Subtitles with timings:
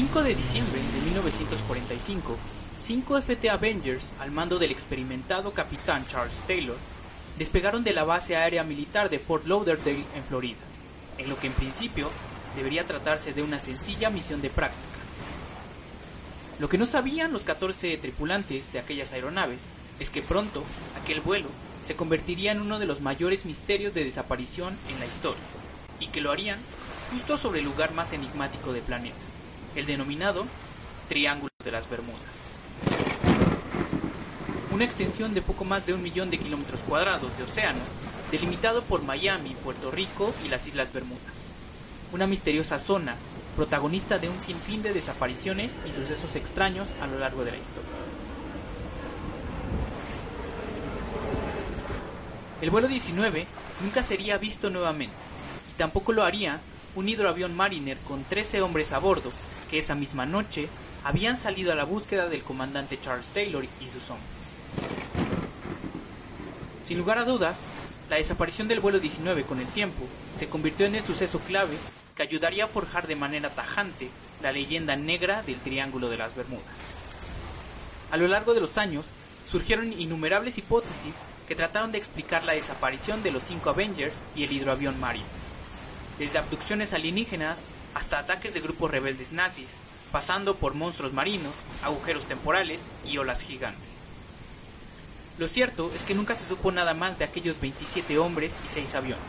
[0.00, 2.38] 5 de diciembre de 1945,
[2.78, 6.78] cinco FT Avengers, al mando del experimentado capitán Charles Taylor,
[7.36, 10.56] despegaron de la base aérea militar de Fort Lauderdale en Florida,
[11.18, 12.10] en lo que en principio
[12.56, 15.00] debería tratarse de una sencilla misión de práctica.
[16.58, 19.66] Lo que no sabían los 14 tripulantes de aquellas aeronaves
[19.98, 20.64] es que pronto
[21.02, 21.50] aquel vuelo
[21.82, 25.44] se convertiría en uno de los mayores misterios de desaparición en la historia,
[25.98, 26.58] y que lo harían
[27.12, 29.29] justo sobre el lugar más enigmático del planeta,
[29.76, 30.46] el denominado
[31.08, 32.20] Triángulo de las Bermudas.
[34.72, 37.80] Una extensión de poco más de un millón de kilómetros cuadrados de océano,
[38.30, 41.20] delimitado por Miami, Puerto Rico y las Islas Bermudas.
[42.12, 43.16] Una misteriosa zona,
[43.56, 47.90] protagonista de un sinfín de desapariciones y sucesos extraños a lo largo de la historia.
[52.60, 53.46] El vuelo 19
[53.82, 55.14] nunca sería visto nuevamente,
[55.70, 56.60] y tampoco lo haría
[56.94, 59.32] un hidroavión Mariner con 13 hombres a bordo,
[59.70, 60.68] que esa misma noche
[61.04, 64.28] habían salido a la búsqueda del comandante Charles Taylor y sus hombres.
[66.82, 67.68] Sin lugar a dudas,
[68.10, 70.02] la desaparición del vuelo 19 con el tiempo
[70.34, 71.76] se convirtió en el suceso clave
[72.16, 74.10] que ayudaría a forjar de manera tajante
[74.42, 76.64] la leyenda negra del Triángulo de las Bermudas.
[78.10, 79.06] A lo largo de los años,
[79.46, 84.52] surgieron innumerables hipótesis que trataron de explicar la desaparición de los cinco Avengers y el
[84.52, 85.24] hidroavión Marine.
[86.18, 89.76] Desde abducciones alienígenas hasta ataques de grupos rebeldes nazis,
[90.12, 94.02] pasando por monstruos marinos, agujeros temporales y olas gigantes.
[95.38, 98.94] Lo cierto es que nunca se supo nada más de aquellos 27 hombres y 6
[98.94, 99.24] aviones,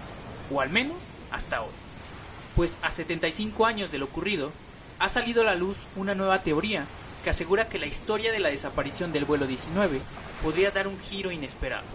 [0.52, 0.98] o al menos
[1.32, 1.72] hasta hoy.
[2.56, 4.52] Pues a 75 años de lo ocurrido,
[5.00, 6.86] ha salido a la luz una nueva teoría
[7.24, 10.02] que asegura que la historia de la desaparición del vuelo 19
[10.44, 11.88] podría dar un giro inesperado.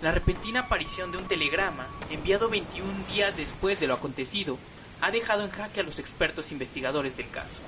[0.00, 4.56] La repentina aparición de un telegrama, enviado 21 días después de lo acontecido,
[5.00, 7.60] ha dejado en jaque a los expertos investigadores del caso.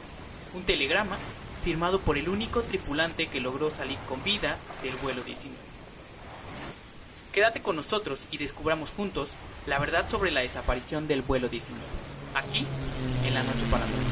[0.55, 1.17] Un telegrama
[1.65, 5.57] firmado por el único tripulante que logró salir con vida del vuelo 19.
[7.33, 9.31] Quédate con nosotros y descubramos juntos
[9.67, 11.83] la verdad sobre la desaparición del vuelo 19,
[12.35, 12.67] aquí
[13.25, 14.07] en la Noche Paranormal.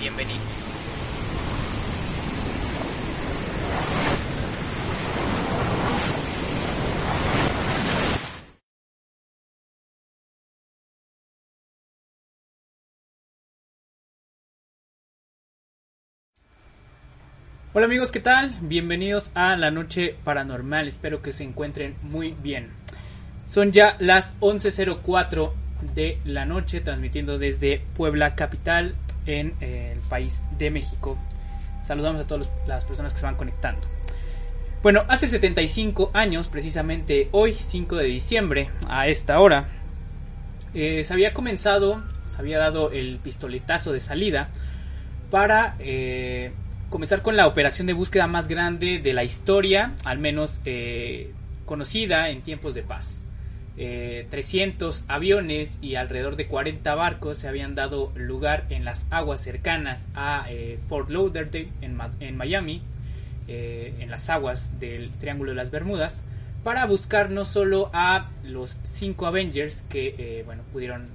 [0.00, 0.68] Bienvenidos.
[17.78, 18.56] Hola amigos, ¿qué tal?
[18.60, 22.70] Bienvenidos a la noche paranormal, espero que se encuentren muy bien.
[23.46, 25.52] Son ya las 11.04
[25.94, 28.96] de la noche, transmitiendo desde Puebla Capital
[29.26, 31.16] en eh, el país de México.
[31.84, 33.82] Saludamos a todas las personas que se van conectando.
[34.82, 39.68] Bueno, hace 75 años, precisamente hoy, 5 de diciembre, a esta hora,
[40.74, 44.48] eh, se había comenzado, se había dado el pistoletazo de salida
[45.30, 46.50] para eh,
[46.90, 51.32] comenzar con la operación de búsqueda más grande de la historia, al menos eh,
[51.66, 53.22] conocida en tiempos de paz.
[53.76, 59.40] 300 eh, aviones y alrededor de 40 barcos se habían dado lugar en las aguas
[59.40, 62.82] cercanas a eh, Fort Lauderdale en, Miami,
[63.46, 66.24] en las aguas del Triángulo de las Bermudas,
[66.64, 71.06] para buscar no solo a los cinco Avengers que bueno pudieron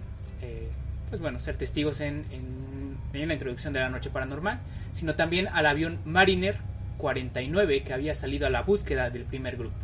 [1.09, 2.72] pues bueno ser testigos en en
[3.13, 4.59] la introducción de la noche paranormal,
[4.91, 6.57] sino también al avión Mariner
[6.97, 9.75] 49 que había salido a la búsqueda del primer grupo.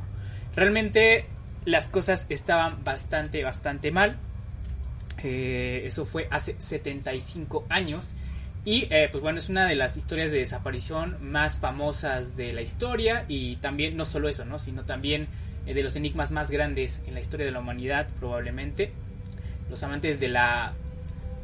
[0.55, 1.25] Realmente
[1.65, 4.17] las cosas estaban bastante, bastante mal.
[5.21, 8.13] Eh, eso fue hace 75 años.
[8.65, 12.61] Y eh, pues bueno, es una de las historias de desaparición más famosas de la
[12.61, 13.25] historia.
[13.27, 14.59] Y también, no solo eso, ¿no?
[14.59, 15.27] sino también
[15.65, 18.91] eh, de los enigmas más grandes en la historia de la humanidad, probablemente.
[19.69, 20.73] Los amantes de la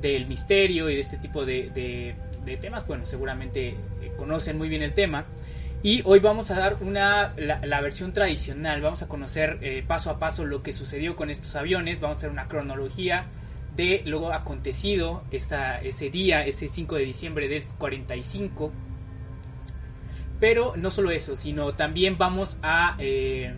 [0.10, 2.16] del misterio y de este tipo de,
[2.62, 5.26] temas, bueno, seguramente eh, conocen muy bien el tema.
[5.82, 10.18] Y hoy vamos a dar una, la, versión tradicional, vamos a conocer eh, paso a
[10.18, 13.28] paso lo que sucedió con estos aviones, vamos a hacer una cronología
[13.76, 18.72] de lo acontecido esa, ese día, ese 5 de diciembre del 45.
[20.40, 23.56] Pero no solo eso, sino también vamos a eh,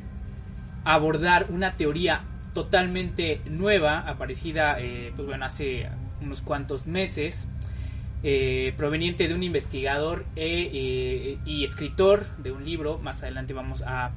[0.83, 2.23] abordar una teoría
[2.53, 4.77] totalmente nueva, aparecida
[5.15, 5.87] pues bueno, hace
[6.21, 7.47] unos cuantos meses,
[8.23, 12.97] eh, proveniente de un investigador e, eh, y escritor de un libro.
[12.97, 14.11] Más adelante vamos a,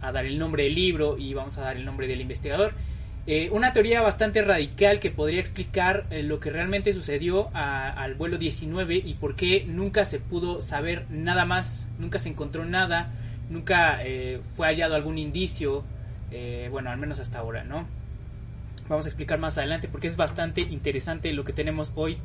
[0.00, 2.72] dar el nombre del libro y vamos a dar el nombre del investigador.
[3.26, 8.96] Eh, una teoría bastante radical que podría explicar lo que realmente sucedió al vuelo 19
[8.96, 13.14] y por qué nunca se pudo saber nada más, nunca se encontró nada,
[13.48, 13.98] nunca
[14.56, 15.84] fue hallado algún indicio,
[16.70, 17.86] bueno, al menos hasta ahora, ¿no?
[18.88, 22.18] Vamos a explicar más adelante porque es bastante interesante lo que tenemos hoy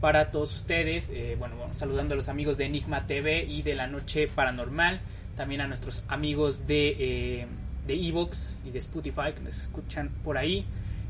[0.00, 1.10] para todos ustedes.
[1.12, 5.00] Eh, bueno, saludando a los amigos de Enigma TV y de La Noche Paranormal.
[5.34, 7.46] También a nuestros amigos de eh,
[7.86, 10.64] de Evox y de Spotify que me escuchan por ahí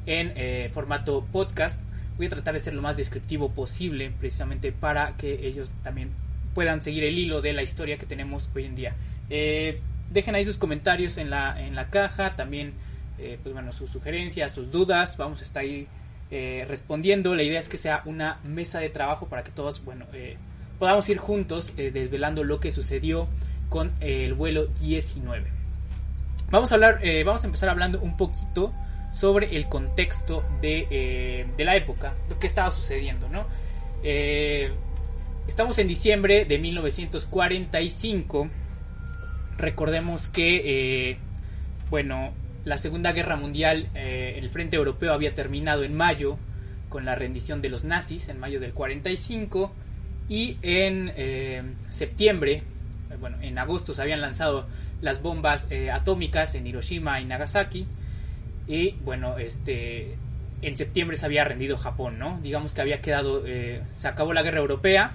[0.07, 1.81] en eh, formato podcast.
[2.17, 6.11] Voy a tratar de ser lo más descriptivo posible precisamente para que ellos también
[6.53, 8.97] puedan seguir el hilo de la historia que tenemos hoy en día.
[10.11, 12.73] Dejen ahí sus comentarios en la, en la caja, también
[13.19, 15.87] eh, pues bueno, sus sugerencias, sus dudas, vamos a estar ahí
[16.67, 17.37] respondiendo.
[17.37, 20.07] La idea es que sea una mesa de trabajo para que todos, bueno,
[20.79, 23.29] podamos ir juntos desvelando lo que sucedió
[23.69, 25.57] con el vuelo 19.
[26.51, 28.73] Vamos a hablar, eh, vamos a empezar hablando un poquito
[29.11, 33.47] sobre el contexto de, eh, de la época, lo que estaba sucediendo, ¿no?
[34.03, 34.71] Eh,
[35.49, 38.49] estamos en diciembre de 1945.
[39.59, 41.19] Recordemos que,
[41.91, 42.33] bueno,
[42.67, 46.37] la Segunda Guerra Mundial, el Frente Europeo había terminado en mayo
[46.91, 49.73] con la rendición de los nazis, en mayo del 45,
[50.29, 51.13] y en
[51.89, 52.65] septiembre,
[53.19, 54.67] bueno, en agosto se habían lanzado
[55.01, 57.87] las bombas eh, atómicas en Hiroshima y Nagasaki.
[58.67, 60.17] Y bueno, este
[60.63, 62.41] en septiembre se había rendido Japón, ¿no?
[62.43, 65.13] Digamos que había quedado, eh, se acabó la guerra europea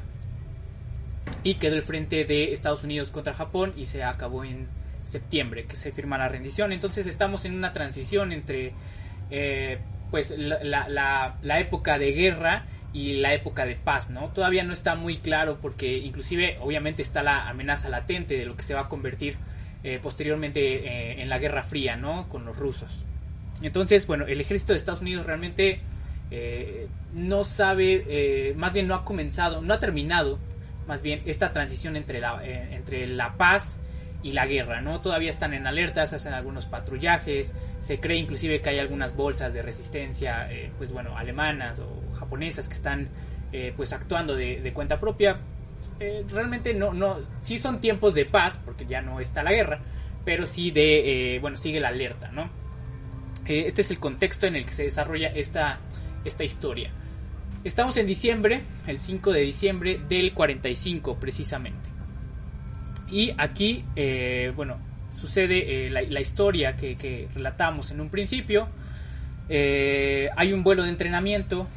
[1.44, 4.68] y quedó el frente de Estados Unidos contra Japón y se acabó en
[5.12, 6.72] septiembre que se firma la rendición.
[6.72, 8.74] Entonces estamos en una transición entre
[9.30, 9.80] eh,
[10.10, 14.30] pues la, época de guerra y la época de paz, ¿no?
[14.30, 18.64] Todavía no está muy claro porque inclusive obviamente está la amenaza latente de lo que
[18.64, 19.38] se va a convertir
[19.84, 22.28] eh, posteriormente eh, en la Guerra Fría, ¿no?
[22.28, 23.06] Con los rusos.
[23.62, 25.82] Entonces, bueno, el ejército de Estados Unidos realmente
[27.14, 30.40] no sabe, más bien no ha comenzado, no ha terminado,
[30.88, 33.78] más bien esta transición entre la, entre la paz
[34.24, 35.02] y la guerra, ¿no?
[35.02, 39.62] Todavía están en alertas, hacen algunos patrullajes, se cree inclusive que hay algunas bolsas de
[39.62, 43.10] resistencia, pues bueno, alemanas o japonesas que están
[43.76, 45.40] pues actuando de cuenta propia,
[46.00, 49.80] eh, realmente no, no, sí son tiempos de paz, porque ya no está la guerra,
[50.26, 52.50] pero sí de, eh, bueno, sigue la alerta, ¿no?
[53.46, 55.80] Eh, este es el contexto en el que se desarrolla esta,
[56.26, 56.92] esta historia.
[57.64, 61.90] Estamos en diciembre, el 5 de diciembre del 45 precisamente.
[63.12, 63.86] Y aquí,
[64.56, 64.78] bueno,
[65.12, 68.70] sucede la, historia que, relatamos en un principio.
[69.50, 71.68] hay un vuelo de entrenamiento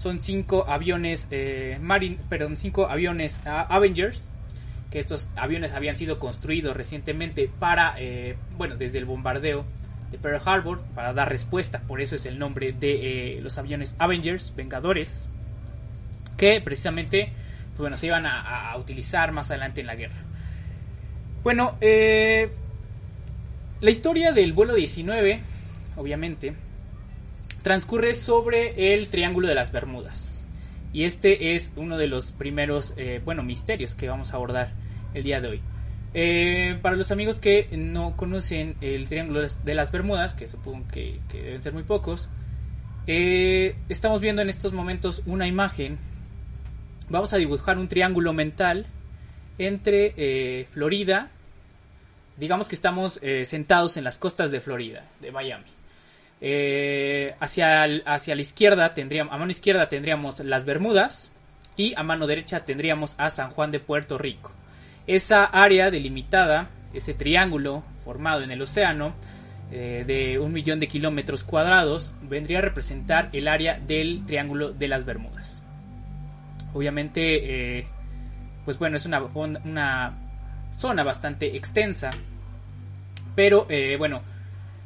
[0.00, 4.30] son cinco aviones eh, Marine, perdón, cinco aviones ah, Avengers,
[4.90, 9.66] que estos aviones habían sido construidos recientemente para, eh, bueno, desde el bombardeo
[10.10, 13.94] de Pearl Harbor, para dar respuesta, por eso es el nombre de eh, los aviones
[13.98, 15.28] Avengers, Vengadores,
[16.38, 17.34] que precisamente,
[17.80, 20.16] bueno, se iban a, utilizar más adelante en la guerra.
[21.42, 25.40] Bueno, la historia del vuelo 19,
[25.96, 26.54] obviamente,
[27.62, 30.46] transcurre sobre el Triángulo de las Bermudas.
[30.92, 34.72] Y este es uno de los primeros, eh, bueno, misterios que vamos a abordar
[35.14, 35.60] el día de hoy.
[36.12, 41.20] Eh, para los amigos que no conocen el Triángulo de las Bermudas, que supongo que,
[41.32, 42.28] deben ser muy pocos,
[43.06, 45.98] eh, estamos viendo en estos momentos una imagen.
[47.10, 48.86] Vamos a dibujar un triángulo mental
[49.58, 51.28] entre Florida.
[52.38, 55.66] Digamos que estamos sentados en las costas de Florida, de Miami.
[56.42, 61.32] Eh, hacia, hacia la izquierda tendríamos, a mano izquierda tendríamos las Bermudas
[61.76, 64.52] y a mano derecha tendríamos a San Juan de Puerto Rico.
[65.06, 69.12] Esa área delimitada, ese triángulo formado en el océano
[69.70, 74.88] eh, de un millón de kilómetros cuadrados, vendría a representar el área del Triángulo de
[74.88, 75.59] las Bermudas.
[76.72, 77.86] Obviamente, eh,
[78.64, 80.18] pues bueno, es una, una
[80.74, 82.10] zona bastante extensa,
[83.34, 83.66] pero
[83.98, 84.22] bueno,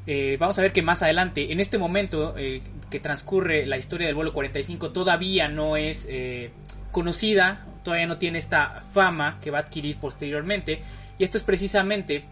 [0.06, 2.60] eh, vamos a ver que más adelante, en este momento eh,
[2.90, 6.50] que transcurre la historia del vuelo 45, todavía no es eh,
[6.92, 10.82] conocida, todavía no tiene esta fama que va a adquirir posteriormente.
[11.18, 12.24] Y esto es precisamente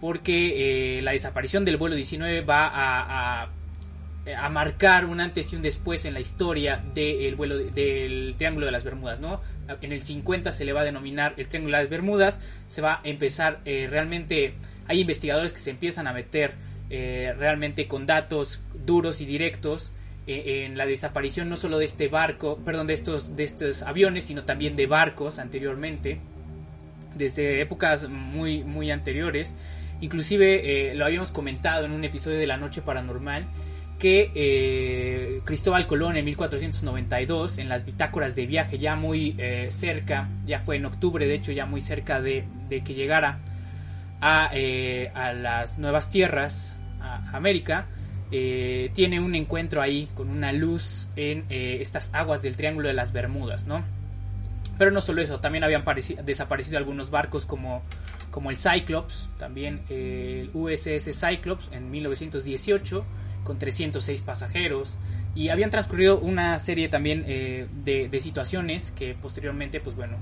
[0.00, 3.48] porque la desaparición del vuelo 19 va a,
[4.50, 8.84] marcar un antes y un después en la historia del vuelo del Triángulo de las
[8.84, 9.40] Bermudas, ¿no?
[9.80, 12.94] En el 50 se le va a denominar el Triángulo de las Bermudas, se va
[12.94, 14.54] a empezar realmente,
[14.86, 16.54] hay investigadores que se empiezan a meter
[16.92, 19.92] eh, realmente con datos duros y directos
[20.26, 24.24] eh, en la desaparición no solo de este barco, perdón, de estos, de estos aviones,
[24.24, 26.18] sino también de barcos anteriormente,
[27.14, 29.54] desde épocas muy, muy anteriores.
[30.00, 33.46] Inclusive eh, lo habíamos comentado en un episodio de La Noche Paranormal
[34.00, 39.36] que Cristóbal Colón en 1492, en las bitácoras de viaje, ya muy
[39.68, 43.38] cerca, ya fue en octubre, de hecho, ya muy cerca de, que llegara
[44.20, 44.50] a,
[45.14, 46.74] a las nuevas tierras
[47.32, 47.86] América,
[48.32, 52.94] eh, tiene un encuentro ahí con una luz en eh, estas aguas del Triángulo de
[52.94, 53.82] las Bermudas, ¿no?
[54.78, 55.84] Pero no solo eso, también habían
[56.24, 57.82] desaparecido algunos barcos como,
[58.30, 63.04] como el Cyclops, también el USS Cyclops en 1918
[63.44, 64.98] con 306 pasajeros
[65.34, 70.18] y habían transcurrido una serie también eh, de, situaciones que posteriormente pues bueno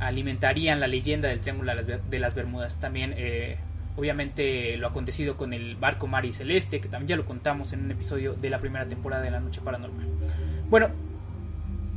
[0.00, 3.14] alimentarían la leyenda del Triángulo de las Bermudas también
[3.98, 7.90] obviamente lo acontecido con el barco Mari Celeste, que también ya lo contamos en un
[7.90, 10.06] episodio de la primera temporada de La Noche Paranormal.
[10.70, 10.90] Bueno,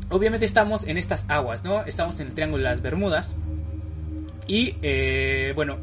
[0.09, 1.85] obviamente estamos en estas aguas, ¿no?
[1.85, 3.35] Estamos en el Triángulo de las Bermudas.
[4.47, 5.77] Y eh, bueno,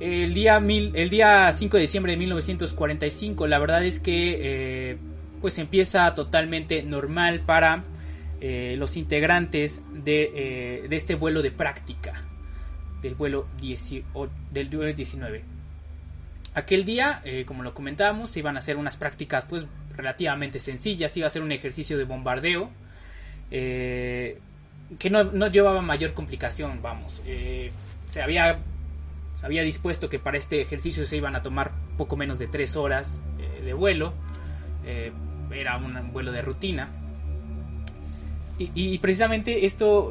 [0.00, 4.96] el día, mil, el día 5 de diciembre de 1945, la verdad es que eh,
[5.40, 7.84] pues empieza totalmente normal para
[8.40, 12.26] eh, los integrantes de, de este vuelo de práctica
[13.02, 13.46] del vuelo,
[14.52, 15.44] del 19.
[16.54, 21.16] Aquel día, eh, como lo comentábamos, se iban a hacer unas prácticas pues relativamente sencillas,
[21.16, 22.70] iba a ser un ejercicio de bombardeo
[23.50, 24.38] eh,
[24.98, 27.20] que no, llevaba mayor complicación, vamos.
[27.26, 27.72] Eh,
[28.08, 28.58] se, había,
[29.36, 32.74] se había dispuesto que para este ejercicio se iban a tomar poco menos de tres
[32.74, 33.22] horas
[33.62, 34.14] de vuelo,
[35.50, 36.90] era un vuelo de rutina.
[38.58, 40.10] y precisamente esto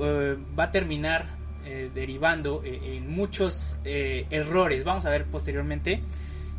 [0.57, 1.25] va a terminar
[1.67, 4.83] eh, derivando eh, en muchos eh, errores.
[4.83, 6.03] Vamos a ver posteriormente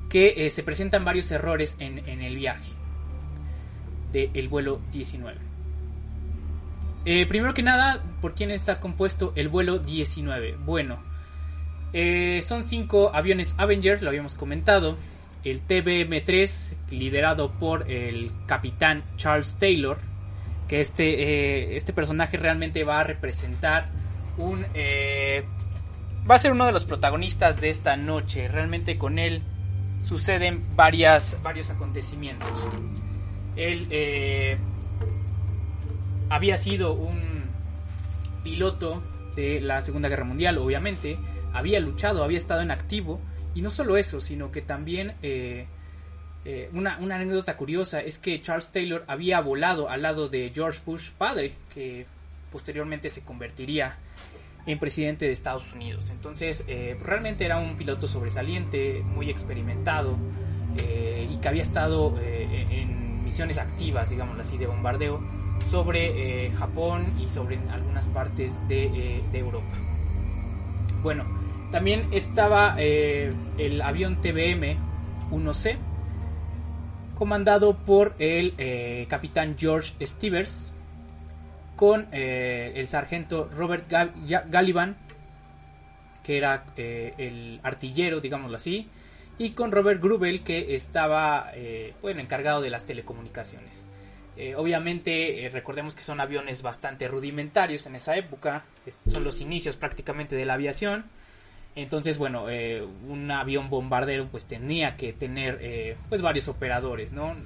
[0.09, 2.73] que se presentan varios errores en, el viaje
[4.13, 5.39] del vuelo 19.
[7.29, 10.57] primero que nada, ¿por quién está compuesto el vuelo 19?
[10.65, 11.01] Bueno,
[12.43, 14.97] son cinco aviones Avengers, lo habíamos comentado.
[15.45, 19.99] El TBM-3, liderado por el capitán Charles Taylor,
[20.69, 23.91] que este, este personaje realmente va a representar
[24.39, 24.67] un...
[24.75, 25.45] Eh,
[26.29, 28.49] va a ser uno de los protagonistas de esta noche.
[28.49, 29.43] Realmente con él
[30.05, 32.51] suceden varias, varios acontecimientos.
[33.57, 34.59] Él eh,
[36.29, 37.45] había sido un
[38.43, 39.03] piloto
[39.35, 41.19] de la Segunda Guerra Mundial, obviamente.
[41.57, 43.21] Había luchado, había estado en activo.
[43.55, 45.15] Y no solo eso, sino que también...
[45.23, 45.67] Eh,
[46.73, 51.11] una, una, anécdota curiosa es que Charles Taylor había volado al lado de George Bush
[51.11, 52.07] padre, que
[52.53, 53.97] posteriormente se convertiría
[54.67, 56.11] en presidente de Estados Unidos.
[56.11, 60.17] Entonces, eh, realmente era un piloto sobresaliente, muy experimentado
[60.77, 65.21] eh, y que había estado eh, en misiones activas, digamos así, de bombardeo
[65.61, 69.75] sobre Japón y sobre algunas partes de, Europa.
[71.03, 71.25] Bueno,
[71.71, 75.77] también estaba el avión TBM-1C,
[77.15, 80.75] comandado por el capitán George Stevers,
[81.77, 84.97] con eh, el sargento Robert Gallivan,
[86.23, 88.89] que era eh, el artillero, digámoslo así,
[89.39, 93.87] y con Robert Grubel, que estaba eh, bueno, encargado de las telecomunicaciones.
[94.57, 100.47] obviamente, recordemos que son aviones bastante rudimentarios en esa época, son los inicios prácticamente de
[100.47, 101.05] la aviación.
[101.77, 102.47] Entonces, bueno,
[103.07, 107.37] un avión bombardero pues tenía que tener pues varios operadores, ¿no?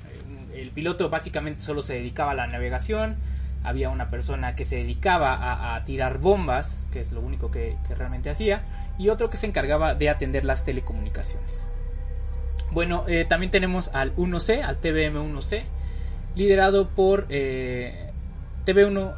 [0.55, 3.17] El piloto básicamente solo se dedicaba a la navegación,
[3.63, 8.31] había una persona que se dedicaba a, tirar bombas, que es lo único que, realmente
[8.31, 8.63] hacía,
[8.99, 11.67] y otro que se encargaba de atender las telecomunicaciones.
[12.71, 15.63] Bueno, eh, también tenemos al 1C, al TBM-1C,
[16.37, 18.13] liderado por eh,
[18.65, 19.15] TB1,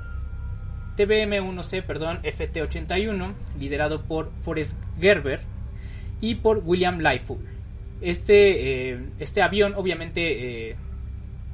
[0.96, 5.40] TBM-1C, perdón, FT-81, liderado por Forrest Gerber
[6.20, 7.40] y por William Lightfoot.
[8.00, 10.76] Este, eh, este avión obviamente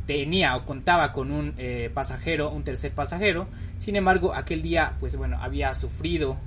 [0.09, 3.47] tenía o contaba con un eh, pasajero, un tercer pasajero.
[3.77, 6.39] Sin embargo, aquel día, pues bueno, había sufrido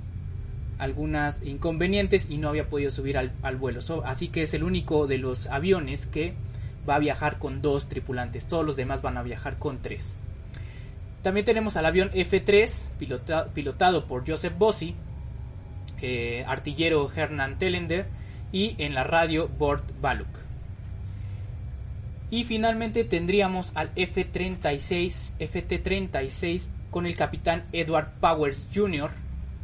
[0.78, 3.78] algunas inconvenientes y no había podido subir al, vuelo.
[4.04, 6.34] así que es el único de los aviones que
[6.88, 8.46] va a viajar con dos tripulantes.
[8.46, 10.16] Todos los demás van a viajar con tres.
[11.22, 12.88] También tenemos al avión F3,
[13.54, 14.96] pilotado por Joseph Bossi,
[16.04, 18.06] eh, artillero Hernan Tellender
[18.50, 20.28] y en la radio Bord Baluk.
[22.28, 29.12] Y finalmente tendríamos al F-36, FT-36 con el capitán Edward Powers Jr.,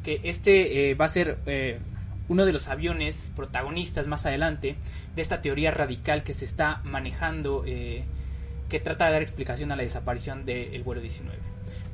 [0.05, 1.81] que este eh, va a ser eh,
[2.29, 4.77] uno de los aviones protagonistas más adelante
[5.17, 9.83] de esta teoría radical que se está manejando, que trata de dar explicación a la
[9.83, 11.48] desaparición del vuelo 19.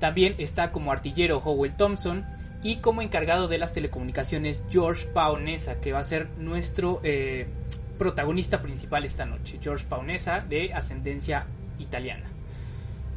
[0.04, 2.26] También está como artillero Howell Thompson
[2.62, 7.00] y como encargado de las telecomunicaciones George Paonesa, que va a ser nuestro
[7.96, 11.46] protagonista principal esta noche, George Paunesa, de ascendencia
[11.78, 12.28] italiana.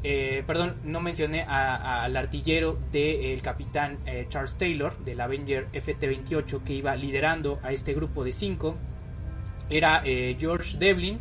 [0.01, 6.72] Eh, perdón, no mencioné al artillero del capitán eh, Charles Taylor, del Avenger FT-28, que
[6.72, 8.77] iba liderando a este grupo de cinco.
[9.70, 11.20] Era eh, George Devlin.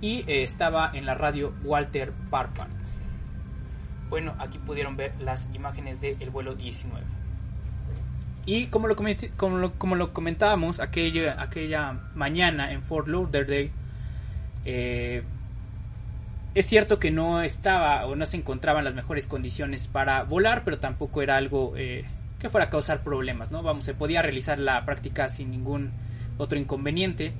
[0.00, 2.68] y eh, estaba en la radio Walter Parpar.
[4.12, 7.02] Bueno, aquí pudieron ver las imágenes del vuelo 19.
[8.44, 8.94] Y como lo,
[9.78, 13.70] como lo, comentábamos aquella, mañana en Fort Lauderdale,
[14.66, 15.22] eh,
[16.54, 20.62] es cierto que no estaba o no se encontraba en las mejores condiciones para volar,
[20.62, 22.04] pero tampoco era algo eh,
[22.38, 23.62] que fuera a causar problemas, ¿no?
[23.62, 25.90] Vamos, se podía realizar la práctica sin ningún
[26.36, 27.32] otro inconveniente.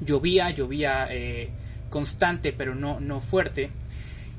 [0.00, 1.50] Llovía, llovía eh,
[1.90, 3.72] constante, pero no fuerte.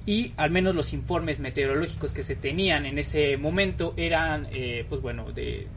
[0.08, 5.02] Y al menos los informes meteorológicos que se tenían en ese momento eran, eh, pues
[5.02, 5.68] bueno, de,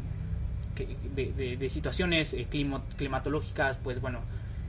[1.14, 2.36] de, situaciones
[2.96, 4.20] climatológicas, pues bueno,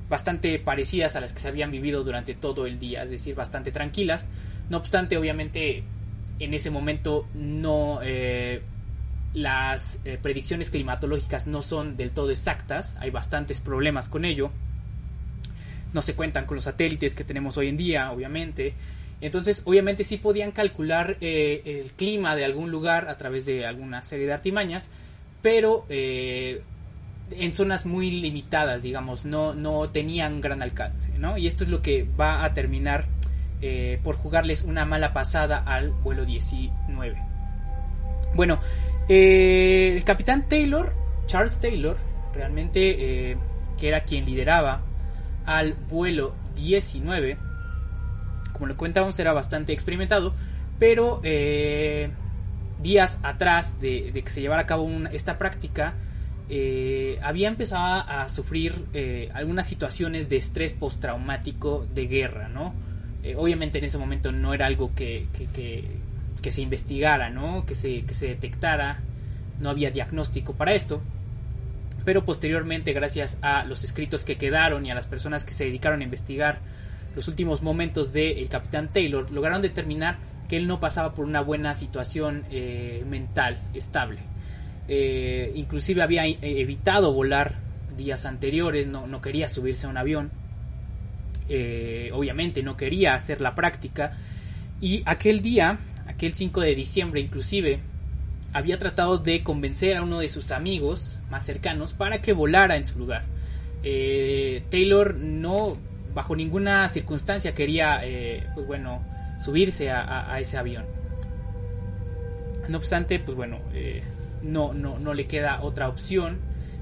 [0.10, 3.72] bastante parecidas a las que se habían vivido durante todo el día, es decir, bastante
[3.72, 4.28] tranquilas.
[4.70, 5.84] No obstante, obviamente,
[6.40, 8.62] en ese momento no eh,
[9.34, 14.52] las eh, predicciones climatológicas no son del todo exactas, hay bastantes problemas con ello.
[15.94, 18.74] No se cuentan con los satélites que tenemos hoy en día, obviamente.
[19.22, 24.04] Entonces, obviamente sí podían calcular eh, el clima de algún lugar a través de alguna
[24.04, 24.90] serie de artimañas,
[25.42, 31.38] pero en zonas muy limitadas, digamos, no, no tenían gran alcance, ¿no?
[31.38, 33.06] Y esto es lo que va a terminar
[33.62, 37.22] eh, por jugarles una mala pasada al vuelo 19.
[38.34, 38.60] Bueno,
[39.08, 40.94] eh, el capitán Taylor,
[41.28, 41.98] Charles Taylor,
[42.34, 43.38] realmente, eh,
[43.78, 44.82] que era quien lideraba
[45.46, 47.38] al vuelo 19,
[48.62, 50.36] como lo comentábamos, era bastante experimentado,
[50.78, 51.20] pero
[52.80, 55.96] días atrás de, que se llevara a cabo esta práctica,
[56.48, 62.76] eh, había empezado a sufrir eh, algunas situaciones de estrés postraumático de guerra, ¿no?
[63.24, 67.66] Eh, obviamente en ese momento no era algo que, que, se investigara, ¿no?
[67.66, 69.00] Que se, que se detectara,
[69.60, 71.02] no había diagnóstico para esto,
[72.06, 76.02] pero posteriormente gracias a los escritos que quedaron y a las personas que se dedicaron
[76.02, 76.60] a investigar
[77.16, 81.74] los últimos momentos del capitán Taylor, lograron determinar que él no pasaba por una buena
[81.74, 82.44] situación
[83.08, 84.32] mental estable.
[84.94, 87.56] Eh, inclusive había eh, evitado volar
[87.96, 90.32] días anteriores, no, quería subirse a un avión,
[91.48, 94.18] eh, obviamente no quería hacer la práctica
[94.82, 97.80] y aquel día, aquel 5 de diciembre inclusive,
[98.52, 102.86] había tratado de convencer a uno de sus amigos más cercanos para que volara en
[102.86, 103.24] su lugar.
[103.82, 105.78] Taylor no,
[106.14, 108.02] bajo ninguna circunstancia quería,
[108.54, 109.04] pues bueno,
[109.38, 110.86] subirse a, ese avión.
[112.68, 113.60] No obstante, pues bueno,
[114.44, 116.40] no, no, no le queda otra opción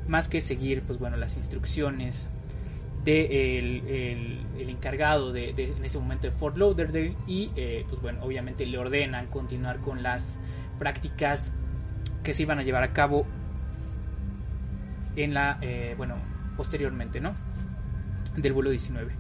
[0.09, 2.27] más que seguir pues bueno las instrucciones
[3.05, 3.29] del
[3.85, 4.11] de
[4.57, 8.77] el, encargado de, en ese momento de Fort Lauderdale y eh, pues bueno obviamente le
[8.77, 10.39] ordenan continuar con las
[10.77, 11.53] prácticas
[12.23, 13.25] que se iban a llevar a cabo
[15.15, 16.15] en la eh, bueno
[16.57, 17.35] posteriormente no
[18.41, 19.11] del vuelo 19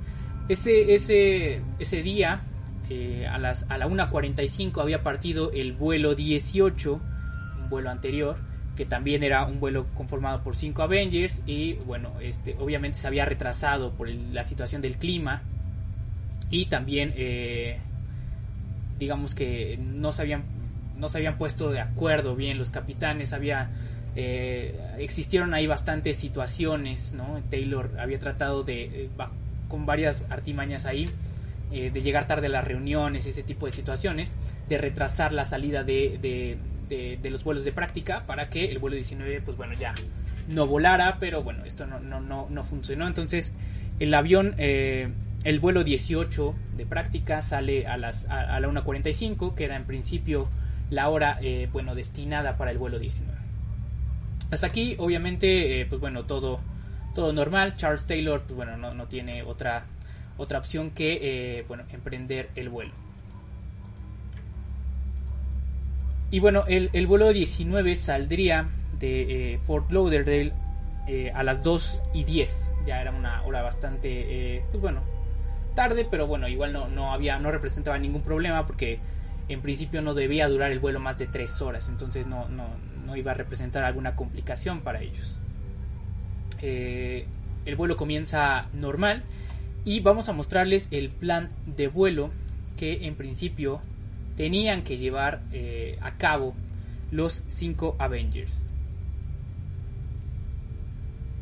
[0.47, 2.41] ese ese ese día
[2.89, 7.01] eh, a las a la 1.45 había partido el vuelo 18
[7.69, 8.37] vuelo anterior,
[8.75, 13.25] que también era un vuelo conformado por cinco Avengers y bueno, este, obviamente se había
[13.25, 15.43] retrasado por la situación del clima
[16.49, 17.77] y también eh,
[18.97, 20.43] digamos que no se habían
[20.97, 23.69] no se habían puesto de acuerdo bien los capitanes, había
[24.21, 27.41] eh, existieron ahí bastantes situaciones, ¿no?
[27.49, 29.09] Taylor había tratado de eh,
[29.69, 31.09] con varias artimañas ahí
[31.69, 34.35] de llegar tarde a las reuniones, ese tipo de situaciones,
[34.67, 36.57] de retrasar la salida de,
[37.23, 39.93] los vuelos de práctica para que el vuelo 19 pues bueno ya
[40.47, 43.53] no volara pero bueno esto no, no, no, no funcionó entonces
[43.99, 45.09] el avión eh,
[45.43, 50.49] el vuelo 18 de práctica sale a las a, la 1.45 que era en principio
[50.89, 53.38] la hora eh, bueno destinada para el vuelo 19
[54.51, 56.59] hasta aquí obviamente eh, pues bueno todo
[57.15, 57.75] todo normal.
[57.75, 59.85] Charles Taylor pues bueno no, no tiene otra
[60.37, 62.93] otra opción que bueno emprender el vuelo.
[66.31, 70.53] Y bueno, el, el vuelo 19 saldría de eh, Fort Lauderdale
[71.07, 72.75] eh, a las 2 y 10.
[72.85, 75.01] Ya era una hora bastante, eh, pues bueno,
[75.73, 78.99] tarde, pero bueno, igual no, no, había, no representaba ningún problema porque
[79.47, 82.47] en principio no debía durar el vuelo más de 3 horas, entonces no,
[83.09, 85.39] no iba a representar alguna complicación para ellos.
[86.61, 89.23] el vuelo comienza normal
[89.85, 92.31] y vamos a mostrarles el plan de vuelo
[92.77, 93.81] que en principio
[94.35, 96.53] tenían que llevar eh, a cabo
[97.11, 98.63] los cinco Avengers.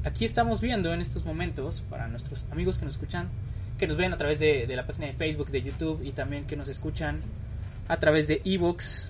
[0.04, 3.30] Aquí estamos viendo en estos momentos, para nuestros amigos que nos escuchan,
[3.78, 6.56] que nos ven a través de, la página de Facebook, de YouTube y también que
[6.56, 7.22] nos escuchan
[7.88, 9.10] a través de Evox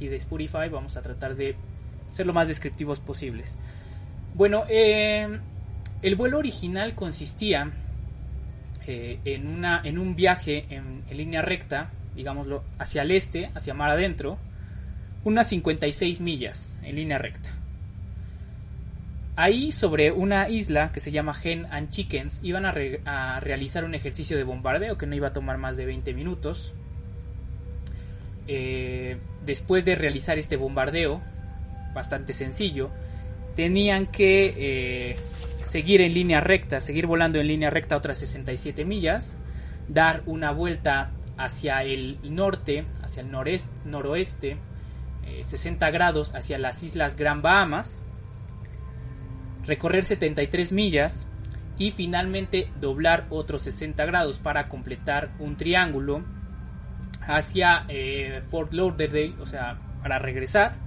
[0.00, 1.56] y de Spotify, vamos a tratar de
[2.10, 3.56] ser lo más descriptivos posibles.
[4.34, 5.38] Bueno, eh,
[6.02, 7.72] el vuelo original consistía
[8.86, 13.90] eh, en, una, en un viaje en, línea recta, digámoslo, hacia el este, hacia mar
[13.90, 14.38] adentro,
[15.24, 17.50] unas 56 millas en línea recta.
[19.34, 22.74] Ahí, sobre una isla que se llama Hen and Chickens, iban a,
[23.06, 26.74] a, realizar un ejercicio de bombardeo que no iba a tomar más de 20 minutos.
[28.48, 31.20] Eh, después de realizar este bombardeo,
[31.96, 32.90] bastante sencillo,
[33.56, 35.16] tenían que eh,
[35.64, 39.38] seguir en línea recta, seguir volando en línea recta otras 67 millas,
[39.88, 43.30] dar una vuelta hacia el norte, hacia el
[43.84, 44.58] noroeste,
[45.42, 48.04] 60 eh, grados hacia las islas Gran Bahamas,
[49.66, 51.26] recorrer 73 millas
[51.78, 56.24] y finalmente doblar otros 60 grados para completar un triángulo
[57.22, 60.85] hacia eh, Fort Lauderdale, o sea, para regresar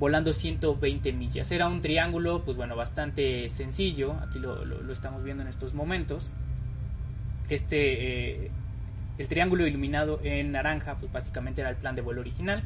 [0.00, 1.52] volando 120 millas.
[1.52, 4.14] Era un triángulo, pues bueno, bastante sencillo.
[4.26, 6.32] Aquí lo, estamos viendo en estos momentos.
[7.50, 8.50] Este, eh,
[9.18, 12.64] el triángulo iluminado en naranja, pues básicamente era el plan de vuelo original.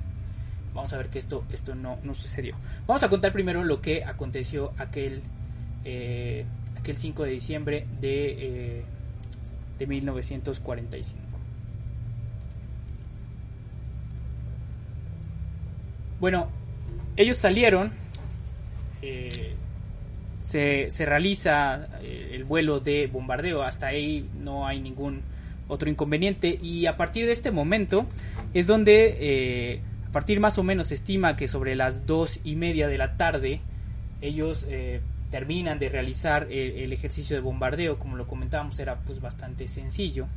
[0.74, 2.54] Vamos a ver que esto, esto no, no sucedió.
[2.86, 5.20] Vamos a contar primero lo que aconteció aquel,
[5.84, 6.46] eh,
[6.78, 8.84] aquel 5 de diciembre de, eh,
[9.80, 11.20] de 1945.
[16.20, 16.48] Bueno,
[17.16, 17.92] ellos salieron,
[19.02, 19.54] eh,
[20.40, 25.22] se, realiza eh, el vuelo de bombardeo, hasta ahí no hay ningún
[25.68, 26.58] otro inconveniente.
[26.60, 28.06] Y a partir de este momento
[28.52, 32.56] es donde eh, a partir más o menos se estima que sobre las dos y
[32.56, 33.60] media de la tarde
[34.20, 34.66] ellos
[35.30, 37.98] terminan de realizar el, ejercicio de bombardeo.
[37.98, 40.28] Como lo comentábamos era pues bastante sencillo.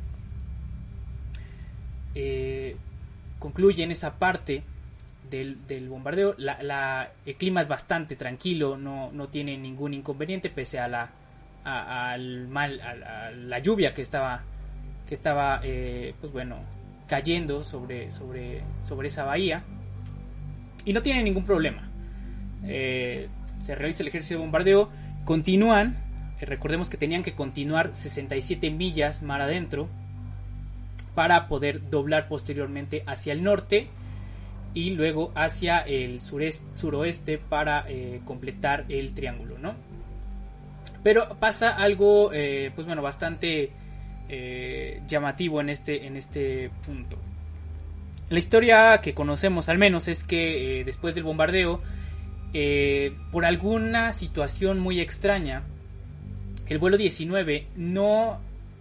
[3.38, 4.62] Concluyen esa parte
[5.30, 6.34] del, bombardeo.
[6.38, 11.10] La, el clima es bastante tranquilo, no, no tiene ningún inconveniente pese a la,
[11.64, 14.42] al mal, a, la lluvia que estaba,
[15.06, 16.58] que estaba eh, pues bueno,
[17.06, 19.62] cayendo sobre, sobre, sobre esa bahía.
[20.84, 21.88] Y no tiene ningún problema.
[22.64, 23.28] Eh,
[23.60, 24.88] se realiza el ejercicio de bombardeo,
[25.24, 25.98] continúan,
[26.40, 29.88] eh, recordemos que tenían que continuar 67 millas mar adentro
[31.14, 33.88] para poder doblar posteriormente hacia el norte
[34.74, 39.74] y luego hacia el sureste, suroeste para eh, completar el triángulo, ¿no?
[41.02, 43.70] Pero pasa algo, eh, pues bueno, bastante
[44.28, 47.16] eh, llamativo en este, en este punto.
[48.30, 51.80] La historia que conocemos al menos es que después del bombardeo,
[53.32, 55.62] por alguna situación muy extraña,
[56.66, 58.38] el vuelo 19 no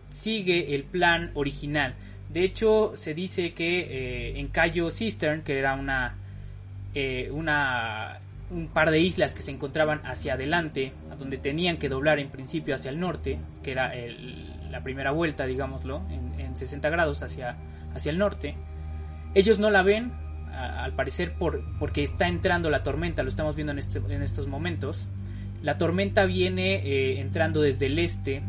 [0.10, 1.96] sigue el plan original
[2.30, 6.16] de hecho, se dice que eh, en Cayo Cistern, que era una,
[6.94, 8.20] eh, una,
[8.52, 12.76] un par de islas que se encontraban hacia adelante, donde tenían que doblar en principio
[12.76, 13.94] hacia el norte, que era
[14.70, 17.56] la primera vuelta, digámoslo, en, 60 grados hacia,
[17.94, 18.56] hacia el norte,
[19.36, 20.12] ellos no la ven,
[20.52, 24.48] al parecer por, porque está entrando la tormenta, lo estamos viendo en, este, en estos
[24.48, 25.08] momentos.
[25.62, 28.42] La tormenta viene eh, entrando desde el este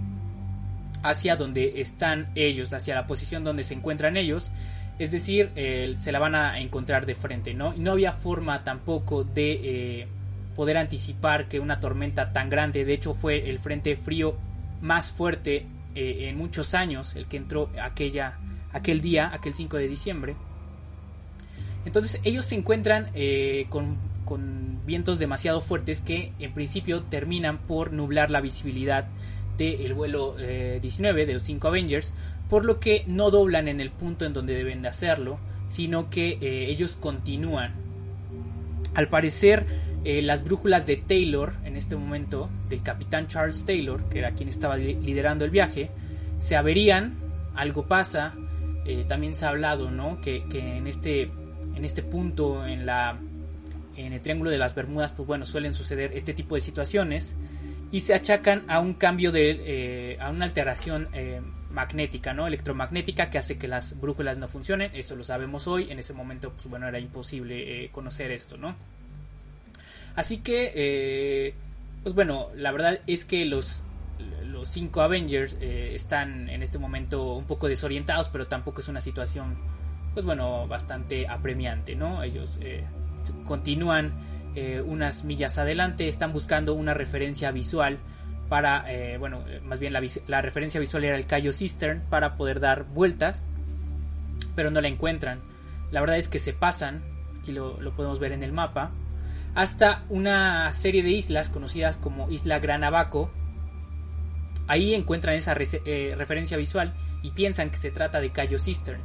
[1.03, 4.51] hacia donde están ellos, hacia la posición donde se encuentran ellos.
[4.99, 5.53] Es decir,
[5.97, 7.73] se la van a encontrar de frente, ¿no?
[7.75, 9.61] No había forma tampoco de
[10.01, 10.09] eh,
[10.59, 14.35] poder anticipar que una tormenta tan grande, de hecho fue el frente frío
[14.81, 18.39] más fuerte eh, en muchos años, el que entró aquella,
[18.73, 20.37] aquel día, aquel 5 de diciembre.
[21.85, 27.93] Entonces ellos se encuentran eh, con, con vientos demasiado fuertes que en principio terminan por
[27.93, 29.07] nublar la visibilidad
[29.59, 30.37] el vuelo
[30.81, 32.13] 19 eh, de los 5 Avengers,
[32.49, 36.39] por lo que no doblan en el punto en donde deben de hacerlo, sino que
[36.41, 37.75] eh, ellos continúan.
[38.95, 39.67] Al parecer,
[40.05, 44.49] eh, las brújulas de Taylor, en este momento, del capitán Charles Taylor, que era quien
[44.49, 45.91] estaba liderando el viaje,
[46.39, 47.17] se averían,
[47.55, 48.35] algo pasa,
[49.07, 50.19] también se ha hablado, ¿no?
[50.23, 51.31] Que, en este,
[51.75, 53.19] en este punto, en la
[53.97, 57.35] en el Triángulo de las Bermudas, pues bueno, suelen suceder este tipo de situaciones
[57.91, 63.31] y se achacan a un cambio de eh, a una alteración eh, magnética no electromagnética
[63.31, 64.91] que hace que las brújulas no funcionen.
[64.95, 65.91] Esto lo sabemos hoy.
[65.91, 68.77] En ese momento pues bueno era imposible eh, conocer esto no
[70.17, 71.55] así que
[72.03, 73.83] pues bueno la verdad es que los
[74.45, 79.57] los cinco Avengers están en este momento un poco desorientados pero tampoco es una situación
[80.15, 82.59] pues bueno bastante apremiante no ellos
[83.45, 84.13] continúan
[84.61, 88.01] eh, unas millas adelante, están buscando una referencia visual
[88.49, 92.59] para, eh, bueno, eh, más bien la, referencia visual era el Cayo Cistern para poder
[92.59, 93.41] dar vueltas,
[94.57, 95.43] pero no la encuentran.
[95.93, 97.05] La verdad es que se pasan,
[97.39, 98.91] aquí lo, podemos ver en el mapa,
[99.55, 103.31] hasta una serie de islas conocidas como Isla Gran Abaco,
[104.67, 106.93] Ahí encuentran esa referencia visual
[107.23, 109.01] y piensan que se trata de Cayo Cistern.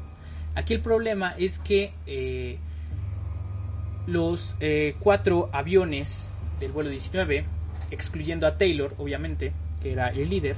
[0.55, 1.93] Aquí el problema es que
[4.05, 7.45] los eh, cuatro aviones del vuelo 19,
[7.91, 10.55] excluyendo a Taylor, obviamente, que era el líder,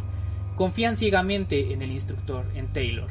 [0.56, 3.08] confían ciegamente en el instructor, en Taylor,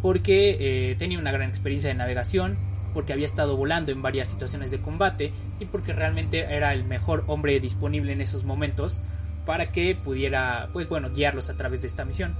[0.00, 2.58] porque tenía una gran experiencia de navegación,
[2.94, 7.24] porque había estado volando en varias situaciones de combate y porque realmente era el mejor
[7.26, 8.98] hombre disponible en esos momentos
[9.46, 12.36] para que pudiera, pues bueno, guiarlos a través de esta misión.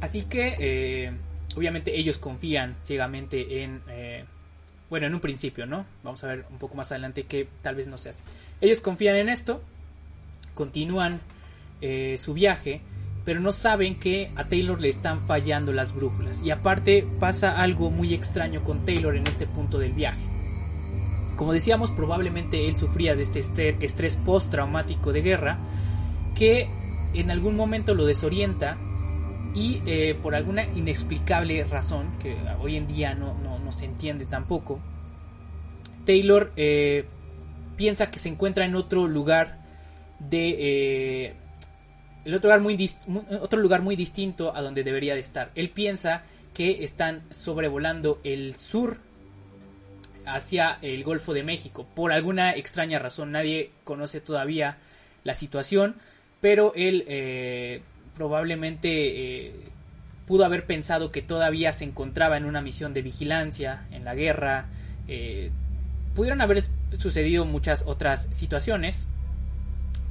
[0.00, 1.12] Así que, eh,
[1.56, 4.24] obviamente ellos confían ciegamente en, eh,
[4.90, 5.84] bueno, en un principio, ¿no?
[6.02, 8.22] Vamos a ver un poco más adelante que tal vez no se hace.
[8.60, 9.62] Ellos confían en esto,
[10.54, 11.20] continúan
[11.80, 12.80] eh, su viaje,
[13.24, 16.40] pero no saben que a Taylor le están fallando las brújulas.
[16.42, 20.26] Y aparte pasa algo muy extraño con Taylor en este punto del viaje.
[21.36, 25.58] Como decíamos, probablemente él sufría de este estrés postraumático de guerra
[26.34, 26.68] que
[27.14, 28.76] en algún momento lo desorienta
[29.54, 33.34] y eh, por alguna inexplicable razón, que hoy en día no,
[33.72, 34.80] se entiende tampoco,
[36.04, 37.04] Taylor eh,
[37.76, 39.58] piensa que se encuentra en otro lugar
[40.18, 40.56] de...
[40.58, 41.34] Eh,
[42.24, 42.90] el otro lugar, muy
[43.40, 45.50] otro lugar muy distinto a donde debería de estar.
[45.54, 48.98] Él piensa que están sobrevolando el sur
[50.26, 51.86] hacia el Golfo de México.
[51.94, 54.78] Por alguna extraña razón, nadie conoce todavía
[55.24, 55.96] la situación,
[56.40, 57.82] pero él eh,
[58.14, 59.54] probablemente eh,
[60.28, 64.66] pudo haber pensado que todavía se encontraba en una misión de vigilancia, en la guerra.
[65.08, 65.50] Eh,
[66.14, 66.62] pudieron haber
[66.98, 69.08] sucedido muchas otras situaciones,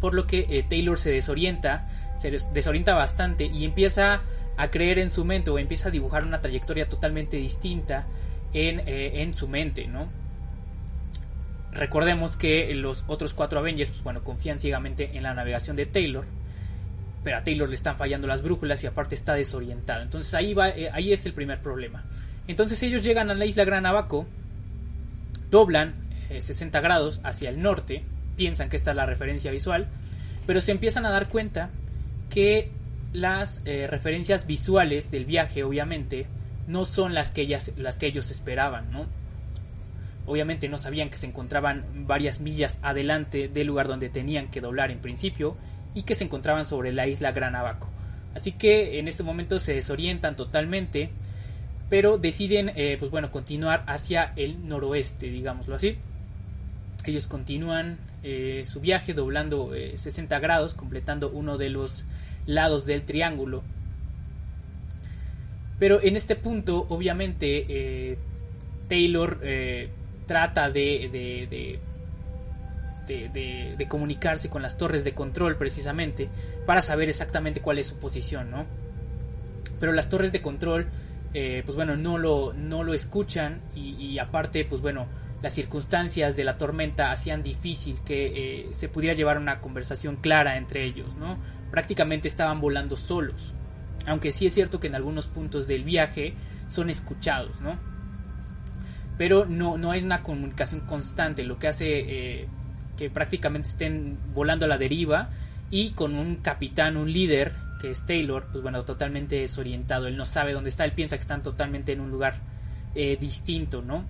[0.02, 4.22] por lo que Taylor se desorienta, se desorienta bastante y empieza
[4.58, 8.08] a creer en su mente o empieza a dibujar una trayectoria totalmente distinta
[8.54, 10.10] en, en su mente, ¿no?
[11.72, 16.26] Recordemos que los otros cuatro Avengers, pues, bueno, confían ciegamente en la navegación de Taylor,
[17.28, 20.02] pero a Taylor le están fallando las brújulas y aparte está desorientado.
[20.02, 22.06] Entonces ahí va, eh, ahí es el primer problema.
[22.48, 24.26] Entonces ellos llegan a la isla Gran Abaco,
[25.52, 25.96] doblan
[26.40, 28.06] 60 eh, grados hacia el norte,
[28.38, 29.88] piensan que esta es la referencia visual,
[30.46, 31.70] pero se empiezan a dar cuenta
[32.30, 32.72] que
[33.12, 36.28] las eh, referencias visuales del viaje, obviamente,
[36.66, 39.06] no son las que, ellas, las que ellos esperaban, ¿no?
[40.28, 44.92] Obviamente no sabían que se encontraban varias millas adelante del lugar donde tenían que doblar
[44.92, 45.58] en principio
[45.98, 47.90] y que se encontraban sobre la isla Gran Abaco.
[48.36, 51.10] Así que en este momento se desorientan totalmente,
[51.90, 55.98] pero deciden eh, pues bueno, continuar hacia el noroeste, digámoslo así.
[57.04, 62.06] Ellos continúan eh, su viaje doblando 60 eh, grados, completando uno de los
[62.46, 63.64] lados del triángulo.
[65.80, 68.20] Pero en este punto, obviamente,
[68.88, 69.40] Taylor
[70.28, 71.80] trata de,
[73.88, 76.30] comunicarse con las torres de control precisamente
[76.66, 78.66] para saber exactamente cuál es su posición, ¿no?
[79.80, 80.88] Pero las torres de control,
[81.34, 85.08] eh, pues bueno, no lo, no lo escuchan y, aparte, pues bueno,
[85.42, 88.26] las circunstancias de la tormenta hacían difícil que
[88.62, 91.38] eh, se pudiera llevar una conversación clara entre ellos, ¿no?
[91.70, 93.54] Prácticamente estaban volando solos,
[94.08, 96.34] aunque sí es cierto que en algunos puntos del viaje
[96.68, 97.78] son escuchados, ¿no?
[99.18, 102.48] Pero no, no hay una comunicación constante, lo que hace eh,
[102.98, 105.30] que prácticamente estén volando a la deriva
[105.70, 110.26] y con un capitán, un líder, que es Taylor, pues bueno, totalmente desorientado, él no
[110.26, 112.36] sabe dónde está, él piensa que están totalmente en un lugar
[112.96, 114.06] eh, distinto, ¿no?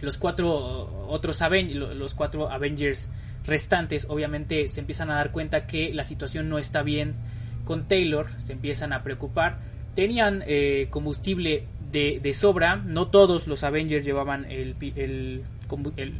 [0.00, 3.08] Los cuatro otros los cuatro Avengers
[3.46, 7.14] restantes obviamente se empiezan a dar cuenta que la situación no está bien
[7.64, 9.58] con Taylor, se empiezan a preocupar,
[9.94, 14.46] tenían eh, combustible de, sobra, no todos los Avengers llevaban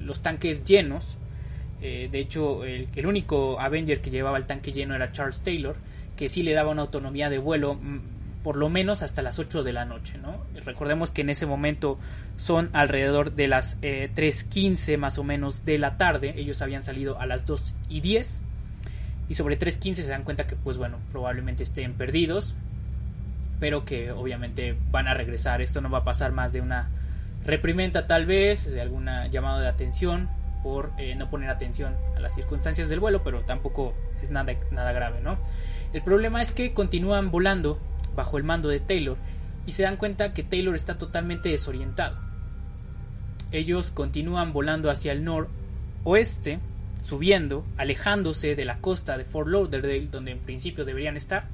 [0.04, 1.16] los tanques llenos,
[1.83, 5.75] eh, de hecho, el, único Avenger que llevaba el tanque lleno era Charles Taylor,
[6.16, 8.01] que sí le daba una autonomía de vuelo mm,
[8.45, 10.16] por lo menos hasta las 8 de la noche.
[10.18, 10.45] ¿no?
[10.64, 11.99] Recordemos que en ese momento
[12.37, 16.35] son alrededor de las 3.15 eh, más o menos de la tarde.
[16.37, 18.42] Ellos habían salido a las 2 y 10.
[19.29, 22.57] Y sobre 3.15 se dan cuenta que, pues bueno, probablemente estén perdidos.
[23.59, 25.62] Pero que obviamente van a regresar.
[25.62, 26.90] Esto no va a pasar más de una
[27.45, 30.29] reprimenda tal vez, de alguna llamada de atención
[30.62, 34.92] por eh, no poner atención a las circunstancias del vuelo, pero tampoco es nada, nada
[34.92, 35.38] grave, ¿no?
[35.92, 37.79] El problema es que continúan volando
[38.14, 39.16] bajo el mando de Taylor
[39.66, 42.18] y se dan cuenta que Taylor está totalmente desorientado.
[43.51, 46.59] Ellos continúan volando hacia el noroeste,
[47.05, 51.48] subiendo, alejándose de la costa de Fort Lauderdale, donde en principio deberían estar,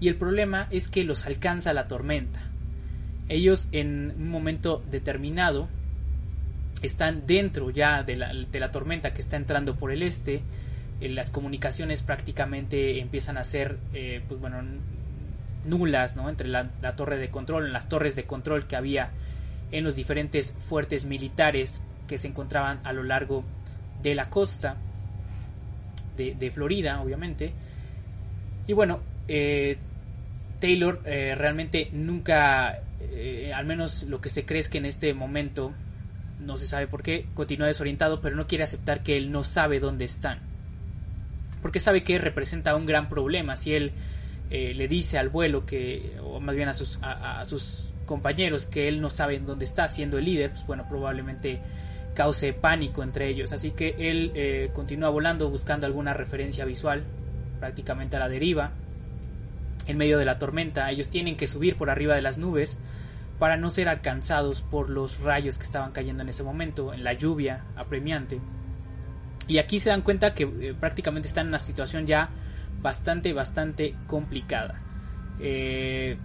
[0.00, 2.40] y el problema es que los alcanza la tormenta.
[3.28, 5.68] Ellos en un momento determinado
[6.86, 10.42] están dentro ya de la, tormenta que está entrando por el este,
[11.00, 14.62] eh, las comunicaciones prácticamente empiezan a ser, eh, pues bueno,
[15.64, 16.28] nulas, ¿no?
[16.28, 19.10] Entre la, torre de control, las torres de control que había
[19.72, 23.44] en los diferentes fuertes militares que se encontraban a lo largo
[24.02, 24.76] de la costa
[26.16, 27.52] de, Florida, obviamente.
[28.66, 29.78] Y bueno, eh,
[30.60, 32.78] Taylor realmente nunca,
[33.54, 35.72] al menos lo que se cree es que en este momento,
[36.40, 39.80] no se sabe por qué, continúa desorientado, pero no quiere aceptar que él no sabe
[39.80, 40.54] dónde están
[41.64, 43.56] porque sabe que representa un gran problema.
[43.56, 43.92] Si él
[44.50, 48.86] eh, le dice al vuelo que, o más bien a sus, a, sus compañeros, que
[48.86, 51.62] él no sabe dónde está siendo el líder, pues bueno, probablemente
[52.14, 53.50] cause pánico entre ellos.
[53.52, 57.02] Así que él eh, continúa volando buscando alguna referencia visual,
[57.60, 58.72] prácticamente a la deriva,
[59.86, 60.90] en medio de la tormenta.
[60.90, 62.76] Ellos tienen que subir por arriba de las nubes
[63.44, 67.12] para no ser alcanzados por los rayos que estaban cayendo en ese momento, en la
[67.12, 68.40] lluvia apremiante.
[69.48, 72.30] Y aquí se dan cuenta que eh, prácticamente están en una situación ya
[72.80, 74.80] bastante, bastante complicada.
[75.40, 76.16] Eh,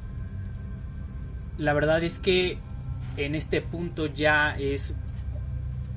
[1.58, 2.58] la verdad es que
[3.18, 4.96] en este punto ya es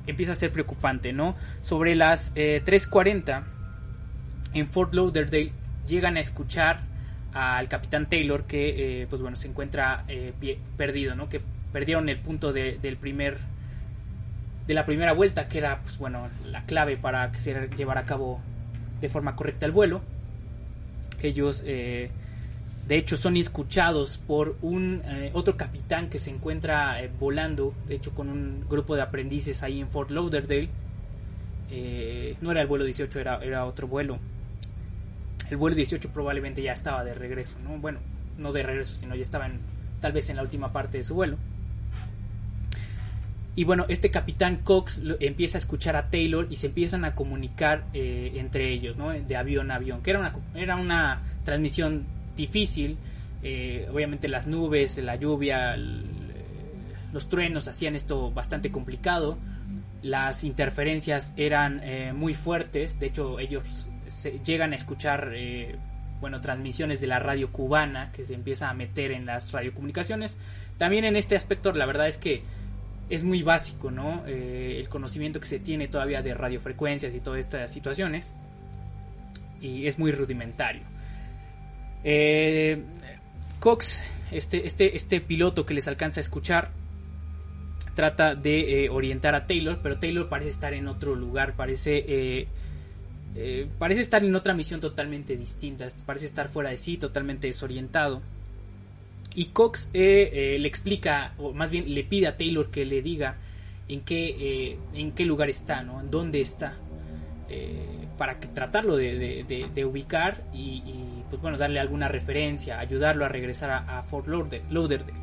[0.05, 1.37] empieza a ser preocupante, ¿no?
[1.61, 5.53] Sobre las 3:40 eh, en Fort Lauderdale
[5.87, 6.81] llegan a escuchar
[7.33, 10.05] al capitán Taylor que, pues bueno, se encuentra
[10.77, 11.29] perdido, ¿no?
[11.29, 11.41] Que
[11.71, 13.37] perdieron el punto del primer
[14.67, 18.05] de la primera vuelta, que era, pues bueno, la clave para que se llevara a
[18.05, 18.39] cabo
[19.01, 20.01] de forma correcta el vuelo.
[21.21, 22.09] Ellos, eh,
[22.87, 27.95] de hecho, son escuchados por un eh, otro capitán que se encuentra eh, volando, de
[27.95, 30.69] hecho, con un grupo de aprendices ahí en Fort Lauderdale.
[32.41, 34.19] no era el vuelo 18, era, era otro vuelo.
[35.53, 37.77] El vuelo 18 probablemente ya estaba de regreso, ¿no?
[37.77, 37.99] Bueno,
[38.39, 39.47] no de regreso, sino ya estaba
[40.01, 41.37] tal vez en la última parte de su vuelo.
[43.55, 47.85] Y bueno, este capitán Cox empieza a escuchar a Taylor y se empiezan a comunicar
[47.93, 49.11] eh, entre ellos, ¿no?
[49.11, 52.03] De avión a avión, que era una, era una transmisión
[52.35, 52.97] difícil.
[53.43, 55.77] Eh, obviamente las nubes, la lluvia,
[57.13, 59.37] los truenos hacían esto bastante complicado.
[60.01, 62.97] Las interferencias eran eh, muy fuertes.
[62.97, 63.87] De hecho, ellos
[64.43, 65.33] llegan a escuchar,
[66.21, 70.37] bueno, transmisiones de la radio cubana que se empieza a meter en las radiocomunicaciones.
[70.77, 72.43] También en este aspecto, la verdad es que
[73.09, 74.23] es muy básico, ¿no?
[74.25, 78.31] Eh, el conocimiento que se tiene todavía de radiofrecuencias y todas estas situaciones.
[79.61, 80.81] Y es muy rudimentario.
[82.03, 82.81] Eh,
[83.59, 86.71] Cox, este, este, este piloto que les alcanza a escuchar,
[87.95, 92.47] trata de eh, orientar a Taylor, pero Taylor parece estar en otro lugar, parece,
[93.79, 98.21] parece estar en otra misión totalmente distinta, parece estar fuera de sí, totalmente desorientado.
[99.35, 103.01] Y Cox eh, eh, le explica, o más bien le pide a Taylor que le
[103.01, 103.37] diga
[103.87, 105.99] en qué, eh, en qué lugar está, ¿no?
[105.99, 106.77] En dónde está.
[108.17, 110.81] para tratarlo de, ubicar y,
[111.29, 115.13] pues bueno, darle alguna referencia, ayudarlo a regresar a, Fort Lauderdale.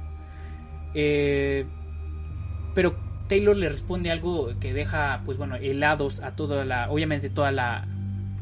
[2.74, 2.96] pero
[3.28, 7.86] Taylor le responde algo que deja, pues bueno, helados a toda la, obviamente toda la,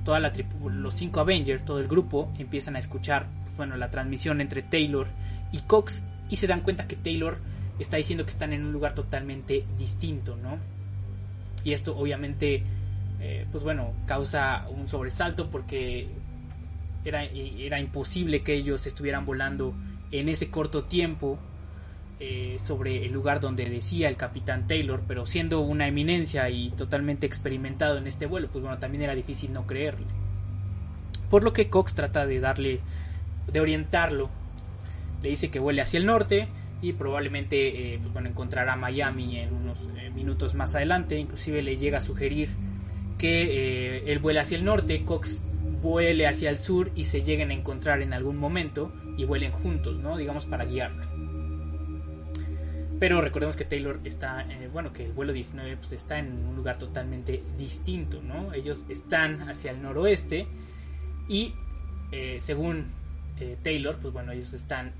[0.04, 0.32] toda la
[0.70, 5.08] los cinco Avengers, todo el grupo empiezan a escuchar, bueno, la transmisión entre Taylor
[5.52, 7.38] y Cox y se dan cuenta que Taylor
[7.78, 10.58] está diciendo que están en un lugar totalmente distinto, ¿no?
[11.64, 12.62] Y esto obviamente,
[13.20, 16.08] eh, pues bueno, causa un sobresalto porque
[17.04, 19.74] era, era, imposible que ellos estuvieran volando
[20.11, 21.38] en ese corto tiempo
[22.20, 27.26] eh, sobre el lugar donde decía el capitán Taylor, pero siendo una eminencia y totalmente
[27.26, 30.07] experimentado en este vuelo, pues bueno, también era difícil no creerle.
[31.31, 32.81] Por lo que Cox trata de darle,
[33.52, 34.31] de orientarlo
[35.22, 36.48] le dice que vuele hacia el norte
[36.81, 41.18] y probablemente eh, pues bueno, encontrará Miami en unos eh, minutos más adelante.
[41.18, 42.50] Inclusive le llega a sugerir
[43.18, 43.42] que
[43.98, 45.42] eh, él vuele hacia el norte, Cox
[45.83, 49.98] vuele hacia el sur y se lleguen a encontrar en algún momento y vuelen juntos,
[49.98, 50.16] ¿no?
[50.16, 51.17] Digamos para guiarlo.
[52.98, 56.78] Pero recordemos que Taylor está, bueno, que el vuelo 19 pues está en un lugar
[56.78, 58.53] totalmente distinto, ¿no?
[58.53, 60.49] Ellos están hacia el noroeste
[61.28, 61.55] y
[62.38, 62.86] según
[63.40, 64.92] eh, Taylor, pues bueno, ellos están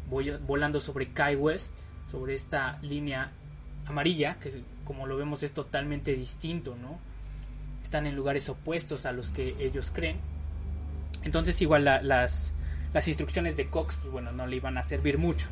[0.47, 3.33] volando sobre Kai West, sobre esta línea
[3.87, 6.99] amarilla, que como lo vemos es totalmente distinto, ¿no?
[7.83, 10.19] Están en lugares opuestos a los que ellos creen.
[11.25, 12.55] Entonces igual las,
[12.93, 15.49] las instrucciones de Cox, pues bueno, no le iban a servir mucho.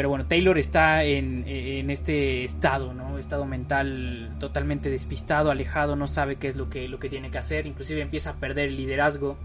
[0.00, 3.18] Pero bueno, Taylor está en, en, este estado, ¿no?
[3.18, 7.36] Estado mental totalmente despistado, alejado, no sabe qué es lo que, lo que tiene que
[7.36, 9.36] hacer, inclusive empieza a perder el liderazgo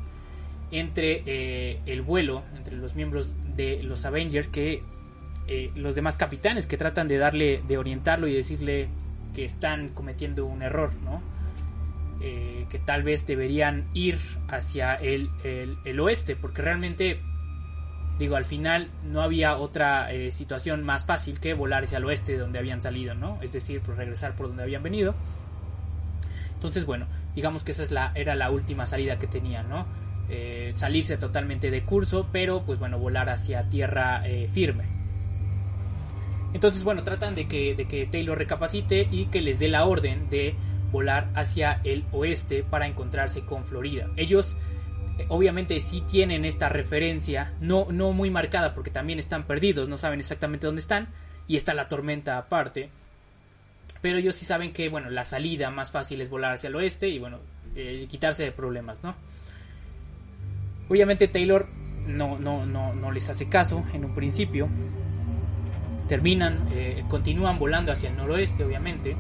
[0.72, 4.82] entre eh, el vuelo, entre los miembros de los Avengers, que
[5.50, 8.88] eh, los demás capitanes que tratan de darle, de orientarlo y decirle
[9.34, 11.22] que están cometiendo un error, ¿no?
[12.22, 17.20] eh, que tal vez deberían ir hacia el, el, oeste, porque realmente,
[18.18, 22.34] digo, al final no había otra eh, situación más fácil que volar hacia el oeste
[22.34, 23.40] de donde habían salido, ¿no?
[23.42, 25.16] Es decir, pues regresar por donde habían venido.
[26.54, 29.86] Entonces, bueno, digamos que esa es la, era la última salida que tenían, ¿no?
[30.30, 34.86] Eh, salirse totalmente de curso, pero pues bueno, volar hacia tierra firme.
[36.54, 40.30] Entonces, bueno, tratan de que, de que Taylor recapacite y que les dé la orden
[40.30, 40.56] de
[40.90, 44.08] volar hacia el oeste para encontrarse con Florida.
[44.16, 44.75] Ellos eh,
[45.30, 50.20] obviamente sí tienen esta referencia, no, no muy marcada porque también están perdidos, no saben
[50.20, 51.10] exactamente dónde están
[51.48, 52.90] y está la tormenta aparte.
[54.02, 57.10] Pero ellos sí saben que bueno, la salida más fácil es volar hacia el oeste
[57.10, 57.40] y bueno,
[57.76, 59.16] eh, quitarse de problemas, ¿no?
[60.90, 61.68] Obviamente Taylor
[62.08, 64.70] no, no, no, no les hace caso en un principio.
[66.08, 69.16] Terminan, eh, continúan volando hacia el noroeste, obviamente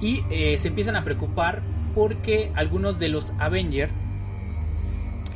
[0.00, 1.62] y eh, se empiezan a preocupar
[1.94, 3.92] porque algunos de los Avengers,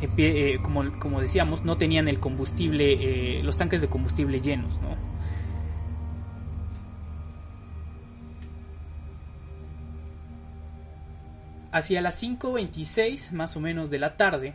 [0.02, 4.96] eh, eh, como, como, decíamos, no tenían el combustible, los tanques de combustible llenos, ¿no?
[11.72, 14.54] Hacia las 5.26 más o menos de la tarde,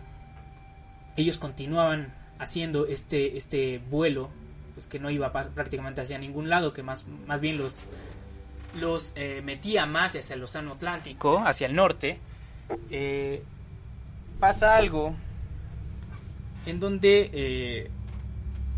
[1.16, 4.30] ellos continuaban haciendo este, este vuelo,
[4.74, 7.86] pues que no iba prácticamente hacia ningún lado, que más, más bien los,
[8.80, 12.20] los eh, metía más hacia el Océano Atlántico, hacia el norte,
[12.89, 13.43] eh,
[14.39, 15.16] pasa algo
[16.66, 17.89] en donde eh,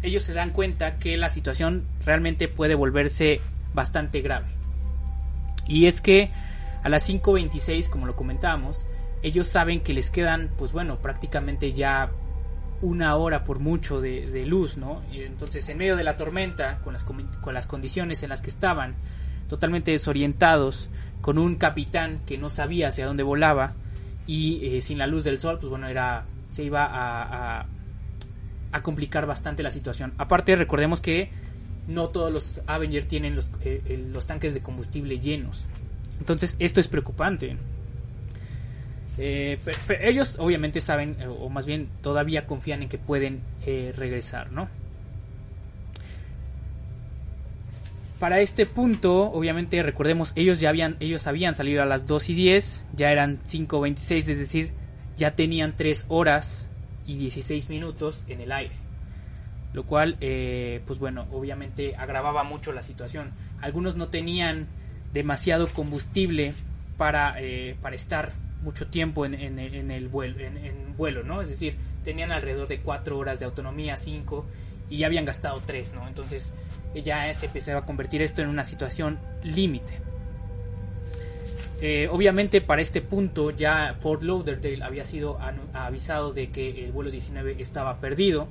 [0.02, 3.42] ellos se dan cuenta que la situación realmente puede volverse
[3.74, 4.48] bastante grave.
[5.68, 6.30] Y es que
[6.84, 8.86] a las 5.26, como lo comentábamos,
[9.22, 12.12] ellos saben que les quedan, pues bueno, prácticamente ya
[12.82, 15.02] una hora por mucho de, luz, ¿no?
[15.12, 18.50] Y entonces, en medio de la tormenta, con las, con las condiciones en las que
[18.50, 18.96] estaban,
[19.50, 20.90] totalmente desorientados,
[21.22, 23.74] con un capitán que no sabía hacia dónde volaba
[24.28, 27.66] y eh, sin la luz del sol, pues bueno, era se iba a, a,
[28.82, 30.14] complicar bastante la situación.
[30.18, 31.30] Aparte, recordemos que
[31.88, 35.66] no todos los Avengers tienen los, eh, los tanques de combustible llenos.
[36.20, 37.58] Entonces, esto es preocupante.
[39.18, 39.60] Eh,
[40.02, 43.42] ellos obviamente saben, o más bien todavía confían en que pueden
[43.96, 44.70] regresar, ¿no?
[48.20, 52.34] Para este punto, obviamente recordemos, ellos ya habían, ellos habían salido a las 2 y
[52.34, 54.72] 10, ya eran 5.26, es decir,
[55.18, 56.68] ya tenían 3 horas
[57.08, 58.76] y 16 minutos en el aire.
[59.74, 63.32] Lo cual, eh, pues bueno, obviamente agravaba mucho la situación.
[63.62, 64.68] Algunos no tenían
[65.14, 66.54] demasiado combustible
[66.98, 71.42] para, eh, para estar mucho tiempo en, el vuelo, en, vuelo, ¿no?
[71.42, 74.46] Es decir, tenían alrededor de 4 horas de autonomía, 5,
[74.90, 76.08] y ya habían gastado 3, ¿no?
[76.08, 76.54] Entonces,
[77.04, 80.07] ya se empezaba a convertir esto en una situación límite.
[81.80, 85.38] Eh, obviamente para este punto ya Fort Lauderdale había sido
[85.74, 88.48] avisado de que el vuelo 19 estaba perdido.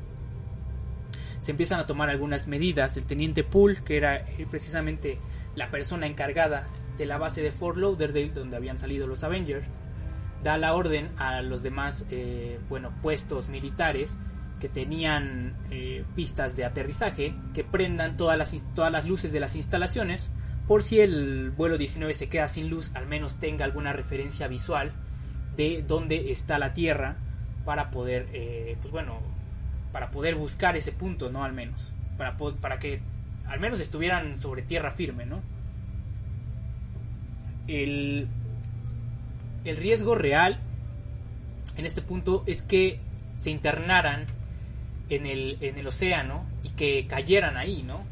[1.41, 2.97] Se empiezan a tomar algunas medidas.
[2.97, 5.19] El teniente Poole, que era eh, precisamente
[5.55, 6.69] la persona encargada
[6.99, 9.67] de la base de Fort Lauderdale, donde habían salido los Avengers,
[10.43, 14.17] da la orden a los demás eh, bueno, puestos militares
[14.61, 15.55] que tenían
[16.15, 20.31] pistas de aterrizaje que prendan todas las, todas las luces de las instalaciones
[20.67, 24.93] por si el vuelo 19 se queda sin luz al menos tenga alguna referencia visual
[25.57, 27.17] de dónde está la Tierra
[27.65, 29.21] para poder eh, pues bueno
[29.93, 33.01] para poder buscar ese punto no al menos para, para que
[33.47, 35.41] al menos estuvieran sobre tierra firme no
[37.67, 38.29] el,
[39.65, 40.61] el riesgo real
[41.77, 43.01] en este punto es que
[43.37, 44.27] se internaran
[45.09, 48.05] en el, en el océano y que cayeran ahí, ¿no?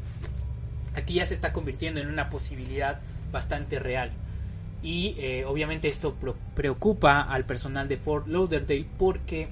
[0.95, 2.99] Aquí ya se está convirtiendo en una posibilidad
[3.31, 4.11] bastante real.
[4.81, 6.15] Y eh, obviamente esto
[6.53, 9.49] preocupa al personal de Fort Lauderdale porque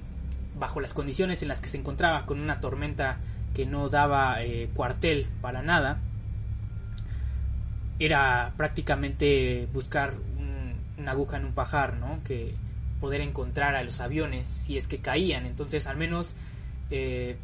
[0.58, 3.18] bajo las condiciones en las que se encontraba con una tormenta
[3.52, 5.98] que no daba eh, cuartel para nada,
[7.98, 10.14] era prácticamente buscar
[10.98, 12.20] una aguja en un pajar, ¿no?
[12.24, 12.54] Que
[13.00, 15.46] poder encontrar a los aviones si es que caían.
[15.46, 16.34] Entonces al menos
[16.90, 17.36] eh,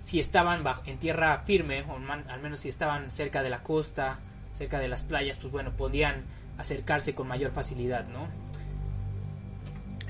[0.00, 4.18] si estaban en tierra firme, o al menos si estaban cerca de la costa,
[4.52, 6.24] cerca de las playas, pues bueno, podían
[6.58, 8.28] acercarse con mayor facilidad, ¿no?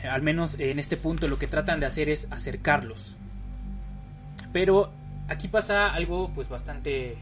[0.08, 3.16] Al menos en este punto lo que tratan de hacer es acercarlos.
[4.52, 4.92] Pero
[5.28, 7.18] aquí pasa algo pues bastante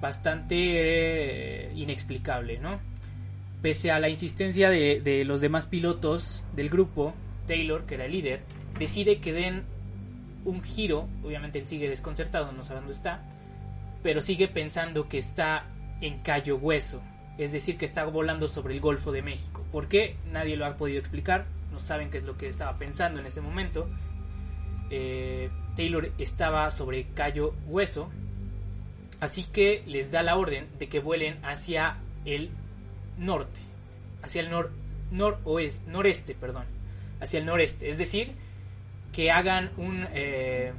[0.00, 2.80] bastante eh, inexplicable, ¿no?
[3.62, 7.14] Pese a la insistencia de, de, los demás pilotos del grupo,
[7.46, 8.42] Taylor, que era el líder,
[8.78, 9.64] decide que den
[10.44, 13.22] un giro, obviamente él sigue desconcertado, no sabe dónde está,
[14.02, 15.66] pero sigue pensando que está
[16.00, 17.02] en Cayo Hueso,
[17.38, 19.64] es decir, que está volando sobre el Golfo de México.
[19.72, 20.16] ¿Por qué?
[20.30, 23.40] Nadie lo ha podido explicar, no saben qué es lo que estaba pensando en ese
[23.40, 23.88] momento.
[24.90, 28.10] Eh, Taylor estaba sobre Cayo Hueso,
[29.20, 32.50] así que les da la orden de que vuelen hacia el
[33.18, 33.60] norte,
[34.22, 34.70] hacia el nor
[35.10, 36.66] noroeste, noreste, perdón,
[37.20, 38.34] hacia el noreste, es decir,
[39.14, 40.72] que hagan un eh,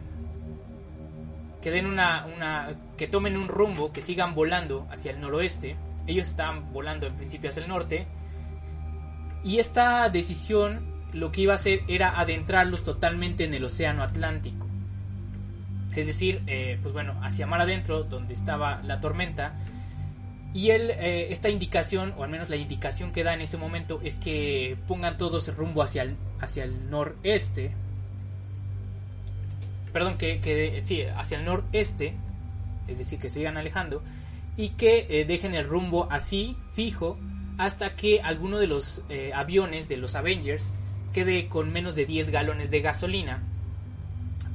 [1.62, 5.76] que den una, una que tomen un rumbo, que sigan volando hacia el noroeste.
[6.06, 8.06] Ellos estaban volando en principio hacia el norte.
[9.44, 14.68] Y esta decisión lo que iba a hacer era adentrarlos totalmente en el océano Atlántico.
[15.96, 19.56] Es decir, eh, pues bueno, hacia mar adentro, donde estaba la tormenta.
[20.54, 24.02] Y él, eh, esta indicación, o al menos la indicación que da en ese momento,
[24.04, 27.72] es que pongan todos rumbo hacia el, hacia el noreste.
[29.96, 32.14] Perdón, que, que sí, hacia el noreste,
[32.90, 34.04] es decir, que sigan alejando,
[34.58, 37.18] y que eh, dejen el rumbo así, fijo,
[37.58, 39.02] hasta que alguno de los
[39.34, 40.74] aviones de los Avengers
[41.14, 43.42] quede con menos de 10 galones de gasolina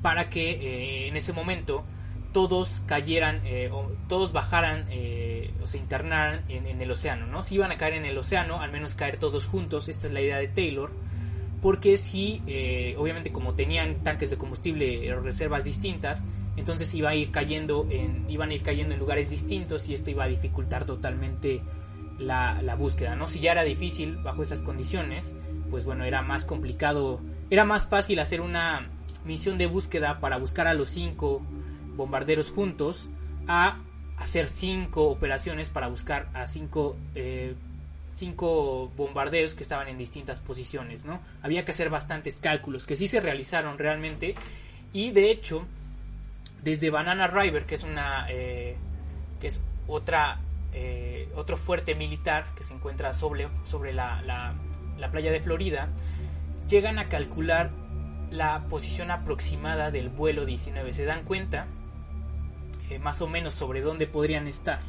[0.03, 1.85] para que eh, en ese momento
[2.33, 7.43] todos cayeran eh, o todos bajaran eh, o se internaran en, el océano, ¿no?
[7.43, 10.21] Si iban a caer en el océano, al menos caer todos juntos, esta es la
[10.21, 10.93] idea de Taylor,
[11.61, 12.43] porque si,
[12.97, 16.25] obviamente como tenían tanques de combustible o reservas distintas,
[16.57, 20.11] entonces iba a ir cayendo en, iban a ir cayendo en lugares distintos y esto
[20.11, 21.63] iba a dificultar totalmente
[22.19, 23.27] la, la búsqueda, ¿no?
[23.27, 25.35] Si ya era difícil bajo esas condiciones,
[25.71, 28.91] pues bueno, era más complicado, era más fácil hacer una
[29.25, 31.43] misión de búsqueda para buscar a los cinco
[31.97, 33.09] bombarderos juntos
[33.47, 33.81] a
[34.17, 37.55] hacer cinco operaciones para buscar a cinco, eh,
[38.11, 41.21] cinco bombarderos que estaban en distintas posiciones, ¿no?
[41.43, 44.35] Había que hacer bastantes cálculos que sí se realizaron realmente
[44.93, 45.67] y de hecho
[46.63, 48.77] desde Banana River, que es una eh,
[49.41, 50.41] que es otra
[50.73, 55.89] eh, otro fuerte militar que se encuentra sobre, sobre la, la playa de Florida,
[56.69, 57.71] llegan a calcular
[58.31, 60.93] la posición aproximada del vuelo 19.
[60.95, 61.67] Se dan cuenta
[62.91, 64.81] eh, más o menos sobre dónde podrían estar.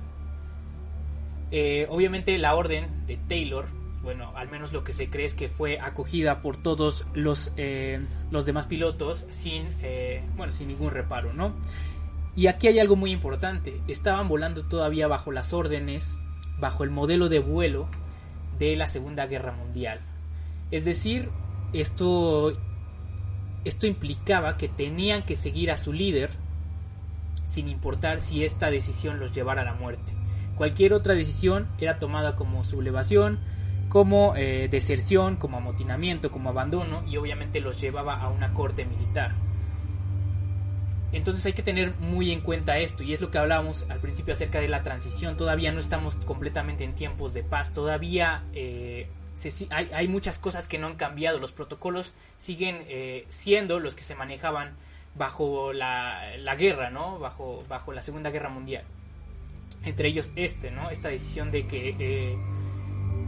[1.51, 3.67] Eh, obviamente la orden de Taylor,
[4.01, 7.99] bueno, al menos lo que se cree es que fue acogida por todos los, eh,
[8.31, 9.65] los demás pilotos sin,
[10.35, 11.53] bueno, sin ningún reparo, ¿no?
[12.35, 13.81] Y aquí hay algo muy importante.
[13.87, 16.17] Estaban volando todavía bajo las órdenes,
[16.59, 17.87] bajo el modelo de vuelo
[18.57, 19.99] de la Segunda Guerra Mundial.
[20.71, 21.29] Es decir,
[21.73, 22.53] esto,
[23.65, 26.31] esto implicaba que tenían que seguir a su líder
[27.45, 30.13] sin importar si esta decisión los llevara a la muerte.
[30.61, 33.39] Cualquier otra decisión era tomada como sublevación,
[33.89, 39.31] como eh, deserción, como amotinamiento, como abandono y obviamente los llevaba a una corte militar.
[41.13, 44.33] Entonces hay que tener muy en cuenta esto y es lo que hablábamos al principio
[44.35, 45.35] acerca de la transición.
[45.35, 49.09] Todavía no estamos completamente en tiempos de paz, todavía eh,
[49.71, 51.39] hay, muchas cosas que no han cambiado.
[51.39, 54.75] Los protocolos siguen eh, siendo los que se manejaban
[55.15, 58.85] bajo la, guerra, bajo la Segunda Guerra Mundial.
[59.83, 60.89] Entre ellos este, ¿no?
[60.89, 62.37] Esta decisión de que eh,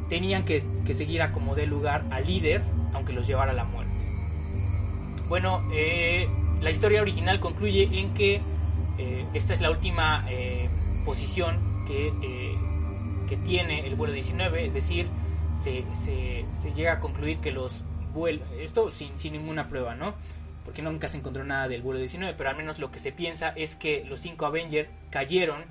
[0.09, 2.61] tenían que, que, seguir a como de lugar al líder,
[2.93, 3.91] aunque los llevara a la muerte.
[5.27, 5.63] Bueno,
[6.61, 8.41] la historia original concluye en que
[8.97, 10.69] eh, esta es la última eh,
[11.03, 12.57] posición que, eh,
[13.27, 15.07] que, tiene el vuelo 19, es decir,
[15.53, 17.83] se, se, se llega a concluir que los
[18.13, 20.13] vuelos, esto sin, sin, ninguna prueba, ¿no?
[20.63, 23.49] Porque nunca se encontró nada del vuelo 19, pero al menos lo que se piensa
[23.49, 25.63] es que los cinco Avengers cayeron,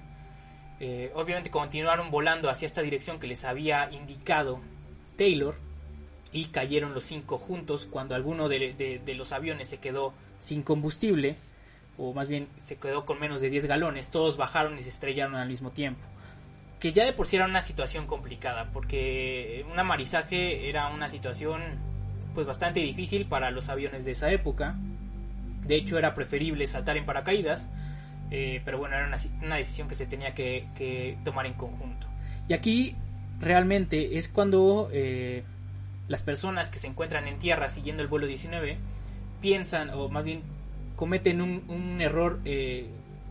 [1.14, 4.60] obviamente continuaron volando hacia esta dirección que les había indicado
[5.16, 5.54] Taylor,
[6.32, 11.36] y cayeron los cinco juntos cuando alguno de, de los aviones se quedó sin combustible,
[11.98, 15.36] o más bien se quedó con menos de 10 galones, todos bajaron y se estrellaron
[15.36, 16.00] al mismo tiempo.
[16.80, 21.62] Que ya de por sí era una situación complicada, porque un amarizaje era una situación
[22.34, 24.76] pues bastante difícil para los aviones de esa época.
[25.66, 27.68] De hecho era preferible saltar en paracaídas,
[28.34, 32.06] eh, pero bueno, era una, decisión que se tenía que, tomar en conjunto.
[32.48, 32.96] Y aquí
[33.40, 35.44] realmente es cuando eh,
[36.08, 38.78] las personas que se encuentran en tierra siguiendo el vuelo 19
[39.42, 40.40] piensan, o más bien
[40.96, 42.88] cometen un, error eh,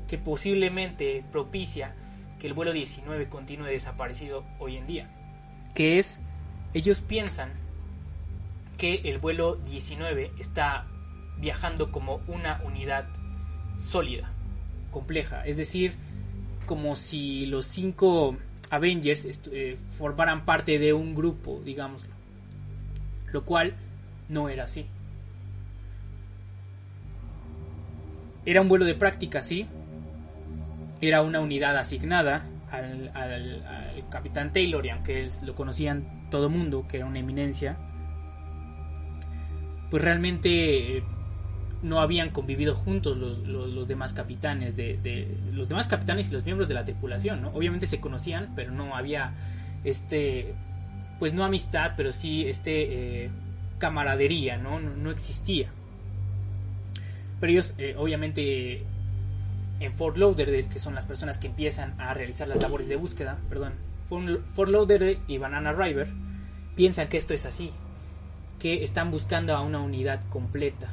[0.08, 1.96] que posiblemente propicia
[2.40, 5.10] que el vuelo 19 continúe desaparecido hoy en día.
[5.74, 6.22] Que es,
[6.76, 7.50] ellos piensan
[8.78, 10.86] que el vuelo 19 está
[11.40, 13.08] viajando como una unidad
[13.80, 14.32] sólida,
[14.92, 15.46] compleja.
[15.46, 15.96] Es decir,
[16.66, 18.38] como si los cinco
[18.70, 22.14] Avengers eh, formaran parte de un grupo, digámoslo.
[23.32, 23.76] Lo cual
[24.30, 24.86] no era así.
[28.46, 29.68] Era un vuelo de práctica, sí.
[31.02, 33.12] Era una unidad asignada al,
[34.10, 37.78] capitán Taylor y aunque lo conocían todo mundo, que era una eminencia,
[39.90, 41.04] pues realmente eh,
[41.84, 46.74] no habían convivido juntos los, demás capitanes de, los demás capitanes y los miembros de
[46.74, 47.50] la tripulación, ¿no?
[47.50, 49.34] Obviamente se conocían, pero no había
[49.84, 50.54] este
[51.20, 53.30] pues no amistad, pero sí este eh,
[53.78, 54.80] camaradería, ¿no?
[54.80, 55.12] ¿no?
[55.12, 55.70] existía.
[57.40, 58.84] Pero ellos eh, obviamente
[59.80, 63.40] en Fort Lauderdale, que son las personas que empiezan a realizar las labores de búsqueda,
[63.50, 63.74] perdón,
[64.08, 66.10] Fort Lauderdale y Banana River
[66.76, 67.72] piensan que esto es así,
[68.60, 70.90] que están buscando a una unidad completa.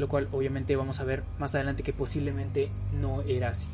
[0.00, 3.68] Lo cual obviamente vamos a ver más adelante que posiblemente no era así.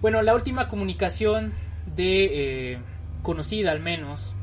[0.00, 1.52] Bueno, la última comunicación
[1.94, 2.78] de eh,
[3.22, 4.34] conocida al menos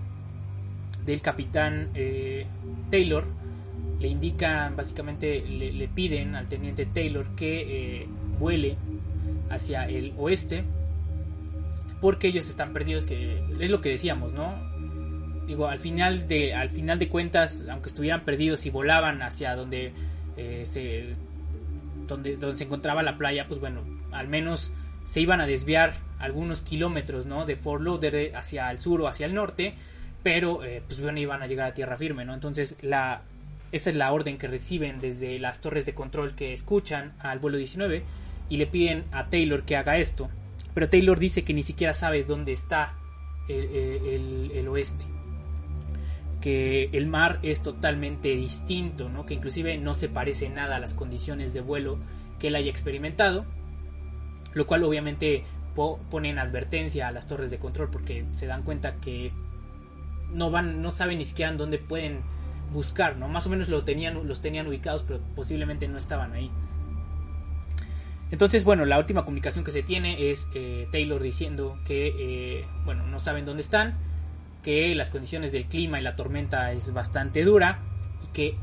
[1.05, 2.45] del capitán eh,
[2.91, 3.25] Taylor
[3.99, 8.07] le indican, básicamente le, piden al teniente Taylor que eh,
[8.37, 8.77] vuele
[9.49, 10.63] hacia el oeste
[12.01, 14.53] porque ellos están perdidos, que es lo que decíamos, ¿no?
[15.47, 19.93] Digo, al final de, al final de cuentas, aunque estuvieran perdidos y volaban hacia donde
[20.37, 21.15] eh, se
[22.07, 23.81] donde, donde se encontraba la playa, pues bueno,
[24.11, 24.71] al menos
[25.05, 27.45] se iban a desviar algunos kilómetros, ¿no?
[27.45, 27.83] De Fort
[28.35, 29.75] hacia el sur o hacia el norte,
[30.23, 32.33] pero eh, pues bueno, iban a llegar a tierra firme, ¿no?
[32.33, 33.23] Entonces la
[33.71, 37.57] esa es la orden que reciben desde las torres de control que escuchan al vuelo
[37.57, 38.03] 19
[38.47, 40.29] y le piden a Taylor que haga esto.
[40.73, 42.95] Pero Taylor dice que ni siquiera sabe dónde está
[43.49, 45.05] el, oeste.
[46.45, 49.25] Que el mar es totalmente distinto, ¿no?
[49.25, 51.97] que inclusive no se parece nada a las condiciones de vuelo
[52.37, 53.45] que él haya experimentado.
[54.53, 55.43] Lo cual obviamente
[55.73, 59.31] pone en advertencia a las torres de control porque se dan cuenta que
[60.31, 62.21] no van, no saben ni siquiera dónde pueden
[62.71, 63.27] buscar, ¿no?
[63.27, 66.51] Más o menos lo tenían, los tenían ubicados, pero posiblemente no estaban ahí.
[68.31, 73.05] Entonces, bueno, la última comunicación que se tiene es eh, Taylor diciendo que, eh, bueno,
[73.07, 73.97] no saben dónde están,
[74.65, 77.83] que las condiciones del clima y la tormenta es bastante dura
[78.23, 78.55] y que,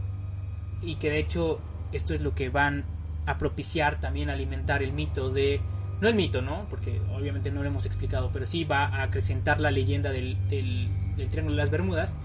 [0.82, 1.60] y que de hecho
[1.92, 2.84] esto es lo que van
[3.24, 5.60] a propiciar también alimentar el mito de,
[6.00, 6.66] no el mito, ¿no?
[6.68, 10.90] Porque obviamente no lo hemos explicado, pero sí va a acrecentar la leyenda del, del,
[11.30, 12.18] Triángulo de las Bermudas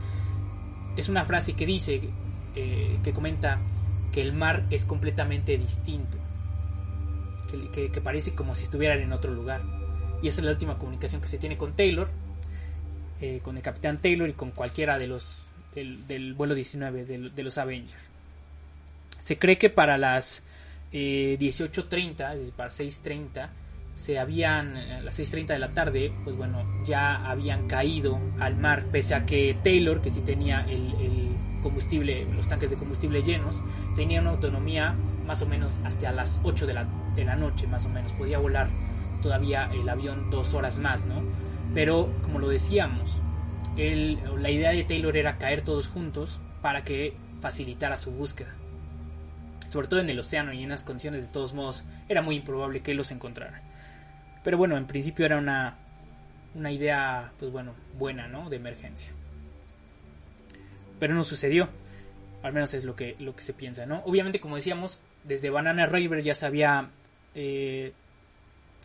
[0.95, 2.01] es una frase que dice,
[2.55, 3.59] eh, que comenta
[4.11, 6.17] que el mar es completamente distinto,
[7.71, 9.61] que, parece como si estuvieran en otro lugar.
[10.23, 12.09] Y esa es la última comunicación que se tiene con Taylor,
[13.21, 15.43] eh, con el capitán Taylor y con cualquiera de los
[15.75, 18.01] del, vuelo 19 de, los Avengers.
[19.19, 20.43] Se cree que para las
[20.91, 23.49] 18.30, eh, es decir, para 6.30,
[23.93, 28.85] se habían, a las 6.30 de la tarde, pues bueno, ya habían caído al mar,
[28.91, 33.61] pese a que Taylor, que sí tenía el, combustible, los tanques de combustible llenos,
[33.95, 34.95] tenía una autonomía
[35.25, 38.37] más o menos hasta las 8 de la, de la noche, más o menos, podía
[38.37, 38.69] volar
[39.21, 41.23] todavía el avión dos horas más, ¿no?
[41.77, 43.21] Pero, como lo decíamos,
[43.77, 48.55] la idea de Taylor era caer todos juntos para que facilitara su búsqueda.
[49.69, 52.81] Sobre todo en el océano y en las condiciones de todos modos, era muy improbable
[52.81, 53.61] que los encontrara.
[54.43, 55.77] Pero bueno, en principio era una,
[56.55, 58.49] una idea, pues bueno, buena, ¿no?
[58.49, 59.11] De emergencia.
[60.99, 61.69] Pero no sucedió.
[62.41, 64.01] Al menos es lo que, lo que se piensa, ¿no?
[64.03, 66.89] Obviamente, como decíamos, desde Banana River ya se había,
[67.35, 67.93] eh,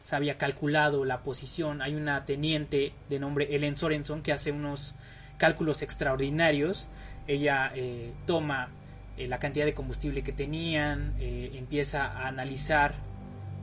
[0.02, 1.80] se había calculado la posición.
[1.80, 4.94] Hay una teniente de nombre Ellen Sorenson que hace unos
[5.38, 6.88] cálculos extraordinarios.
[7.26, 8.68] Ella eh, toma
[9.16, 12.94] eh, la cantidad de combustible que tenían, empieza a analizar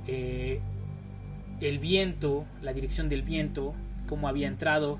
[0.07, 3.75] el viento, la dirección del viento,
[4.07, 4.99] cómo había entrado,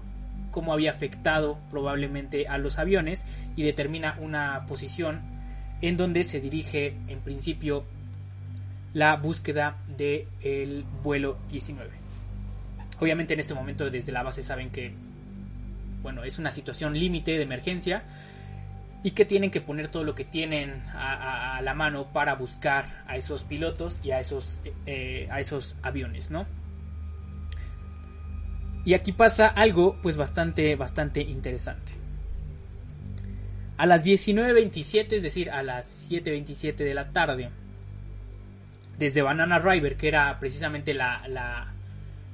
[0.52, 3.26] cómo había afectado probablemente a los aviones
[3.56, 5.22] y determina una posición
[5.82, 7.86] en donde se dirige en principio
[8.94, 11.90] la búsqueda del el vuelo 19.
[13.00, 14.94] Obviamente en este momento desde la base saben que
[16.02, 18.04] bueno, es una situación límite de emergencia
[19.04, 23.16] y que tienen que poner todo lo que tienen a, la mano para buscar a
[23.16, 26.46] esos pilotos y a esos, eh, a esos aviones, ¿no?
[28.86, 31.94] Y aquí pasa algo pues bastante, bastante interesante.
[33.78, 37.50] A las 19.27, es decir, a las 7.27 de la tarde,
[39.00, 41.74] desde Banana River, que era precisamente la, la,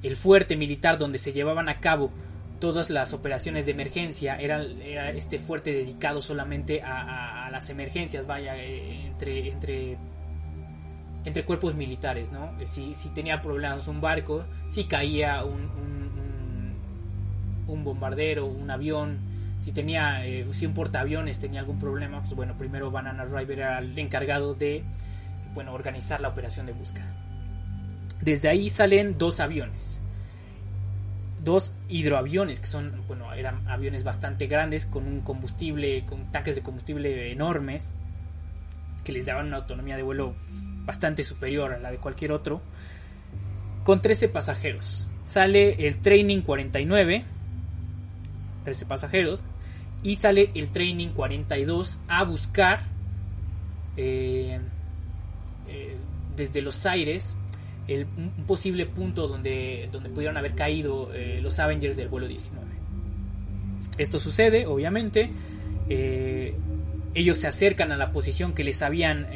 [0.02, 2.12] el fuerte militar donde se llevaban a cabo
[2.60, 4.64] todas las operaciones de emergencia era,
[5.10, 9.98] este fuerte dedicado solamente a, las emergencias, vaya, eh, entre, entre,
[11.24, 12.52] entre cuerpos militares, ¿no?
[12.66, 16.76] Si, si tenía problemas un barco, si caía un, un,
[17.68, 19.20] un, bombardero, un avión,
[19.62, 23.80] si tenía, eh, si un portaaviones tenía algún problema, pues bueno, primero Banana River era
[23.80, 24.84] el encargado de,
[25.56, 27.12] bueno, organizar la operación de búsqueda.
[28.22, 30.02] Desde ahí salen dos aviones.
[31.44, 36.62] Dos hidroaviones, que son, bueno, eran aviones bastante grandes, con un combustible, con tanques de
[36.62, 37.94] combustible enormes,
[39.04, 40.36] que les daban una autonomía de vuelo
[40.86, 42.62] bastante superior a la de cualquier otro,
[43.84, 45.08] con 13 pasajeros.
[45.24, 47.24] Sale el Training 49,
[48.64, 49.44] 13 pasajeros,
[50.04, 52.82] y sale el Training 42 a buscar
[53.98, 54.60] eh,
[56.36, 57.36] desde los aires
[57.88, 62.66] el, un posible punto donde, donde pudieron haber caído eh, los Avengers del vuelo 19.
[63.98, 65.32] Esto sucede, obviamente.
[65.88, 69.28] ellos se acercan a la posición que les habían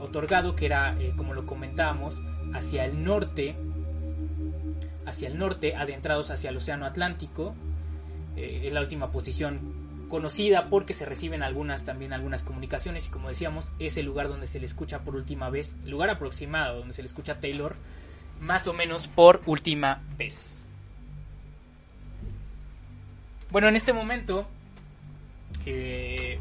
[0.00, 2.20] otorgado, que era, como lo comentábamos,
[2.52, 3.54] hacia el norte,
[5.06, 7.54] hacia el norte, adentrados hacia el Océano Atlántico.
[8.34, 13.72] es la última posición conocida porque se reciben algunas también algunas comunicaciones y como decíamos
[13.78, 17.02] es el lugar donde se le escucha por última vez, el lugar aproximado donde se
[17.02, 17.76] le escucha Taylor
[18.40, 20.64] más o menos por última vez.
[23.50, 24.46] Bueno, en este momento
[25.64, 26.38] eh,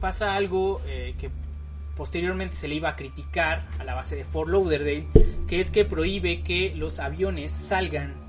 [0.00, 1.30] pasa algo eh, que
[1.96, 5.06] posteriormente se le iba a criticar a la base de Fort Lauderdale,
[5.48, 8.25] que es que prohíbe que los aviones salgan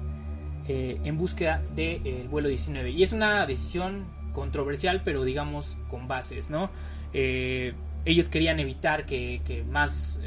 [0.70, 2.89] eh, en búsqueda del eh, vuelo 19.
[2.89, 6.70] Y es una decisión controversial, pero digamos con bases, ¿no?
[7.13, 10.20] Eh, ellos querían evitar que, más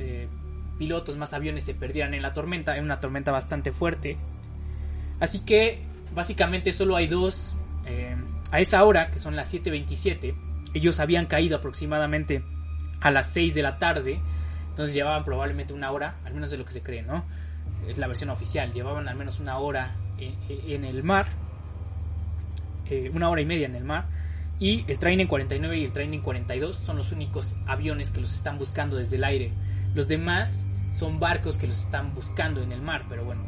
[0.79, 4.17] pilotos, más aviones se perdieran en la tormenta, en una tormenta bastante fuerte.
[5.19, 5.83] Así que
[6.15, 7.57] básicamente solo hay dos
[8.51, 10.35] a esa hora, que son las 7.27.
[10.73, 12.43] Ellos habían caído aproximadamente
[13.01, 14.21] a las 6 de la tarde.
[14.71, 17.25] Entonces llevaban probablemente una hora, al menos de lo que se cree, ¿no?
[17.87, 18.73] Es la versión oficial.
[18.73, 19.97] Llevaban al menos una hora
[20.49, 21.27] en el mar,
[22.89, 24.07] eh, una hora y media en el mar,
[24.59, 28.59] y el Training 49 y el Training 42 son los únicos aviones que los están
[28.59, 29.53] buscando desde el aire.
[29.95, 33.43] Los demás son barcos que los están buscando en el mar, pero bueno,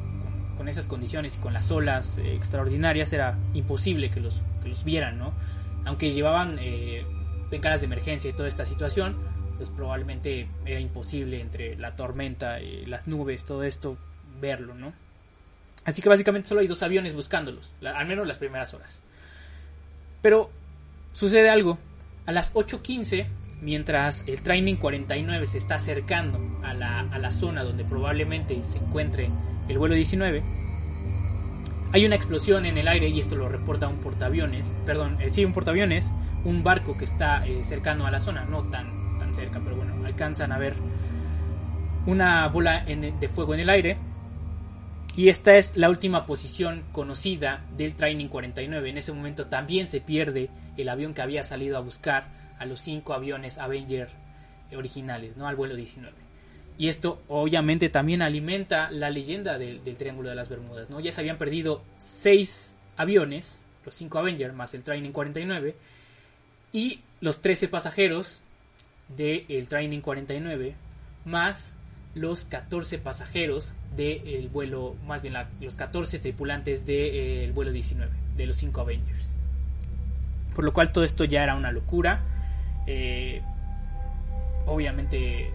[0.56, 4.84] con, esas condiciones y con las olas eh, extraordinarias era imposible que los, que los
[4.84, 5.32] vieran, ¿no?
[5.84, 7.04] Aunque llevaban eh,
[7.50, 9.16] de emergencia y toda esta situación,
[9.56, 13.98] pues probablemente era imposible entre la tormenta, y las nubes, todo esto,
[14.40, 14.92] verlo, ¿no?
[15.84, 19.02] Así que básicamente solo hay dos aviones buscándolos, al menos las primeras horas.
[20.20, 20.50] Pero
[21.12, 21.78] sucede algo.
[22.24, 23.26] A las 8.15,
[23.60, 29.28] mientras el Training 49 se está acercando a la, zona donde probablemente se encuentre
[29.68, 30.42] el vuelo 19,
[31.92, 35.44] hay una explosión en el aire y esto lo reporta un portaaviones, perdón, eh, sí,
[35.44, 36.10] un portaaviones,
[36.44, 40.06] un barco que está eh, cercano a la zona, no tan, tan cerca, pero bueno,
[40.06, 40.74] alcanzan a ver
[42.06, 43.98] una bola de fuego en el aire
[45.14, 48.88] y esta es la última posición conocida del Training 49.
[48.88, 52.80] En ese momento también se pierde el avión que había salido a buscar a los
[52.80, 54.08] cinco aviones Avenger
[54.74, 55.46] originales, ¿no?
[55.46, 56.16] Al vuelo 19.
[56.78, 60.98] Y esto obviamente también alimenta la leyenda del, Triángulo de las Bermudas, ¿no?
[61.00, 65.76] Ya se habían perdido seis aviones, los cinco Avenger más el Training 49,
[66.72, 68.40] y los 13 pasajeros
[69.08, 70.74] del Training 49,
[71.26, 71.74] más
[72.14, 76.96] los 14 pasajeros del vuelo, más bien los 14 tripulantes del
[77.48, 79.36] eh, vuelo 19, de los 5 Avengers.
[80.54, 82.22] Por lo cual todo esto ya era una locura.
[82.86, 83.42] Eh,
[84.66, 85.50] obviamente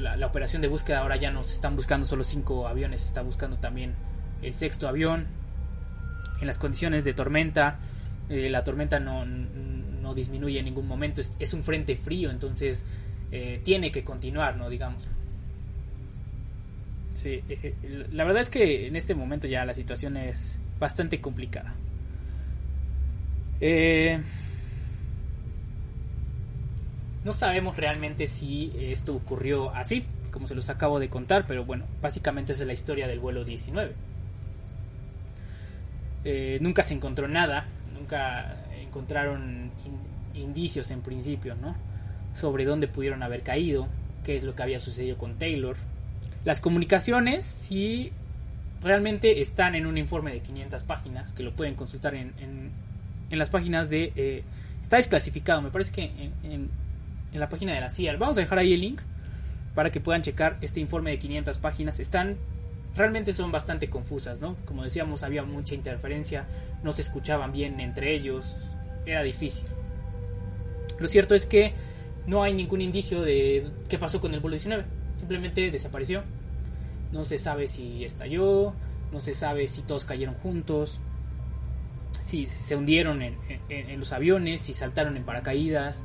[0.00, 3.22] la, operación de búsqueda ahora ya no se están buscando solo 5 aviones, se está
[3.22, 3.94] buscando también
[4.42, 5.26] el sexto avión.
[6.40, 7.78] En las condiciones de tormenta,
[8.28, 12.84] eh, la tormenta no, no, disminuye en ningún momento, es, es un frente frío, entonces
[13.30, 14.68] eh, tiene que continuar, ¿no?
[14.68, 15.08] Digamos.
[17.14, 21.20] Sí, eh, eh, la verdad es que en este momento ya la situación es bastante
[21.20, 21.74] complicada.
[27.24, 31.86] no sabemos realmente si esto ocurrió así, como se los acabo de contar, pero bueno,
[32.02, 33.94] básicamente es la historia del vuelo 19.
[36.60, 39.70] nunca se encontró nada, nunca encontraron
[40.34, 41.74] indicios en principio, ¿no?
[42.34, 43.88] sobre dónde pudieron haber caído,
[44.24, 45.76] qué es lo que había sucedido con Taylor.
[46.44, 48.12] Las comunicaciones sí
[48.82, 53.50] realmente están en un informe de 500 páginas, que lo pueden consultar en, en, las
[53.50, 54.12] páginas de...
[54.14, 54.44] Eh,
[54.82, 56.70] está desclasificado, me parece que en,
[57.32, 58.16] en, la página de la CIA.
[58.16, 59.00] Vamos a dejar ahí el link
[59.74, 61.98] para que puedan checar este informe de 500 páginas.
[61.98, 62.36] Están
[62.94, 64.56] realmente son bastante confusas, ¿no?
[64.66, 66.46] Como decíamos, había mucha interferencia,
[66.82, 68.56] no se escuchaban bien entre ellos,
[69.04, 69.64] era difícil.
[70.98, 71.72] Lo cierto es que
[72.26, 74.84] no hay ningún indicio de qué pasó con el vuelo 19.
[75.24, 76.22] Simplemente desapareció.
[77.10, 78.74] No se sabe si estalló,
[79.10, 81.00] no se sabe si todos cayeron juntos,
[82.20, 86.04] si se hundieron en, los aviones, si saltaron en paracaídas.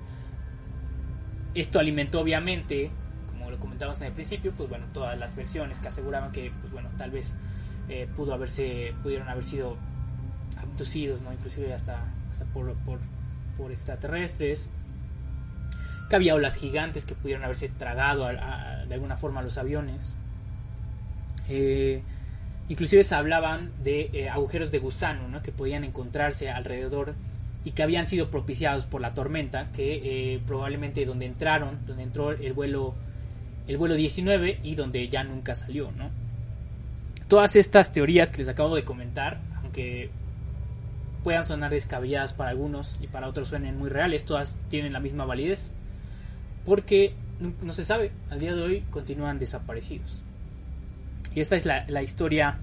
[1.53, 2.91] Esto alimentó obviamente,
[3.27, 6.71] como lo comentamos en el principio, pues bueno, todas las versiones que aseguraban que, pues
[6.71, 7.33] bueno, tal vez
[7.89, 9.75] eh, pudo haberse, pudieron haber sido
[10.55, 11.33] abducidos, ¿no?
[11.33, 12.99] Inclusive hasta, hasta por, por,
[13.57, 14.69] por extraterrestres.
[16.09, 20.13] Que había olas gigantes que pudieron haberse tragado de alguna forma a los aviones.
[21.49, 22.01] Eh,
[22.67, 25.41] inclusive se hablaban de eh, agujeros de gusano, ¿no?
[25.41, 27.15] Que podían encontrarse alrededor
[27.65, 32.31] y que habían sido propiciados por la tormenta, que eh, probablemente donde entraron, donde entró
[32.31, 32.95] el vuelo,
[33.67, 35.91] el vuelo 19 y donde ya nunca salió.
[37.27, 40.09] Todas estas teorías que les acabo de comentar, aunque
[41.23, 45.25] puedan sonar descabelladas para algunos y para otros suenen muy reales, todas tienen la misma
[45.25, 45.73] validez,
[46.69, 50.21] porque no, se sabe, al día de hoy continúan desaparecidos.
[51.33, 52.59] Y esta es la, historia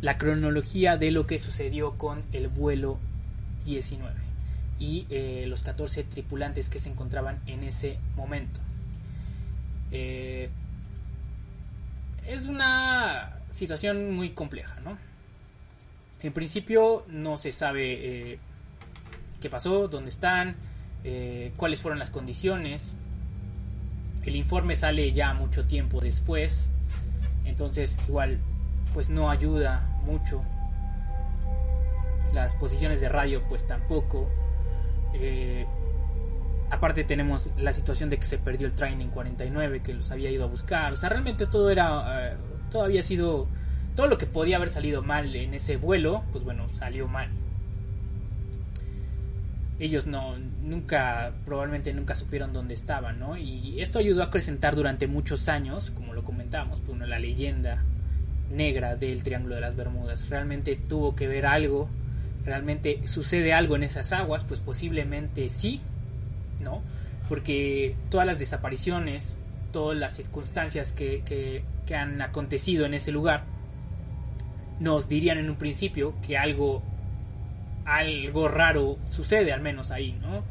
[0.00, 2.98] la cronología de lo que sucedió con el vuelo
[3.66, 4.14] 19
[4.78, 8.60] y eh, los 14 tripulantes que se encontraban en ese momento.
[9.90, 10.48] Eh,
[12.26, 14.96] es una situación muy compleja, ¿no?
[16.22, 18.38] En principio no se sabe eh,
[19.38, 20.56] qué pasó, dónde están,
[21.56, 22.96] cuáles fueron las condiciones.
[24.24, 26.68] El informe sale ya mucho tiempo después,
[27.44, 28.38] entonces igual
[28.92, 30.40] pues no ayuda mucho.
[32.32, 34.28] Las posiciones de radio pues tampoco.
[35.14, 35.66] Eh,
[36.70, 40.44] aparte tenemos la situación de que se perdió el Training 49 que los había ido
[40.44, 40.92] a buscar.
[40.92, 42.30] O sea, realmente todo era...
[42.30, 42.36] Eh,
[42.70, 43.46] todo había sido...
[43.94, 47.30] Todo lo que podía haber salido mal en ese vuelo, pues bueno, salió mal.
[49.78, 53.36] Ellos no, nunca, probablemente nunca supieron dónde estaban, ¿no?
[53.36, 57.84] Y esto ayudó a acrecentar durante muchos años, como lo comentamos, pues, la leyenda
[58.50, 60.28] negra del Triángulo de las Bermudas.
[60.28, 61.88] Realmente tuvo que ver algo,
[62.44, 65.80] realmente sucede algo en esas aguas, pues posiblemente sí,
[66.60, 66.82] ¿no?
[67.28, 69.36] Porque todas las desapariciones,
[69.72, 73.44] todas las circunstancias que, que, han acontecido en ese lugar,
[74.80, 76.82] nos dirían en un principio que algo,
[77.86, 80.44] algo raro sucede, al menos ahí, ¿no?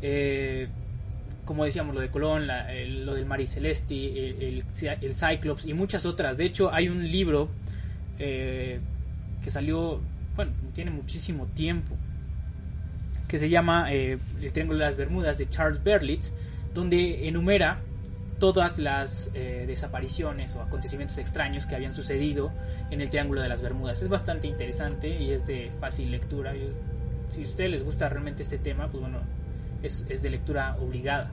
[0.00, 0.68] Eh,
[1.44, 4.64] como decíamos, lo de Colón, lo del Mari Celesti, el,
[5.02, 6.36] el, Cyclops y muchas otras.
[6.36, 7.48] De hecho, hay un libro
[8.18, 8.80] eh,
[9.42, 10.00] que salió,
[10.36, 11.96] bueno, tiene muchísimo tiempo,
[13.28, 16.32] que se llama eh, El Triángulo de las Bermudas de Charles Berlitz,
[16.74, 17.80] donde enumera
[18.42, 22.50] todas las eh, desapariciones o acontecimientos extraños que habían sucedido
[22.90, 24.02] en el Triángulo de las Bermudas.
[24.02, 26.52] Es bastante interesante y es de fácil lectura.
[27.28, 29.20] Si a ustedes les gusta realmente este tema, pues bueno,
[29.84, 31.30] es, de lectura obligada.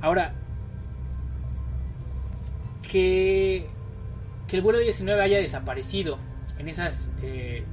[0.00, 0.32] Ahora,
[2.80, 3.66] que,
[4.46, 6.20] que el vuelo 19 haya desaparecido
[6.56, 7.64] en esas, eh,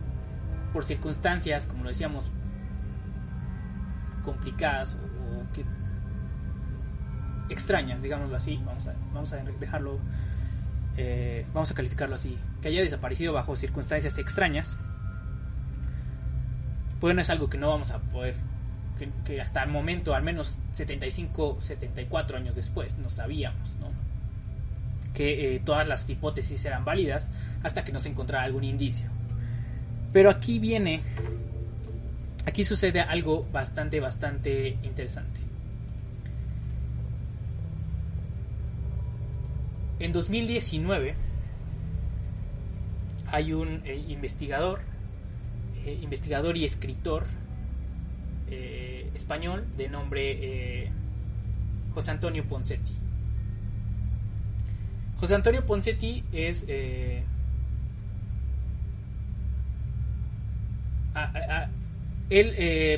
[0.73, 2.31] por circunstancias, como lo decíamos,
[4.23, 5.63] complicadas o, que
[7.49, 8.59] extrañas, digámoslo así,
[9.13, 9.99] vamos a, dejarlo,
[10.97, 14.77] eh, vamos a calificarlo así, que haya desaparecido bajo circunstancias extrañas,
[16.99, 18.35] bueno, es algo que no vamos a poder,
[19.25, 23.89] que, hasta el momento, al menos 75, 74 años después, no sabíamos, ¿no?
[25.13, 27.29] Que eh, todas las hipótesis eran válidas
[27.63, 29.09] hasta que no se encontrara algún indicio.
[30.11, 31.03] Pero aquí viene,
[32.45, 35.41] aquí sucede algo bastante, bastante interesante.
[39.99, 41.15] En 2019
[43.31, 44.81] hay un eh, investigador
[45.85, 47.25] eh, investigador y escritor
[48.49, 50.91] eh, español de nombre
[51.93, 52.91] José Antonio Poncetti.
[55.17, 57.23] José Antonio Poncetti es él,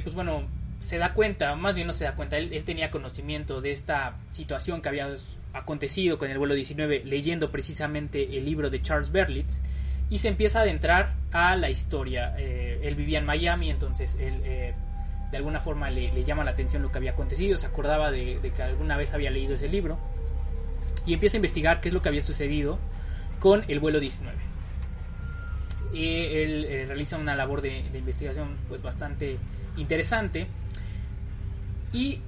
[0.03, 0.47] pues bueno,
[0.79, 4.15] se da cuenta, más bien no se da cuenta, él, él, tenía conocimiento de esta
[4.31, 5.07] situación que había
[5.53, 9.59] acontecido con el vuelo 19 leyendo precisamente el libro de Charles Berlitz
[10.09, 12.33] y se empieza a adentrar a la historia.
[12.37, 14.73] Eh, él vivía en Miami, entonces él eh,
[15.31, 18.63] de alguna forma le, llama la atención lo que había acontecido, se acordaba de, que
[18.63, 19.97] alguna vez había leído ese libro
[21.05, 22.79] y empieza a investigar qué es lo que había sucedido
[23.39, 24.37] con el vuelo 19.
[25.93, 29.37] Y él eh, realiza una labor de, de investigación pues bastante
[29.75, 30.47] interesante
[31.93, 32.21] y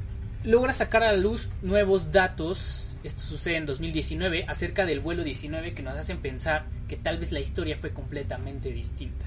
[0.43, 5.74] logra sacar a la luz nuevos datos esto sucede en 2019 acerca del vuelo 19
[5.74, 9.26] que nos hacen pensar que tal vez la historia fue completamente distinta.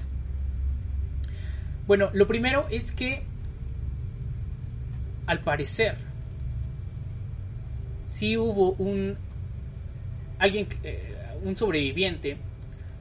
[1.87, 3.23] Bueno, lo primero es que
[5.25, 5.97] al parecer
[8.05, 9.17] sí hubo un
[10.37, 12.37] alguien eh, un sobreviviente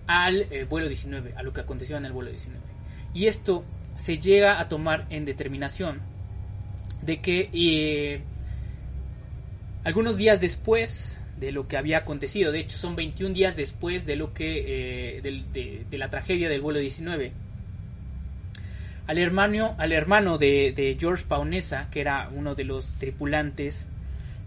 [0.06, 2.60] al eh, vuelo 19, a lo que aconteció en el vuelo 19.
[3.14, 3.64] Y esto
[3.96, 6.00] se llega a tomar en determinación
[7.02, 8.22] de que eh,
[9.84, 14.14] Algunos días después de lo que había acontecido, de hecho son 21 días después de
[14.14, 17.32] lo que eh, de, la tragedia del vuelo 19,
[19.08, 23.88] al hermano, al hermano de, George Paunesa, que era uno de los tripulantes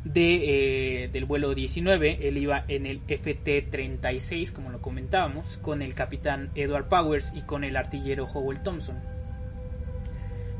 [0.05, 5.95] de, eh, del vuelo 19, él iba en el FT-36, como lo comentábamos, con el
[5.95, 9.14] capitán Edward Powers y con el artillero Howell Thompson.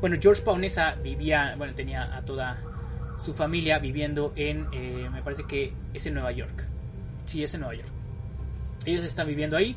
[0.00, 2.58] Bueno, George Paunesa vivía, bueno, tenía a toda
[3.18, 6.68] su familia viviendo en, eh, me parece que es en Nueva York.
[7.24, 7.90] Sí, es en Nueva York.
[8.84, 9.76] Ellos están viviendo ahí.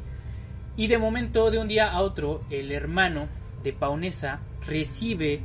[0.75, 3.27] Y de momento, de un día a otro, el hermano
[3.63, 5.41] de Paunesa recibe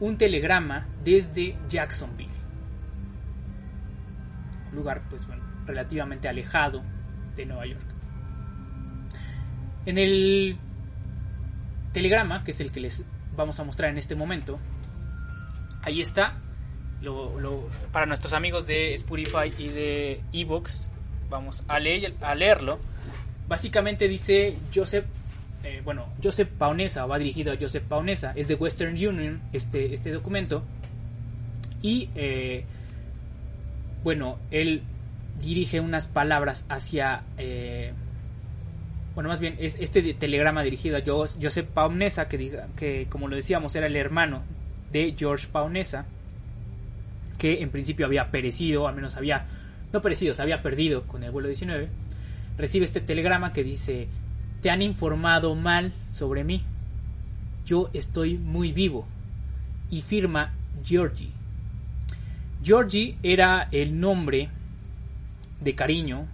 [0.00, 2.30] un telegrama desde Jacksonville.
[4.70, 6.82] Un lugar, pues bueno, relativamente alejado
[7.36, 7.84] de Nueva York.
[9.86, 10.56] En el
[11.92, 13.02] telegrama, que es el que les
[13.36, 14.58] vamos a mostrar en este momento,
[15.82, 16.38] ahí está
[17.90, 20.90] para nuestros amigos de Spotify y de Evox,
[21.28, 22.78] vamos a leerlo.
[23.48, 25.04] Básicamente dice Joseph,
[25.64, 30.12] eh, bueno, Joseph Paunesa, va dirigido a Joseph Paunesa, es de Western Union este, este
[30.12, 30.62] documento.
[31.82, 32.64] Y eh,
[34.04, 34.82] bueno, él
[35.40, 37.24] dirige unas palabras hacia...
[37.38, 37.92] Eh,
[39.14, 43.36] bueno, más bien, es este telegrama dirigido a Joseph Paunesa, que, diga, que como lo
[43.36, 44.42] decíamos era el hermano
[44.90, 46.06] de George Paunesa
[47.42, 49.46] que en principio había perecido, al menos había,
[49.92, 51.88] no perecido, se había perdido con el vuelo 19,
[52.56, 54.06] recibe este telegrama que dice,
[54.60, 56.62] te han informado mal sobre mí,
[57.66, 59.08] yo estoy muy vivo,
[59.90, 60.54] y firma
[60.84, 61.32] Georgie.
[62.62, 64.48] Georgie era el nombre
[65.60, 66.28] de cariño,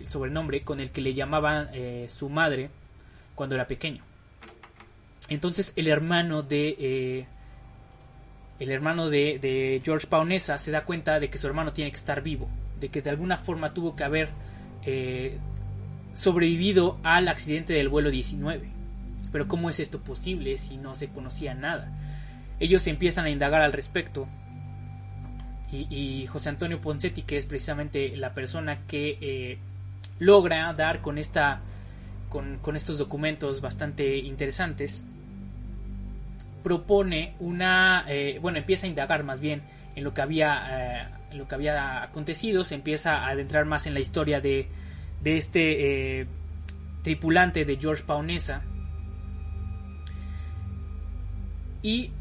[0.00, 2.70] el sobrenombre con el que le llamaban eh, su madre
[3.34, 4.02] cuando era pequeño.
[5.28, 7.26] Entonces el hermano de eh,
[8.58, 12.22] el hermano de, George Paunesa se da cuenta de que su hermano tiene que estar
[12.22, 14.28] vivo, de que de alguna forma tuvo que haber
[14.84, 15.38] eh,
[16.14, 18.68] sobrevivido al accidente del vuelo 19.
[19.32, 21.90] Pero ¿cómo es esto posible si no se conocía nada?
[22.60, 24.28] Ellos empiezan a indagar al respecto
[25.72, 29.58] y, José Antonio Poncetti, que es precisamente la persona que eh,
[30.18, 31.60] logra dar con, esta,
[32.28, 35.04] con, con estos documentos bastante interesantes,
[36.62, 39.62] propone una, eh, bueno, empieza a indagar más bien
[39.94, 43.94] en lo que había, eh, lo que había acontecido, se empieza a adentrar más en
[43.94, 44.68] la historia de,
[45.20, 46.26] de este eh,
[47.02, 48.62] tripulante de George Paunesa.
[51.84, 52.12] Y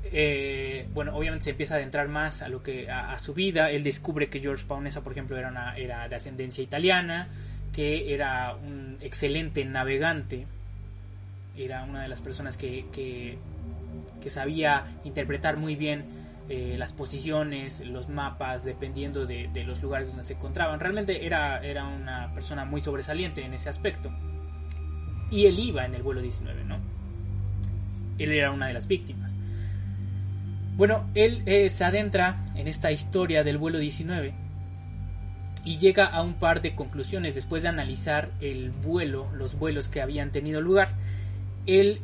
[0.96, 3.70] bueno, obviamente se empieza a adentrar más a lo que a, su vida.
[3.70, 7.30] Él descubre que George Paunesa, por ejemplo, era, era de ascendencia italiana,
[7.74, 10.48] que era un excelente navegante.
[11.58, 16.22] Era una de las personas que, que sabía interpretar muy bien
[16.54, 20.82] eh, las posiciones, los mapas, dependiendo de, los lugares donde se encontraban.
[20.82, 24.12] Realmente era, era una persona muy sobresaliente en ese aspecto.
[25.30, 26.78] Y él iba en el vuelo 19, ¿no?
[28.18, 29.34] Él era una de las víctimas.
[30.76, 34.34] Bueno, él eh, se adentra en esta historia del vuelo 19
[35.64, 40.02] y llega a un par de conclusiones después de analizar el vuelo, los vuelos que
[40.02, 40.96] habían tenido lugar.
[41.66, 42.02] Él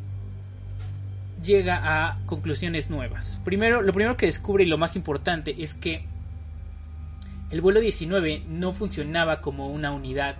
[1.44, 3.42] llega a conclusiones nuevas.
[3.44, 6.06] Primero, lo primero que descubre y lo más importante es que
[7.50, 10.36] el vuelo 19 no funcionaba como una unidad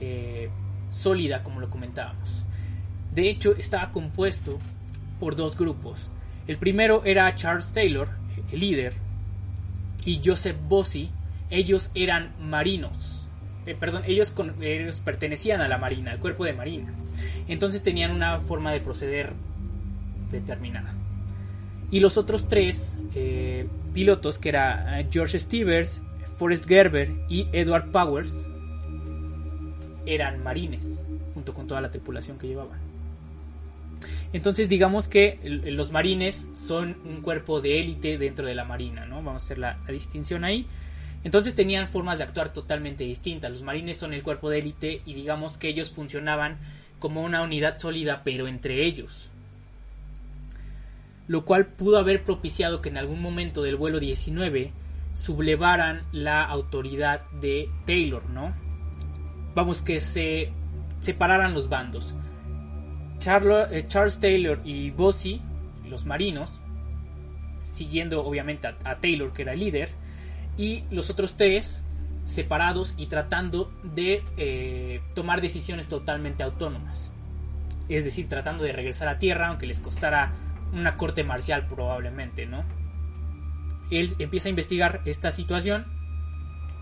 [0.00, 0.50] eh,
[0.90, 2.44] sólida como lo comentábamos.
[3.12, 4.58] De hecho, estaba compuesto
[5.20, 6.10] por dos grupos.
[6.46, 8.08] El primero era Charles Taylor,
[8.52, 8.94] el líder,
[10.04, 11.10] y Joseph Bossi.
[11.54, 13.28] Ellos eran marinos.
[13.66, 16.92] Eh, perdón, ellos, ellos pertenecían a la marina, al cuerpo de marina.
[17.48, 19.32] Entonces tenían una forma de proceder
[20.30, 20.94] determinada.
[21.90, 26.02] Y los otros tres eh, pilotos, que era eh, George Stevens,
[26.36, 28.48] Forrest Gerber y Edward Powers,
[30.06, 32.80] eran marines, junto con toda la tripulación que llevaban.
[34.32, 39.22] Entonces digamos que los marines son un cuerpo de élite dentro de la marina, ¿no?
[39.22, 40.66] Vamos a hacer la, distinción ahí.
[41.24, 43.50] Entonces tenían formas de actuar totalmente distintas.
[43.50, 46.58] Los marines son el cuerpo de élite y digamos que ellos funcionaban
[46.98, 49.30] como una unidad sólida, pero entre ellos
[51.26, 54.72] lo cual pudo haber propiciado que en algún momento del vuelo 19
[55.14, 58.54] sublevaran la autoridad de Taylor, ¿no?
[59.54, 60.52] Vamos, que se
[61.00, 62.14] separaran los bandos.
[63.20, 65.40] Eh, Charles Taylor y Bossy,
[65.88, 66.60] los marinos,
[67.62, 69.88] siguiendo obviamente a, Taylor, que era el líder,
[70.56, 71.82] y los otros tres
[72.26, 77.12] separados y tratando de eh, tomar decisiones totalmente autónomas.
[77.88, 80.32] Es decir, tratando de regresar a tierra, aunque les costara
[80.72, 82.64] una corte marcial probablemente, ¿no?
[83.90, 85.86] él empieza a investigar esta situación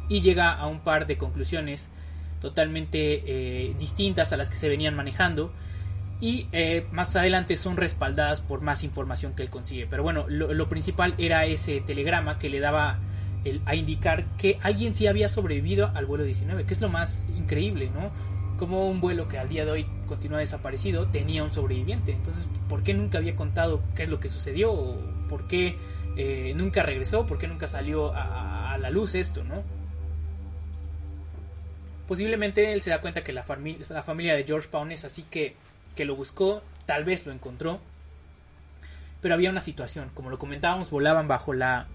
[0.09, 1.91] y llega a un par de conclusiones
[2.41, 5.53] totalmente eh, distintas a las que se venían manejando
[6.21, 9.87] y eh, más adelante son respaldadas por más información que él consigue.
[9.89, 13.01] Pero bueno, lo, principal era ese telegrama que le daba
[13.65, 17.91] a indicar que alguien sí había sobrevivido al vuelo 19, que es lo más increíble,
[17.91, 18.11] ¿no?
[18.57, 22.13] Como un vuelo que al día de hoy continúa desaparecido tenía un sobreviviente.
[22.13, 24.97] Entonces, ¿por qué nunca había contado qué es lo que sucedió?
[25.29, 25.77] ¿Por qué
[26.17, 27.27] eh, nunca regresó?
[27.27, 29.63] ¿Por qué nunca salió a, la luz esto, no?
[32.07, 33.45] Posiblemente él se da cuenta que la,
[33.89, 35.55] la familia de George Pound es así que,
[35.95, 37.81] que lo buscó, tal vez lo encontró.
[39.21, 41.87] Pero había una situación, como lo comentábamos, volaban bajo la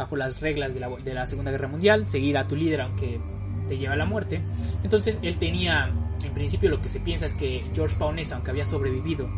[0.00, 3.20] bajo las reglas de la, de la Segunda Guerra Mundial, seguir a tu líder aunque
[3.68, 4.40] te lleva a la muerte.
[4.82, 5.90] Entonces él tenía,
[6.24, 9.28] en principio lo que se piensa es que George Paunesa, aunque había sobrevivido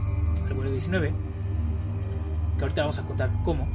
[0.46, 1.12] al vuelo 19,
[2.56, 3.68] que ahorita vamos a contar cómo,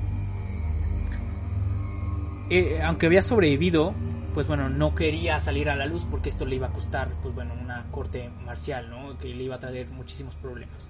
[2.49, 3.93] eh, aunque había sobrevivido,
[4.33, 7.35] pues bueno, no quería salir a la luz porque esto le iba a costar, pues
[7.35, 9.17] bueno, una corte marcial, ¿no?
[9.17, 10.88] Que le iba a traer muchísimos problemas.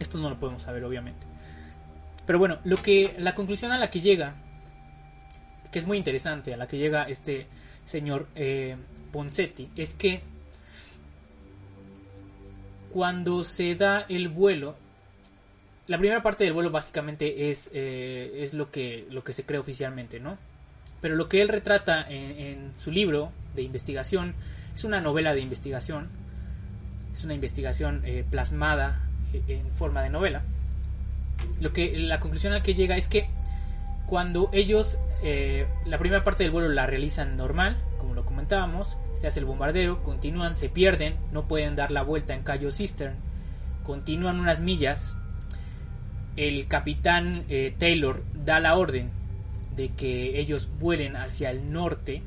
[0.00, 1.24] Esto no lo podemos saber, obviamente.
[2.26, 4.34] Pero bueno, lo que, la conclusión a la que llega,
[5.70, 7.46] que es muy interesante, a la que llega este
[7.84, 8.76] señor eh,
[9.76, 10.20] es que
[12.92, 14.76] cuando se da el vuelo,
[15.86, 19.58] la primera parte del vuelo básicamente es, eh, es lo, que, lo que se cree
[19.58, 20.38] oficialmente, ¿no?
[21.00, 24.34] Pero lo que él retrata en, su libro de investigación
[24.74, 26.08] es una novela de investigación,
[27.14, 29.00] es una investigación eh, plasmada
[29.32, 30.42] eh, en forma de novela.
[31.60, 33.28] Lo que la conclusión a la que llega es que
[34.06, 39.26] cuando ellos eh, la primera parte del vuelo la realizan normal, como lo comentábamos, se
[39.26, 43.16] hace el bombardero, continúan, se pierden, no pueden dar la vuelta en Cayo Cistern,
[43.82, 45.16] continúan unas millas,
[46.36, 47.44] el capitán
[47.78, 49.10] Taylor da la orden
[49.76, 52.22] de que ellos vuelen hacia el norte,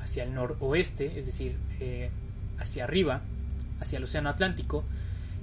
[0.00, 2.10] hacia el noroeste, es decir, eh,
[2.58, 3.22] hacia arriba,
[3.80, 4.84] hacia el Océano Atlántico,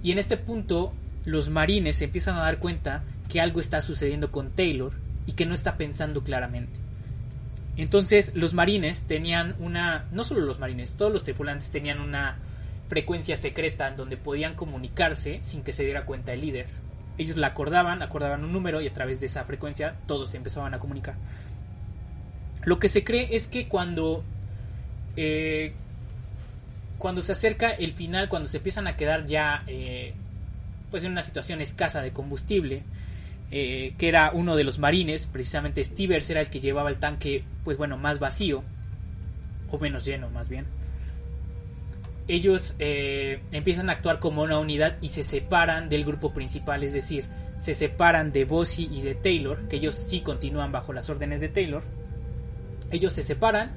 [0.04, 0.94] y en este punto
[1.26, 4.92] los marines se empiezan a dar cuenta que algo está sucediendo con Taylor
[5.26, 6.80] y que no está pensando claramente.
[7.78, 12.40] Entonces los marines tenían una, no solo los marines, todos los tripulantes tenían una
[12.88, 16.68] frecuencia secreta en donde podían comunicarse sin que se diera cuenta el líder
[17.20, 20.74] ellos la acordaban, acordaban un número y a través de esa frecuencia todos se empezaban
[20.74, 21.16] a comunicar.
[22.64, 24.24] Lo que se cree es que cuando
[25.18, 25.74] eh,
[26.98, 30.14] cuando se acerca el final, cuando se empiezan a quedar ya eh,
[30.90, 32.84] pues en una situación escasa de combustible,
[33.52, 37.44] eh, que era uno de los marines, precisamente Stevers era el que llevaba el tanque,
[37.64, 38.64] pues bueno, más vacío,
[39.72, 40.66] o menos lleno más bien
[42.30, 46.94] ellos eh, empiezan a actuar como una unidad y se separan del grupo principal, es
[46.94, 47.26] decir,
[47.58, 51.50] se separan de Bossy y de Taylor, que ellos sí continúan bajo las órdenes de
[51.50, 51.84] Taylor.
[52.92, 53.72] Ellos se separan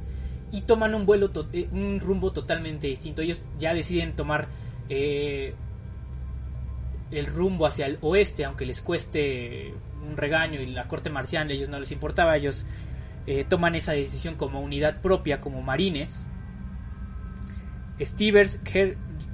[0.53, 3.23] y toman un vuelo, eh, un rumbo totalmente distinto.
[3.23, 4.49] Ellos ya deciden tomar
[7.13, 11.69] el rumbo hacia el oeste, aunque les cueste un regaño y la corte marcial ellos
[11.69, 12.67] no les importaba, ellos
[13.49, 16.27] toman esa decisión como unidad propia, como marines
[18.05, 18.61] Stevers,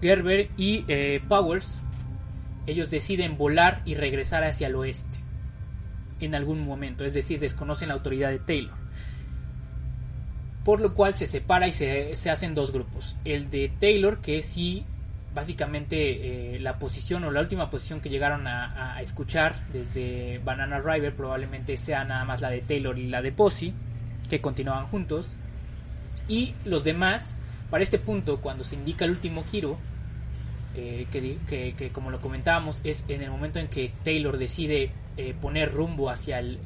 [0.01, 1.79] Gerber y eh, Powers,
[2.67, 5.19] ellos deciden volar y regresar hacia el oeste
[6.21, 8.75] en algún momento, es decir, desconocen la autoridad de Taylor.
[10.65, 13.17] Por lo cual se separa y se, hacen dos grupos.
[13.25, 14.85] El de Taylor, que sí,
[15.39, 21.15] básicamente eh, la posición o la última posición que llegaron a, escuchar desde Banana River
[21.15, 23.73] probablemente sea nada más la de Taylor y la de Posey,
[24.29, 25.37] que continuaban juntos.
[26.27, 27.37] Y los demás
[27.71, 29.79] para este punto, cuando se indica el último giro,
[30.75, 35.71] eh, que, como lo comentábamos, es en el momento en que Taylor decide eh, poner
[35.71, 36.59] rumbo hacia el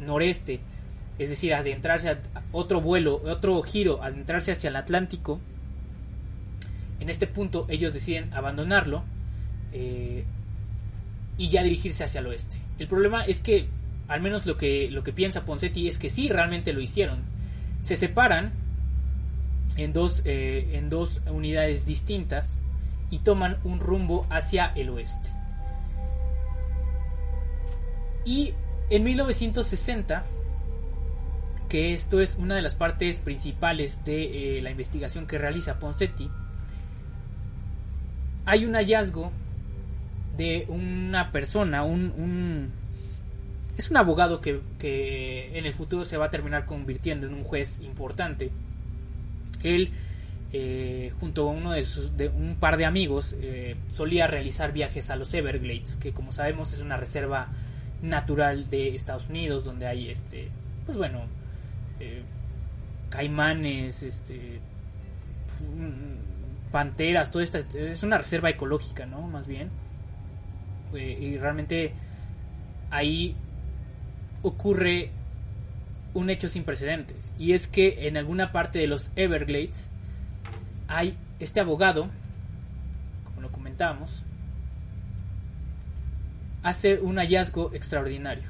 [0.00, 0.58] noreste,
[1.20, 2.18] es decir, adentrarse a
[2.50, 5.38] otro vuelo, otro giro, adentrarse hacia el Atlántico,
[7.02, 9.02] en este punto ellos deciden abandonarlo
[9.72, 10.24] eh,
[11.36, 12.58] y ya dirigirse hacia el oeste.
[12.78, 13.66] El problema es que,
[14.06, 17.24] al menos lo que, lo que piensa Poncetti es que sí, realmente lo hicieron.
[17.80, 18.52] Se separan
[19.76, 22.60] en dos, eh, en dos unidades distintas
[23.10, 25.30] y toman un rumbo hacia el oeste.
[28.24, 28.54] Y
[28.90, 30.24] en 1960,
[31.68, 36.30] que esto es una de las partes principales de eh, la investigación que realiza Poncetti,
[38.44, 39.32] hay un hallazgo
[40.36, 42.70] de una persona, un,
[43.76, 47.44] es un abogado que, que en el futuro se va a terminar convirtiendo en un
[47.44, 48.50] juez importante.
[49.62, 49.90] Él,
[50.52, 55.10] eh, junto a uno de, sus, de un par de amigos, eh, solía realizar viajes
[55.10, 57.48] a los Everglades, que como sabemos es una reserva
[58.02, 60.48] natural de Estados Unidos, donde hay este,
[60.84, 61.26] pues bueno,
[62.00, 62.22] eh,
[63.08, 64.60] caimanes, este,
[66.72, 69.22] panteras, todo esta es una reserva ecológica, ¿no?
[69.22, 69.70] Más bien.
[70.94, 71.92] Eh, y realmente
[72.90, 73.36] ahí
[74.42, 75.10] ocurre
[76.14, 77.32] un hecho sin precedentes.
[77.38, 79.90] Y es que en alguna parte de los Everglades
[80.88, 82.08] hay este abogado,
[83.24, 84.24] como lo comentábamos,
[86.62, 88.48] hace un hallazgo extraordinario.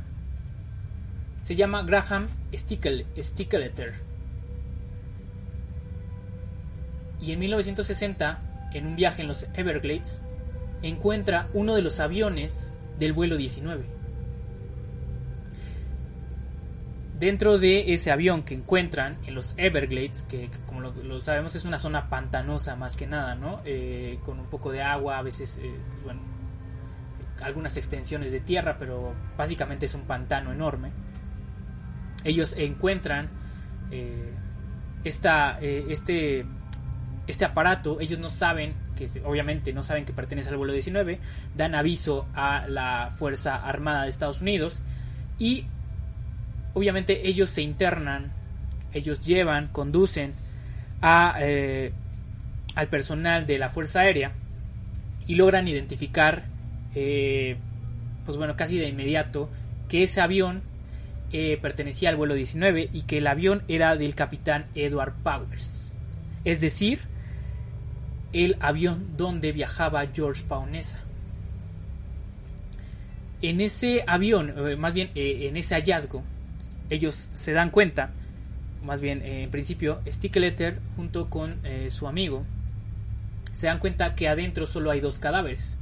[1.42, 4.11] Se llama Graham Stickleter.
[7.22, 10.20] Y en 1960, en un viaje en los Everglades,
[10.82, 13.84] encuentra uno de los aviones del vuelo 19.
[17.20, 21.78] Dentro de ese avión que encuentran en los Everglades, que, como lo, sabemos es una
[21.78, 23.60] zona pantanosa más que nada, ¿no?
[23.64, 26.20] Eh, con un poco de agua, a veces, eh, pues bueno,
[27.40, 30.90] algunas extensiones de tierra, pero básicamente es un pantano enorme.
[32.24, 33.30] Ellos encuentran
[33.92, 34.32] eh,
[35.04, 36.44] esta, este,
[37.26, 41.20] este aparato, ellos no saben que obviamente no saben que pertenece al vuelo 19,
[41.56, 44.80] dan aviso a la Fuerza Armada de Estados Unidos
[45.38, 45.66] y
[46.74, 48.32] obviamente ellos se internan,
[48.92, 50.34] ellos llevan, conducen
[51.00, 51.92] a, eh,
[52.74, 54.32] al personal de la Fuerza Aérea
[55.26, 56.44] y logran identificar,
[56.94, 57.56] eh,
[58.24, 59.48] pues bueno, casi de inmediato,
[59.88, 60.62] que ese avión
[61.32, 65.96] eh, pertenecía al vuelo 19 y que el avión era del capitán Edward Powers.
[66.44, 67.11] Es decir,
[68.32, 70.98] el avión donde viajaba George Paunesa.
[73.42, 76.22] En ese avión, más bien en ese hallazgo,
[76.90, 78.10] ellos se dan cuenta,
[78.84, 82.44] más bien en principio, Stickletter junto con eh, su amigo,
[83.52, 85.76] se dan cuenta que adentro solo hay dos cadáveres.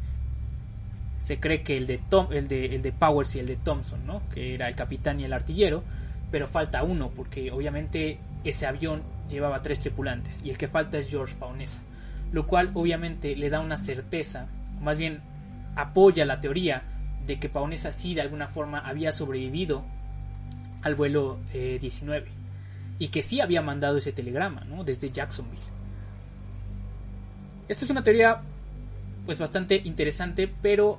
[1.18, 4.06] Se cree que el de, Tom, el de, el de Powers y el de Thompson,
[4.06, 4.22] ¿no?
[4.30, 5.84] que era el capitán y el artillero,
[6.30, 11.10] pero falta uno, porque obviamente ese avión llevaba tres tripulantes y el que falta es
[11.10, 11.80] George Paunesa,
[12.32, 14.46] lo cual obviamente le da una certeza,
[14.80, 15.22] más bien
[15.76, 16.82] apoya la teoría
[17.26, 19.84] de que Paunesa sí de alguna forma había sobrevivido
[20.82, 22.32] al vuelo 19 eh,
[22.98, 24.84] y que sí había mandado ese telegrama ¿no?
[24.84, 25.62] desde Jacksonville.
[27.68, 28.40] Esta es una teoría
[29.26, 30.98] pues bastante interesante, pero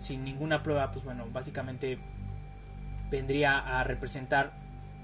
[0.00, 1.98] sin ninguna prueba, pues bueno, básicamente
[3.10, 4.52] vendría a representar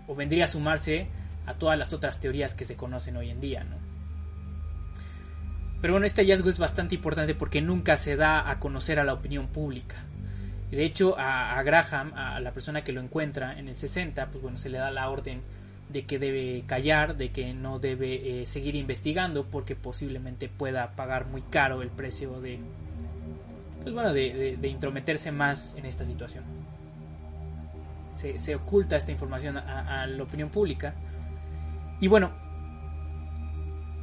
[0.07, 1.09] o vendría a sumarse
[1.47, 3.88] a todas las otras teorías que se conocen hoy en día, ¿no?
[5.81, 9.13] Pero bueno, este hallazgo es bastante importante porque nunca se da a conocer a la
[9.15, 9.97] opinión pública.
[10.71, 14.59] De hecho, a, Graham, a la persona que lo encuentra en el 60, pues bueno,
[14.59, 15.41] se le da la orden
[15.89, 21.27] de que debe callar, de que no debe eh, seguir investigando porque posiblemente pueda pagar
[21.27, 22.59] muy caro el precio de,
[23.83, 26.45] pues bueno, de, intrometerse más en esta situación.
[28.13, 30.93] Se, oculta esta información a la opinión pública.
[32.01, 32.33] Y bueno,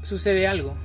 [0.03, 0.75] sucede algo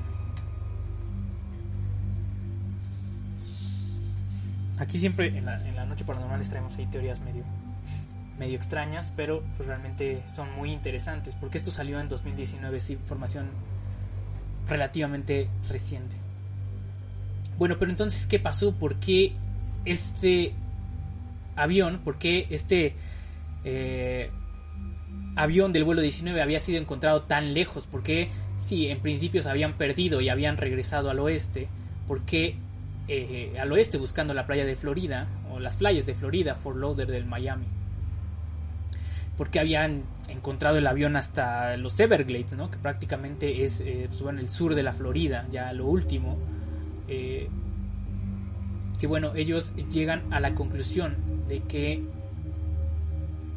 [4.81, 7.44] Aquí siempre en la, en la noche paranormal traemos ahí teorías medio,
[8.39, 13.51] medio extrañas, pero pues realmente son muy interesantes, porque esto salió en 2019, es información
[14.66, 16.16] relativamente reciente.
[17.59, 18.73] Bueno, pero entonces, ¿qué pasó?
[18.73, 19.35] ¿Por qué
[19.85, 20.55] este
[21.57, 22.94] avión, por qué este
[23.65, 24.31] eh,
[25.36, 27.86] avión del vuelo 19 había sido encontrado tan lejos?
[27.86, 31.69] ¿Por qué, si en principio se habían perdido y habían regresado al oeste,
[32.09, 32.57] por qué
[33.12, 37.19] eh, al oeste buscando la playa de Florida o las playas de Florida, Fort Lauderdale
[37.19, 37.66] del Miami.
[39.37, 42.70] Porque habían encontrado el avión hasta los Everglades, ¿no?
[42.70, 46.39] que prácticamente es eh, pues, el sur de la Florida, ya lo último.
[47.09, 47.49] Eh,
[49.01, 51.16] y bueno, ellos llegan a la conclusión
[51.49, 52.05] de que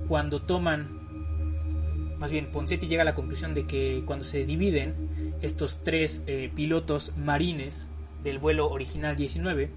[0.08, 5.84] cuando toman, más bien Poncetti llega a la conclusión de que cuando se dividen estos
[5.84, 6.24] tres
[6.56, 7.88] pilotos marines
[8.24, 9.70] del vuelo original 19,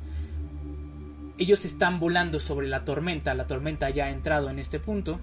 [1.39, 5.21] ellos están volando sobre la tormenta, la tormenta ya ha entrado en este punto,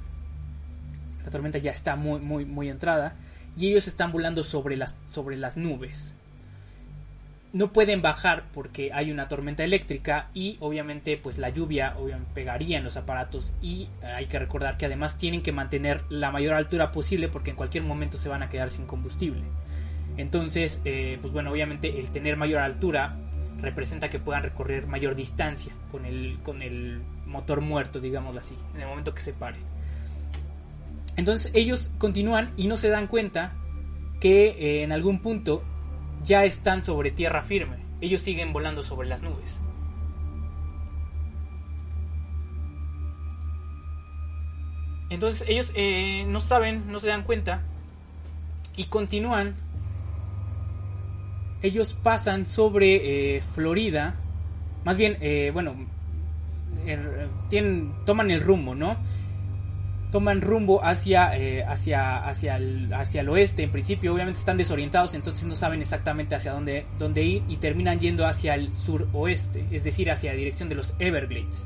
[1.23, 3.15] la tormenta ya está muy, muy, muy entrada,
[3.57, 6.15] y ellos están volando sobre las, sobre las nubes.
[7.51, 11.95] No pueden bajar porque hay una tormenta eléctrica y obviamente pues la lluvia
[12.33, 16.55] pegaría en los aparatos y hay que recordar que además tienen que mantener la mayor
[16.55, 19.43] altura posible porque en cualquier momento se van a quedar sin combustible.
[20.17, 23.17] Entonces, eh, pues bueno, obviamente el tener mayor altura
[23.59, 28.81] representa que puedan recorrer mayor distancia con el, con el motor muerto, digámoslo así, en
[28.81, 29.59] el momento que se pare.
[31.15, 33.53] Entonces ellos continúan y no se dan cuenta
[34.19, 35.63] que eh, en algún punto
[36.23, 37.77] ya están sobre tierra firme.
[38.01, 39.59] Ellos siguen volando sobre las nubes.
[45.09, 47.63] Entonces ellos eh, no saben, no se dan cuenta
[48.75, 49.55] y continúan.
[51.63, 54.15] Ellos pasan sobre eh, Florida,
[54.83, 55.75] más bien, eh, bueno,
[58.05, 58.97] toman el rumbo, ¿no?
[60.11, 61.31] Toman rumbo hacia,
[61.67, 63.63] hacia, hacia, el, hacia el oeste.
[63.63, 67.99] En principio, obviamente están desorientados, entonces no saben exactamente hacia dónde, dónde ir y terminan
[67.99, 71.65] yendo hacia el suroeste, es decir, hacia la dirección de los Everglades.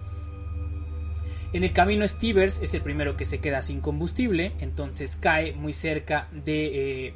[1.53, 5.73] En el camino Stevers es el primero que se queda sin combustible, entonces cae muy
[5.73, 7.15] cerca de,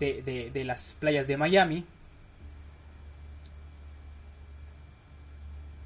[0.00, 1.84] eh, de, las playas de Miami.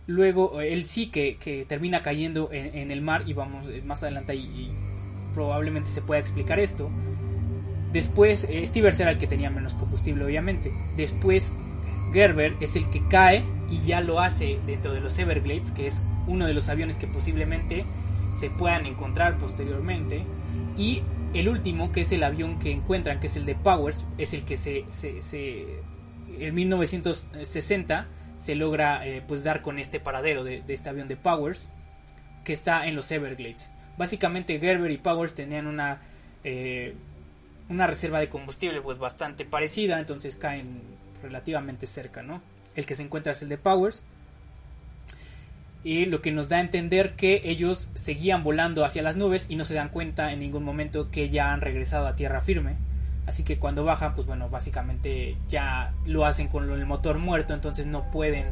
[0.07, 4.73] Luego él sí que, termina cayendo en, el mar y vamos eh, más adelante y,
[5.33, 6.91] probablemente se pueda explicar esto.
[7.93, 10.73] Después eh, Stevers era el que tenía menos combustible obviamente.
[10.97, 11.53] Después
[12.13, 16.03] Gerber es el que cae y ya lo hace dentro de los Everglades, que es
[16.29, 17.85] uno de los aviones que posiblemente
[18.33, 20.25] se puedan encontrar posteriormente.
[20.77, 21.03] Y
[21.35, 24.45] el último, que es el avión que encuentran, que es el de Powers, es el
[24.45, 24.85] que se,
[26.39, 28.07] en 1960
[28.37, 31.71] se logra eh, pues dar con este paradero de, este avión de Powers,
[32.45, 33.73] que está en los Everglades.
[33.99, 36.03] Básicamente Gerber y Powers tenían una,
[36.45, 36.95] eh,
[37.69, 40.83] una reserva de combustible pues bastante parecida, entonces caen
[41.23, 42.43] relativamente cerca, ¿no?
[42.77, 44.05] El que se encuentra es el de Powers
[45.85, 49.57] y lo que nos da a entender que ellos seguían volando hacia las nubes y
[49.57, 52.77] no se dan cuenta en ningún momento que ya han regresado a tierra firme.
[53.27, 57.87] Así que cuando bajan, pues bueno, básicamente ya lo hacen con el motor muerto, entonces
[57.87, 58.47] no pueden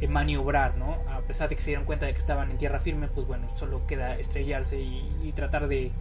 [0.00, 0.96] eh, maniobrar, ¿no?
[1.10, 3.48] A pesar de que se dieron cuenta de que estaban en tierra firme, pues bueno,
[3.54, 5.92] solo queda estrellarse y, tratar de,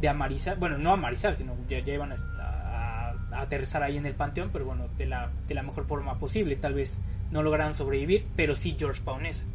[0.00, 4.14] de, amarizar, bueno, no amarizar, sino ya, ya iban a, a, aterrizar ahí en el
[4.14, 7.00] panteón, pero bueno, de la, de la mejor forma posible, tal vez
[7.30, 9.46] no lograron sobrevivir, pero sí George Paunes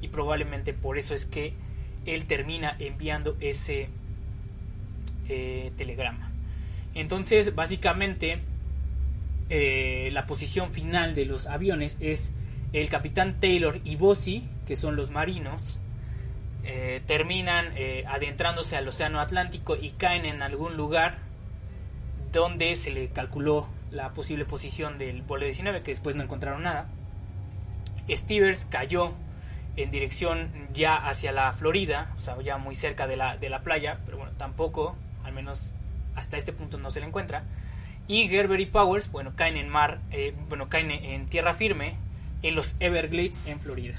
[0.00, 1.54] y probablemente por eso es que
[2.06, 3.88] él termina enviando ese
[5.28, 6.30] eh, telegrama.
[6.94, 8.40] Entonces, básicamente,
[9.50, 12.32] eh, la posición final de los aviones es
[12.72, 15.78] el capitán Taylor y Bossi, que son los marinos,
[16.64, 17.72] eh, terminan
[18.08, 21.18] adentrándose al Océano Atlántico y caen en algún lugar
[22.32, 26.88] donde se le calculó la posible posición del vuelo 19, que después no encontraron nada.
[28.08, 29.14] Stevers cayó
[29.76, 33.62] en dirección ya hacia la Florida, o sea, ya muy cerca de la, de la
[33.62, 35.70] playa, pero bueno, tampoco, al menos
[36.14, 37.44] hasta este punto no se le encuentra.
[38.08, 41.96] Y Gerber y Powers, bueno, caen en mar, eh, bueno, caen en tierra firme
[42.42, 43.96] en los Everglades en Florida.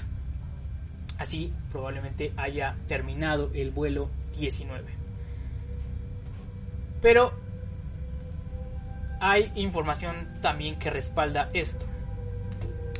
[1.18, 4.84] Así probablemente haya terminado el vuelo 19.
[7.02, 7.32] Pero
[9.20, 11.86] hay información también que respalda esto.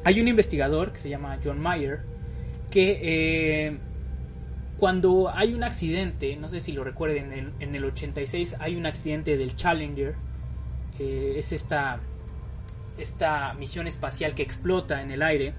[0.04, 2.02] Hay un investigador que se llama John Mayer,
[2.70, 3.78] que eh,
[4.76, 8.76] cuando hay un accidente, no sé si lo recuerden, en el, en el 86 hay
[8.76, 10.14] un accidente del Challenger,
[10.98, 12.00] eh, es esta,
[12.98, 15.54] esta misión espacial que explota en el aire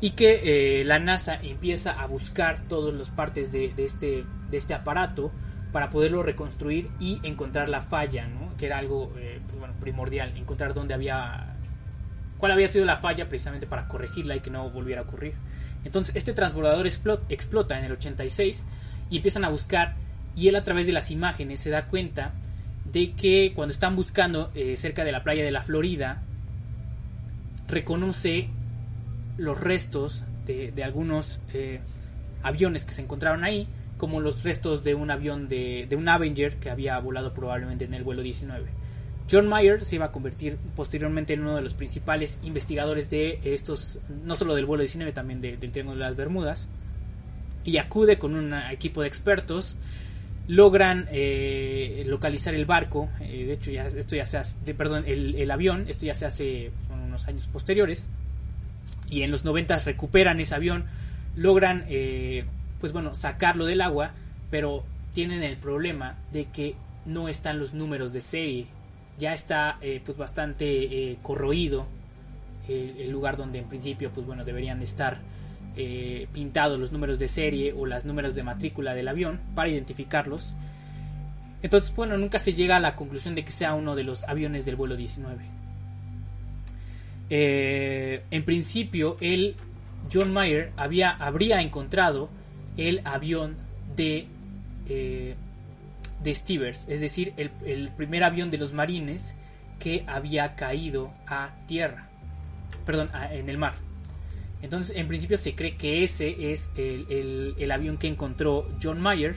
[0.00, 4.74] y que eh, la NASA empieza a buscar todas las partes de, este, de este
[4.74, 5.32] aparato
[5.70, 8.54] para poderlo reconstruir y encontrar la falla, ¿no?
[8.56, 11.56] que era algo pues primordial, encontrar dónde había,
[12.36, 15.34] cuál había sido la falla precisamente para corregirla y que no volviera a ocurrir.
[15.84, 18.64] Entonces este transbordador explota en el 86
[19.10, 19.94] y empiezan a buscar
[20.36, 22.32] y él a través de las imágenes se da cuenta
[22.90, 26.22] de que cuando están buscando eh, cerca de la playa de la Florida
[27.68, 28.48] reconoce
[29.36, 31.80] los restos de, algunos eh,
[32.42, 36.56] aviones que se encontraron ahí como los restos de un avión de, de un Avenger
[36.56, 38.81] que había volado probablemente en el vuelo 19
[39.32, 43.98] John Mayer se iba a convertir posteriormente en uno de los principales investigadores de estos,
[44.24, 46.68] no solo del vuelo 19, también del Triángulo de las Bermudas,
[47.64, 49.76] y acude con un equipo de expertos,
[50.48, 55.50] logran eh, localizar el barco, eh, de hecho ya, esto ya se hace, perdón, el,
[55.50, 58.08] avión, esto ya se hace unos años posteriores,
[59.08, 60.84] y en los 90 recuperan ese avión,
[61.36, 62.44] logran, eh,
[62.80, 64.12] pues bueno, sacarlo del agua,
[64.50, 64.84] pero
[65.14, 66.74] tienen el problema de que
[67.06, 68.66] no están los números de serie
[69.18, 71.86] ya está eh, pues bastante eh, corroído
[72.68, 75.20] el, lugar donde en principio pues bueno deberían estar
[75.76, 80.54] eh, pintados los números de serie o los números de matrícula del avión para identificarlos.
[81.60, 84.64] Entonces bueno nunca se llega a la conclusión de que sea uno de los aviones
[84.64, 85.62] del vuelo 19
[87.34, 89.56] en principio el
[90.12, 92.28] John Mayer había habría encontrado
[92.76, 93.56] el avión
[93.96, 94.26] de
[96.22, 99.36] de Stevers, es decir, el, primer avión de los marines
[99.78, 102.08] que había caído a tierra,
[102.84, 103.74] perdón, en el mar.
[104.62, 109.36] Entonces, en principio se cree que ese es el, avión que encontró John Mayer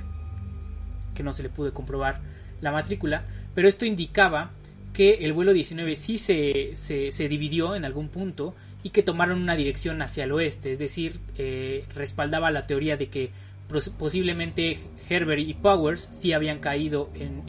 [1.16, 2.22] que no se le pudo comprobar
[2.62, 3.26] la matrícula,
[3.56, 4.52] pero esto indicaba
[4.94, 9.56] que el vuelo 19 sí se, se, dividió en algún punto y que tomaron una
[9.56, 13.32] dirección hacia el oeste, es decir, eh, respaldaba la teoría de que
[13.67, 14.79] posiblemente
[15.09, 17.43] Herbert y Powers sí habían caído en,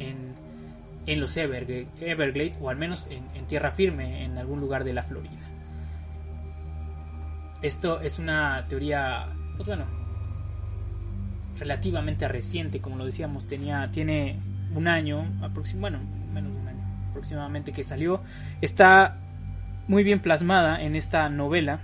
[1.07, 5.49] en, los Everglades, o al menos en, tierra firme en algún lugar de la Florida.
[7.63, 9.87] Esto es una teoría, pues bueno,
[11.59, 14.41] relativamente reciente, como lo decíamos, tenía, tiene
[14.75, 15.25] un año,
[15.77, 16.01] bueno,
[16.33, 18.21] menos de un año aproximadamente que salió.
[18.61, 19.17] Está
[19.87, 21.81] muy bien plasmada en esta novela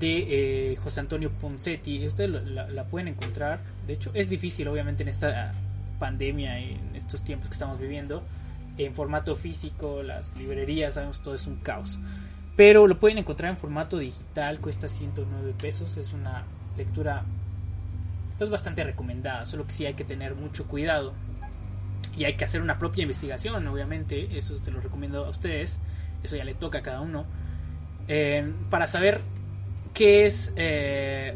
[0.00, 2.04] de eh, José Antonio Poncetti.
[2.06, 3.60] Ustedes la, pueden encontrar.
[3.86, 5.52] De hecho, es difícil, obviamente, en esta
[5.98, 8.24] pandemia y en estos tiempos que estamos viviendo.
[8.78, 11.98] En formato físico, las librerías, sabemos, todo es un caos.
[12.56, 15.96] Pero lo pueden encontrar en formato digital, cuesta 109 pesos.
[15.96, 16.44] Es una
[16.76, 17.24] lectura
[18.38, 21.12] pues bastante recomendada, solo que sí hay que tener mucho cuidado
[22.16, 25.78] y hay que hacer una propia investigación, obviamente, eso se lo recomiendo a ustedes,
[26.22, 27.26] eso ya le toca a cada uno,
[28.08, 29.20] eh, para saber
[29.94, 31.34] qué es eh,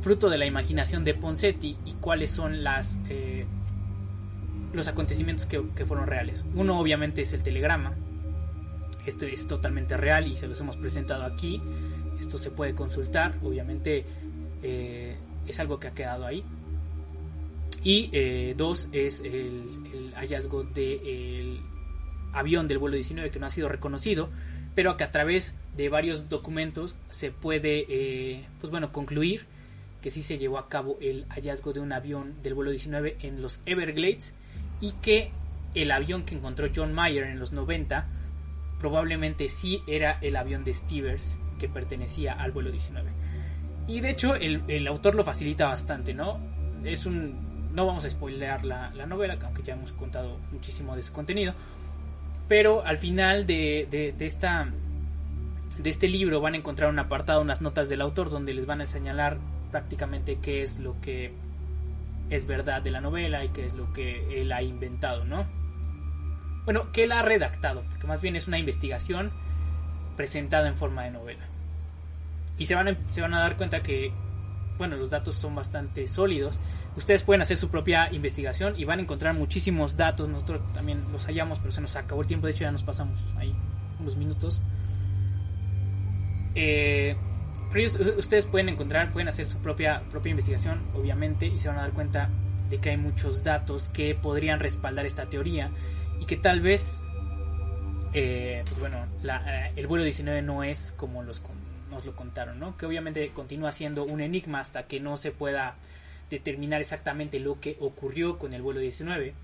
[0.00, 3.46] fruto de la imaginación de Poncetti y cuáles son las eh,
[4.72, 6.44] los acontecimientos que, que, fueron reales.
[6.54, 7.94] Uno obviamente es el telegrama,
[9.06, 11.62] esto es totalmente real y se los hemos presentado aquí,
[12.18, 14.06] esto se puede consultar, obviamente
[15.46, 16.44] es algo que ha quedado ahí.
[17.84, 21.60] Y eh, dos es el, hallazgo del
[22.32, 24.30] avión del vuelo 19 que no ha sido reconocido,
[24.74, 29.46] pero que a través de varios documentos se puede, eh, pues bueno, concluir
[30.02, 33.40] que sí se llevó a cabo el hallazgo de un avión del vuelo 19 en
[33.40, 34.34] los Everglades
[34.80, 35.30] y que
[35.74, 38.06] el avión que encontró John Mayer en los 90
[38.78, 43.08] probablemente sí era el avión de Stevers que pertenecía al vuelo 19.
[43.86, 46.40] Y de hecho el, autor lo facilita bastante, ¿no?
[46.84, 47.52] Es un...
[47.74, 51.54] No vamos a spoilear la, novela, aunque ya hemos contado muchísimo de su contenido.
[52.48, 54.68] Pero al final de, de, esta,
[55.78, 58.80] de este libro van a encontrar un apartado, unas notas del autor, donde les van
[58.80, 59.38] a señalar
[59.70, 61.32] prácticamente qué es lo que
[62.30, 65.46] es verdad de la novela y qué es lo que él ha inventado, ¿no?
[66.64, 69.32] Bueno, que él ha redactado, porque más bien es una investigación
[70.16, 71.44] presentada en forma de novela.
[72.58, 74.12] Y se van, a, se van a dar cuenta que,
[74.78, 76.60] bueno, los datos son bastante sólidos.
[76.96, 80.28] Ustedes pueden hacer su propia investigación y van a encontrar muchísimos datos.
[80.28, 82.46] Nosotros también los hallamos, pero se nos acabó el tiempo.
[82.46, 83.54] De hecho, ya nos pasamos ahí
[83.98, 84.62] unos minutos.
[86.54, 87.16] Eh,
[87.72, 87.86] pero
[88.18, 91.92] ustedes pueden encontrar, pueden hacer su propia, propia investigación, obviamente, y se van a dar
[91.92, 92.28] cuenta
[92.68, 95.70] de que hay muchos datos que podrían respaldar esta teoría
[96.20, 97.00] y que tal vez,
[98.12, 101.40] eh, pues bueno, eh, el vuelo 19 no es como los
[101.90, 102.76] nos lo contaron, ¿no?
[102.76, 105.76] Que obviamente continúa siendo un enigma hasta que no se pueda
[106.30, 109.34] determinar exactamente lo que ocurrió con el vuelo 19.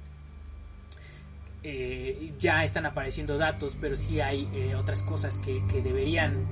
[1.62, 6.46] Eh, ya están apareciendo datos, pero sí hay eh, otras cosas que, deberían,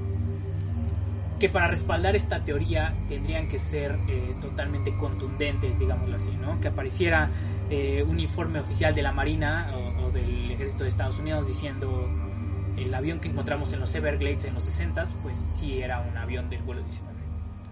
[1.38, 6.60] que para respaldar esta teoría tendrían que ser eh, totalmente contundentes, digámoslo así, ¿no?
[6.60, 7.30] Que apareciera
[8.06, 12.08] un informe oficial de la Marina o, o del Ejército de Estados Unidos diciendo
[12.76, 16.48] el avión que encontramos en los Everglades en los 60 pues sí era un avión
[16.50, 17.14] del vuelo 19.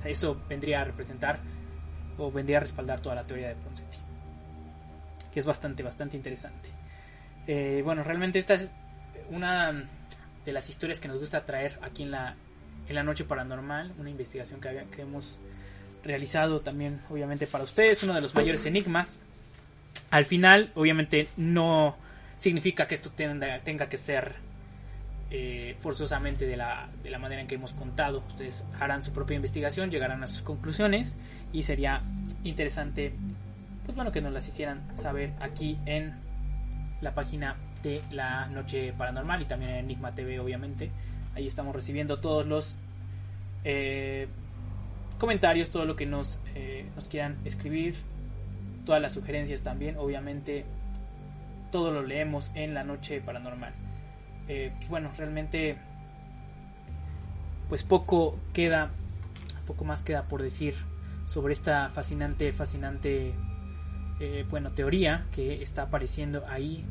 [0.05, 1.41] eso vendría a representar
[2.19, 3.99] o vendría a respaldar toda la teoría de Ponseti.
[5.33, 6.69] Que es bastante, bastante interesante.
[7.47, 8.71] Eh, bueno, realmente esta es
[9.31, 9.73] una
[10.45, 12.37] de las historias que nos gusta traer aquí en la,
[12.89, 15.39] en la Noche Paranormal, una investigación que, que hemos
[16.03, 19.19] realizado también, obviamente, para ustedes, uno de los mayores enigmas.
[20.11, 21.97] Al final, obviamente, no
[22.37, 24.35] significa que esto tenga, tenga que ser
[25.31, 28.23] eh, forzosamente de la, de la manera en que hemos contado.
[28.29, 31.17] Ustedes harán su propia investigación, llegarán a sus conclusiones
[31.53, 32.03] y sería
[32.45, 33.15] interesante,
[33.85, 36.15] pues bueno, que nos las hicieran saber aquí en
[37.01, 40.91] la página de la Noche Paranormal y también en Enigma TV, obviamente.
[41.35, 42.77] Ahí estamos recibiendo todos los
[43.65, 44.29] eh,
[45.19, 47.97] comentarios, todo lo que nos, eh, nos quieran escribir,
[48.87, 50.65] todas las sugerencias también, obviamente.
[51.73, 53.73] Todo lo leemos en la Noche Paranormal.
[54.47, 55.77] Eh, bueno, realmente
[57.69, 58.91] pues poco queda,
[59.67, 60.75] poco más queda por decir
[61.27, 63.35] sobre esta fascinante, fascinante,
[64.51, 66.85] bueno, teoría que está apareciendo ahí,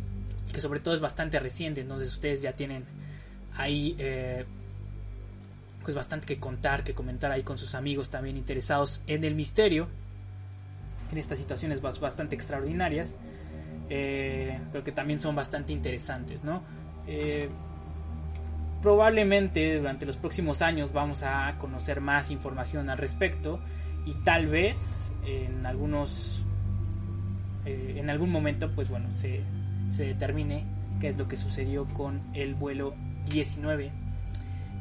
[0.52, 2.86] que sobre todo es bastante reciente, entonces ustedes ya tienen
[3.58, 4.46] ahí eh,
[5.84, 9.88] pues bastante que contar, que comentar ahí con sus amigos también interesados en el misterio,
[11.12, 13.16] en estas situaciones bastante extraordinarias,
[13.90, 16.64] pero que también son bastante interesantes, ¿no?
[17.06, 17.50] Eh,
[18.82, 23.60] probablemente durante los próximos años vamos a conocer más información al respecto
[24.06, 26.44] y tal vez en algunos
[27.66, 29.42] eh, en algún momento, pues bueno, se,
[29.88, 30.66] se determine
[31.00, 32.94] qué es lo que sucedió con el vuelo
[33.30, 33.92] 19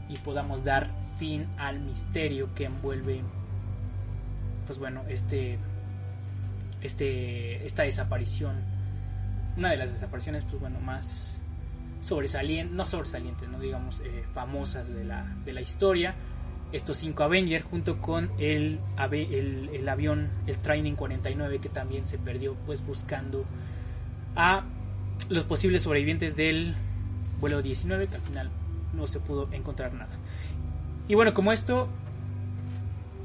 [0.09, 3.23] y podamos dar fin al misterio que envuelve,
[4.66, 5.59] pues bueno, este,
[6.81, 8.56] este, esta desaparición,
[9.56, 11.43] una de las desapariciones, pues bueno, más
[12.01, 16.14] sobresalientes, no sobresalientes, no digamos eh, famosas de la, de la historia.
[16.73, 18.81] Estos cinco Avengers junto con el,
[19.12, 23.44] el, el avión, el Training 49 que también se perdió pues buscando
[24.35, 24.64] a
[25.28, 26.74] los posibles sobrevivientes del
[27.43, 28.51] vuelo 19 que al final
[28.94, 30.16] no se pudo encontrar nada.
[31.09, 31.89] Y bueno, como esto,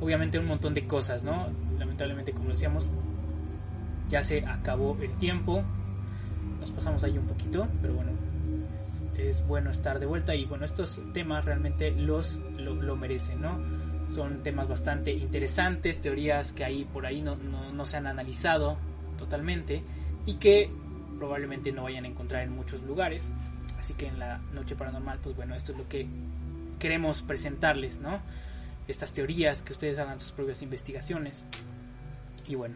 [0.01, 1.47] obviamente un montón de cosas, ¿no?
[1.77, 2.87] Lamentablemente, como decíamos,
[4.09, 5.63] ya se acabó el tiempo.
[6.59, 8.11] Nos pasamos ahí un poquito, pero bueno,
[9.17, 13.59] es, bueno estar de vuelta y bueno, estos temas realmente los lo, merecen, ¿no?
[14.03, 18.77] Son temas bastante interesantes, teorías que ahí por ahí no, no, se han analizado
[19.17, 19.83] totalmente
[20.25, 20.71] y que
[21.19, 23.29] probablemente no vayan a encontrar en muchos lugares.
[23.79, 26.07] Así que en la noche paranormal, pues bueno, esto es lo que
[26.79, 28.19] queremos presentarles, ¿no?
[28.87, 31.43] Estas teorías, que ustedes hagan sus propias investigaciones.
[32.47, 32.75] Y bueno,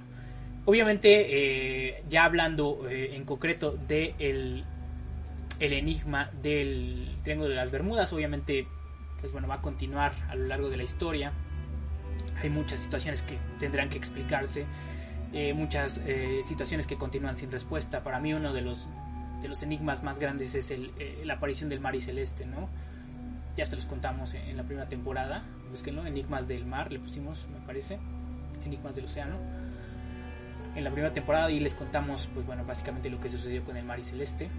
[0.65, 4.65] obviamente eh, ya hablando eh, en concreto de el,
[5.59, 8.67] el enigma del Triángulo de las Bermudas, obviamente,
[9.19, 11.31] pues bueno, va a continuar a lo largo de la historia.
[12.41, 14.65] Hay muchas situaciones que tendrán que explicarse,
[15.33, 16.01] eh, muchas
[16.43, 18.03] situaciones que continúan sin respuesta.
[18.03, 18.87] Para mí uno de los
[19.41, 20.91] de los enigmas más grandes es el,
[21.23, 22.69] la aparición del mar y celeste, ¿no?
[23.55, 25.43] Ya se los contamos en, la primera temporada.
[25.69, 27.99] Búsquenlo, Enigmas del Mar, le pusimos, me parece.
[28.65, 29.37] Enigmas del Océano.
[30.75, 33.83] En la primera temporada y les contamos, pues bueno, básicamente lo que sucedió con el
[33.83, 34.49] Mar y Celeste.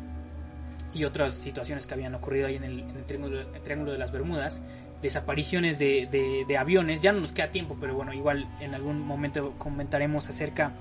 [0.92, 4.60] Y otras situaciones que habían ocurrido ahí en el, triángulo, de las Bermudas.
[5.00, 7.00] Desapariciones de, de aviones.
[7.00, 10.74] Ya no nos queda tiempo, pero bueno, igual en algún momento comentaremos acerca de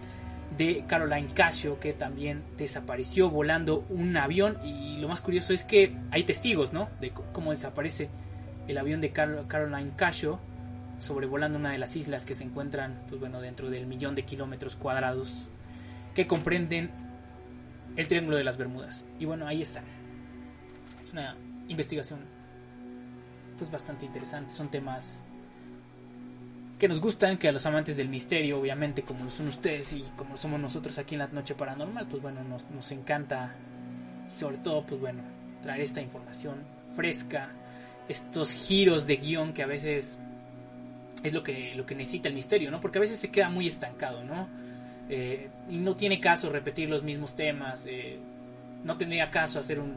[0.87, 6.23] Caroline Casio que también desapareció volando un avión y lo más curioso es que hay
[6.23, 6.89] testigos, ¿no?
[6.99, 8.09] De cómo desaparece
[8.67, 10.39] el avión de Caroline Casio
[10.99, 14.75] sobrevolando una de las islas que se encuentran, pues bueno, dentro del millón de kilómetros
[14.75, 15.49] cuadrados
[16.13, 16.91] que comprenden
[17.95, 19.05] el Triángulo de las Bermudas.
[19.19, 19.83] Y bueno, ahí está.
[20.99, 21.35] Es una
[21.67, 22.19] investigación
[23.57, 25.23] pues bastante interesante, son temas
[26.81, 30.01] que nos gustan, que a los amantes del misterio, obviamente, como lo son ustedes y
[30.15, 33.53] como lo somos nosotros aquí en la Noche Paranormal, pues bueno, nos, encanta
[34.31, 35.21] y sobre todo, pues bueno,
[35.61, 36.55] traer esta información
[36.95, 37.51] fresca,
[38.09, 40.17] estos giros de guion que a veces
[41.23, 42.81] es lo que, lo que necesita el misterio, ¿no?
[42.81, 44.49] Porque a veces se queda muy estancado, ¿no?
[45.07, 48.17] Eh, y no tiene caso repetir los mismos temas, eh,
[48.83, 49.93] no tendría caso hacer un,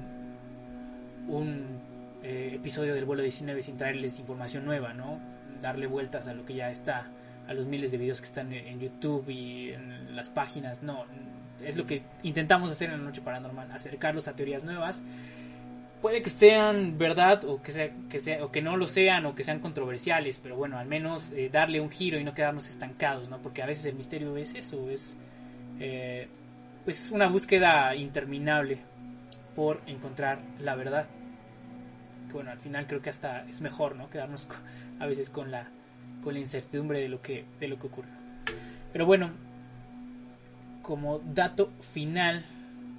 [1.28, 1.80] un
[2.22, 5.32] eh, episodio del vuelo 19 sin traerles información nueva, ¿no?
[5.64, 7.06] Darle vueltas a lo que ya está,
[7.48, 10.82] a los miles de videos que están en YouTube y en las páginas.
[10.82, 11.06] No,
[11.64, 15.02] es lo que intentamos hacer en la noche paranormal, acercarlos a teorías nuevas.
[16.02, 19.34] Puede que sean verdad o que, sea, que sea, o que no lo sean o
[19.34, 23.30] que sean controversiales, pero bueno, al menos eh, darle un giro y no quedarnos estancados,
[23.30, 23.40] ¿no?
[23.40, 25.16] Porque a veces el misterio es eso, es
[25.80, 26.28] eh,
[26.84, 28.80] pues una búsqueda interminable
[29.56, 31.06] por encontrar la verdad.
[32.34, 34.10] Bueno, al final creo que hasta es mejor, ¿no?
[34.10, 34.48] Quedarnos
[35.00, 35.68] a veces con la,
[36.22, 38.08] con la incertidumbre de lo, que, de lo que ocurre.
[38.92, 39.30] Pero bueno,
[40.82, 42.44] como dato final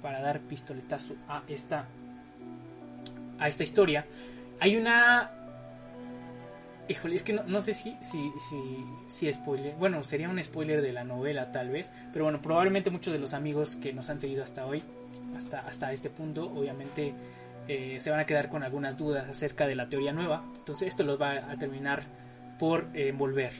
[0.02, 1.84] para dar pistoletazo a esta,
[3.38, 4.06] a esta historia,
[4.58, 5.30] hay una...
[6.88, 9.74] Híjole, es que no, sé si, si, si, si spoiler.
[9.74, 11.92] Bueno, sería un spoiler de la novela tal vez.
[12.12, 14.84] Pero bueno, probablemente muchos de los amigos que nos han seguido hasta hoy,
[15.36, 17.12] hasta, hasta este punto, obviamente
[17.68, 20.44] eh, se van a quedar con algunas dudas acerca de la teoría nueva.
[20.56, 22.04] Entonces esto los va a terminar
[22.58, 23.52] por eh, envolver.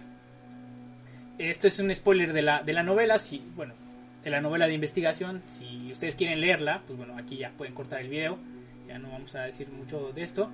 [1.39, 3.75] Esto es un spoiler de la, de la novela, si, bueno,
[4.23, 5.43] de la novela de investigación.
[5.49, 8.39] Si ustedes quieren leerla, pues bueno, aquí ya pueden cortar el video.
[8.87, 10.51] Ya no vamos a decir mucho de esto.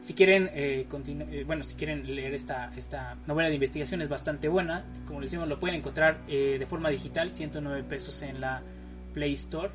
[0.00, 0.86] Si quieren, eh,
[1.46, 4.84] bueno, si quieren leer esta, esta novela de investigación es bastante buena.
[5.06, 8.62] Como les decimos, lo pueden encontrar de forma digital, 109 pesos en la
[9.12, 9.70] Play Store,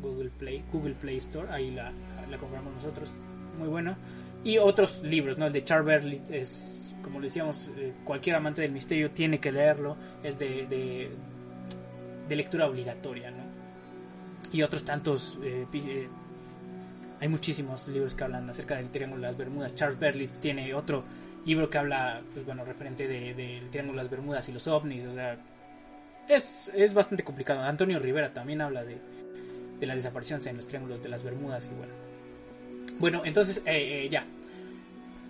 [0.00, 1.92] Google Play, Google Play Store, ahí la,
[2.30, 3.12] la compramos nosotros,
[3.58, 3.96] muy bueno.
[4.44, 5.46] Y otros libros, ¿no?
[5.46, 9.96] El de Charles Berlitz es, como decíamos, eh, cualquier amante del misterio tiene que leerlo,
[10.22, 10.66] es de,
[12.28, 13.44] de, lectura obligatoria, ¿no?
[14.52, 16.08] Y otros tantos, eh, eh,
[17.20, 19.74] hay muchísimos libros que hablan acerca del Triángulo de las Bermudas.
[19.74, 21.04] Charles Berlitz tiene otro
[21.44, 25.14] libro que habla, pues bueno, referente del Triángulo de las Bermudas y los ovnis, o
[25.14, 25.36] sea,
[26.28, 27.62] es, es bastante complicado.
[27.62, 28.98] Antonio Rivera también habla de,
[29.78, 31.92] de las desapariciones en los Triángulos de las Bermudas y bueno,
[32.98, 34.24] bueno, entonces, eh, eh, ya.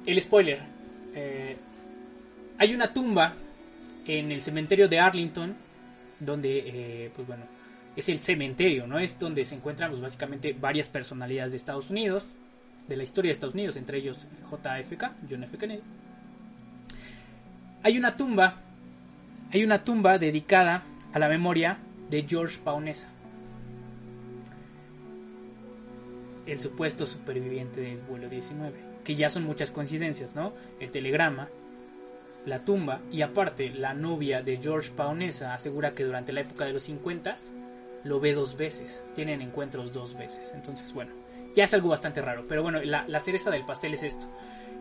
[0.05, 0.61] El spoiler.
[1.15, 1.57] Eh,
[2.59, 3.35] hay una tumba
[4.07, 5.55] en el cementerio de Arlington
[6.21, 7.45] donde, pues bueno,
[7.97, 8.99] es el cementerio, ¿no?
[8.99, 12.29] Es donde se encuentran pues, básicamente varias personalidades de Estados Unidos,
[12.87, 15.59] de la historia de Estados Unidos, entre ellos JFK, John F.
[15.59, 15.83] Kennedy.
[17.83, 18.61] Hay una tumba,
[19.53, 21.79] hay una tumba dedicada a la memoria
[22.09, 23.09] de George Paunesa,
[26.47, 30.53] el supuesto superviviente del vuelo 19, que ya son muchas coincidencias, ¿no?
[30.81, 31.49] El telegrama,
[32.45, 36.73] la tumba y aparte la novia de George Paunesa asegura que durante la época de
[36.73, 37.35] los 50
[38.05, 41.13] lo ve dos veces, tienen encuentros dos veces, entonces bueno,
[41.55, 44.27] ya es algo bastante raro, pero bueno, la, la cereza del pastel es esto.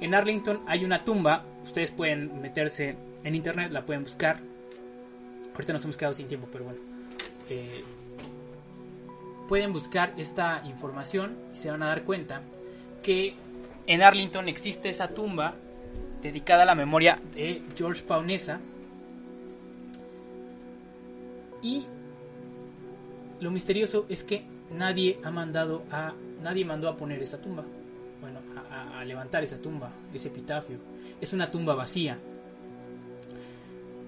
[0.01, 4.39] En Arlington hay una tumba, ustedes pueden meterse en internet, la pueden buscar.
[5.53, 6.79] Ahorita nos hemos quedado sin tiempo, pero bueno.
[7.49, 7.83] Eh,
[9.47, 12.41] pueden buscar esta información y se van a dar cuenta
[13.03, 13.35] que
[13.87, 15.55] en Arlington existe esa tumba
[16.21, 18.59] dedicada a la memoria de George Paunesa.
[21.61, 21.85] Y
[23.39, 26.13] lo misterioso es que nadie ha mandado a
[26.43, 27.63] nadie mandó a poner esa tumba.
[28.21, 28.39] Bueno,
[28.71, 30.77] a, a levantar esa tumba, ese epitafio.
[31.21, 32.17] Es una tumba vacía.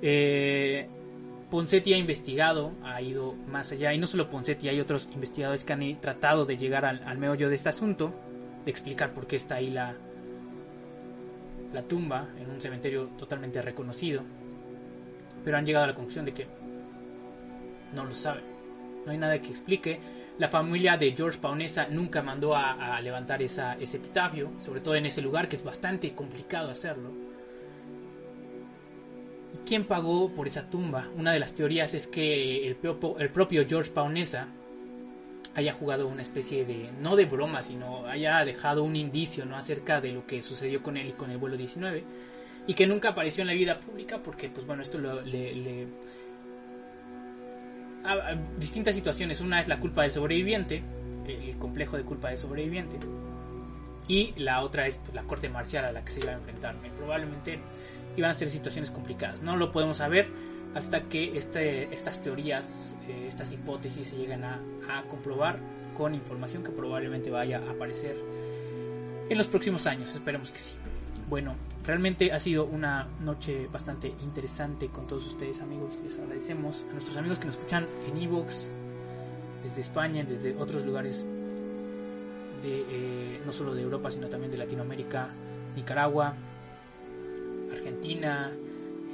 [0.01, 0.87] Eh,
[1.49, 5.71] Poncetti ha investigado, ha ido más allá, y no solo Poncetti, hay otros investigadores que
[5.71, 8.13] han tratado de llegar al, meollo de este asunto,
[8.65, 9.95] de explicar por qué está ahí la,
[11.73, 14.23] la tumba en un cementerio totalmente reconocido,
[15.45, 16.47] pero han llegado a la conclusión de que
[17.95, 18.43] no lo saben,
[19.05, 20.01] no hay nada que explique.
[20.39, 25.05] La familia de George Paunesa nunca mandó a, levantar esa, ese epitafio, sobre todo en
[25.05, 27.26] ese lugar que es bastante complicado hacerlo
[29.53, 31.07] ¿Y quién pagó por esa tumba?
[31.15, 34.47] Una de las teorías es que el, propio George Paunesa
[35.55, 39.57] haya jugado una especie de, no de broma, sino haya dejado un indicio ¿no?
[39.57, 42.03] acerca de lo que sucedió con él y con el vuelo 19
[42.67, 45.87] y que nunca apareció en la vida pública porque pues bueno esto le,
[48.59, 50.83] distintas situaciones una es la culpa del sobreviviente
[51.25, 52.99] el complejo de culpa del sobreviviente
[54.07, 56.75] y la otra es pues, la corte marcial a la que se iba a enfrentar
[56.97, 57.59] probablemente
[58.17, 59.41] y van a ser situaciones complicadas.
[59.41, 60.27] No lo podemos saber
[60.75, 64.59] hasta que este, estas teorías, eh, estas hipótesis se lleguen a,
[65.09, 65.59] comprobar
[65.95, 68.15] con información que probablemente vaya a aparecer
[69.29, 70.13] en los próximos años.
[70.13, 70.75] Esperemos que sí.
[71.29, 75.93] Bueno, realmente ha sido una noche bastante interesante con todos ustedes amigos.
[76.03, 78.69] Les agradecemos a nuestros amigos que nos escuchan en Evox,
[79.63, 81.25] desde España, desde otros lugares
[82.63, 85.29] de eh, no solo de Europa, sino también de Latinoamérica,
[85.75, 86.33] Nicaragua,
[87.71, 88.51] Argentina,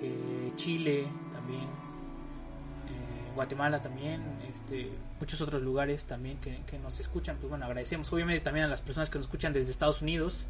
[0.01, 4.89] eh, Chile también, eh, Guatemala también, este,
[5.19, 7.37] muchos otros lugares también que, nos escuchan.
[7.37, 10.47] Pues bueno, agradecemos obviamente también a las personas que nos escuchan desde Estados Unidos,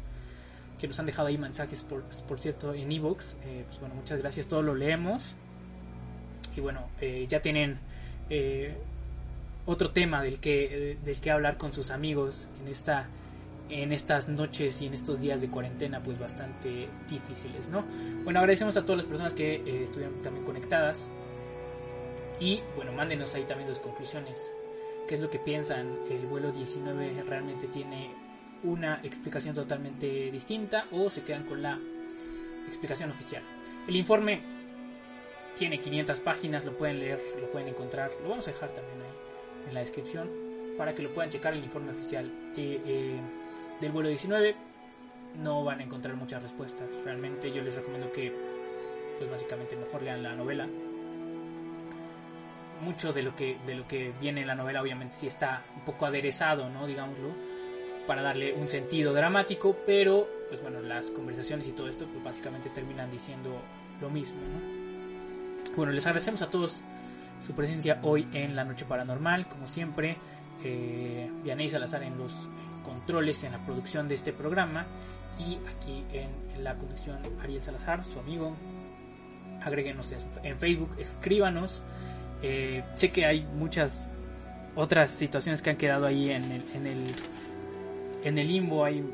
[0.80, 3.36] que nos han dejado ahí mensajes, por, por cierto, en Evox.
[3.44, 5.36] Eh, pues bueno, muchas gracias, todo lo leemos.
[6.56, 6.88] Y bueno,
[7.28, 7.80] ya tienen
[9.66, 13.08] otro tema del que, del que hablar con sus amigos en esta
[13.68, 17.84] en estas noches y en estos días de cuarentena pues bastante difíciles, ¿no?
[18.22, 21.08] Bueno, agradecemos a todas las personas que eh, estuvieron también conectadas
[22.40, 24.54] y bueno, mándenos ahí también sus conclusiones,
[25.08, 28.10] qué es lo que piensan, el vuelo 19 realmente tiene
[28.62, 31.78] una explicación totalmente distinta o se quedan con la
[32.66, 33.42] explicación oficial.
[33.86, 34.40] El informe
[35.56, 39.68] tiene 500 páginas, lo pueden leer, lo pueden encontrar, lo vamos a dejar también ahí
[39.68, 40.28] en la descripción
[40.76, 42.30] para que lo puedan checar el informe oficial.
[42.56, 43.20] de eh,
[43.80, 44.54] del vuelo 19
[45.42, 46.88] no van a encontrar muchas respuestas.
[47.04, 48.32] Realmente yo les recomiendo que,
[49.18, 50.68] pues básicamente mejor lean la novela.
[52.82, 55.82] Mucho de lo que de lo que viene en la novela obviamente sí está un
[55.82, 56.86] poco aderezado, ¿no?
[56.86, 57.30] Digámoslo,
[58.06, 62.68] para darle un sentido dramático, pero pues bueno, las conversaciones y todo esto pues básicamente
[62.70, 63.56] terminan diciendo
[64.00, 65.74] lo mismo, ¿no?
[65.76, 66.82] Bueno, les agradecemos a todos
[67.40, 70.16] su presencia hoy en la noche paranormal, como siempre.
[70.62, 72.48] Eh, Vianey Salazar en los
[72.84, 74.86] controles en la producción de este programa
[75.38, 78.54] y aquí en, la conducción Ariel Salazar, su amigo.
[79.62, 81.82] Agréguenos en, Facebook, escríbanos.
[82.42, 84.10] Eh, sé que hay muchas
[84.76, 87.14] otras situaciones que han quedado ahí en el, en el,
[88.22, 88.84] en el limbo.
[88.84, 89.04] Hay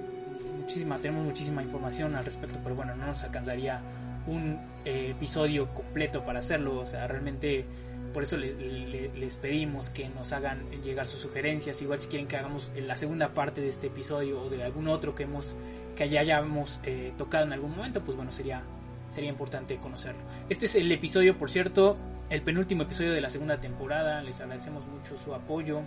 [0.58, 3.80] muchísima, tenemos muchísima información al respecto, pero bueno, no nos alcanzaría
[4.26, 6.78] un eh, episodio completo para hacerlo.
[6.78, 7.64] O sea, realmente
[8.12, 11.80] por eso les pedimos que nos hagan llegar sus sugerencias.
[11.82, 15.14] Igual si quieren que hagamos la segunda parte de este episodio o de algún otro
[15.14, 15.56] que hemos
[15.94, 18.62] que ya hayamos eh, tocado en algún momento, pues bueno, sería
[19.10, 20.20] sería importante conocerlo.
[20.48, 21.96] Este es el episodio, por cierto,
[22.30, 24.22] el penúltimo episodio de la segunda temporada.
[24.22, 25.82] Les agradecemos mucho su apoyo,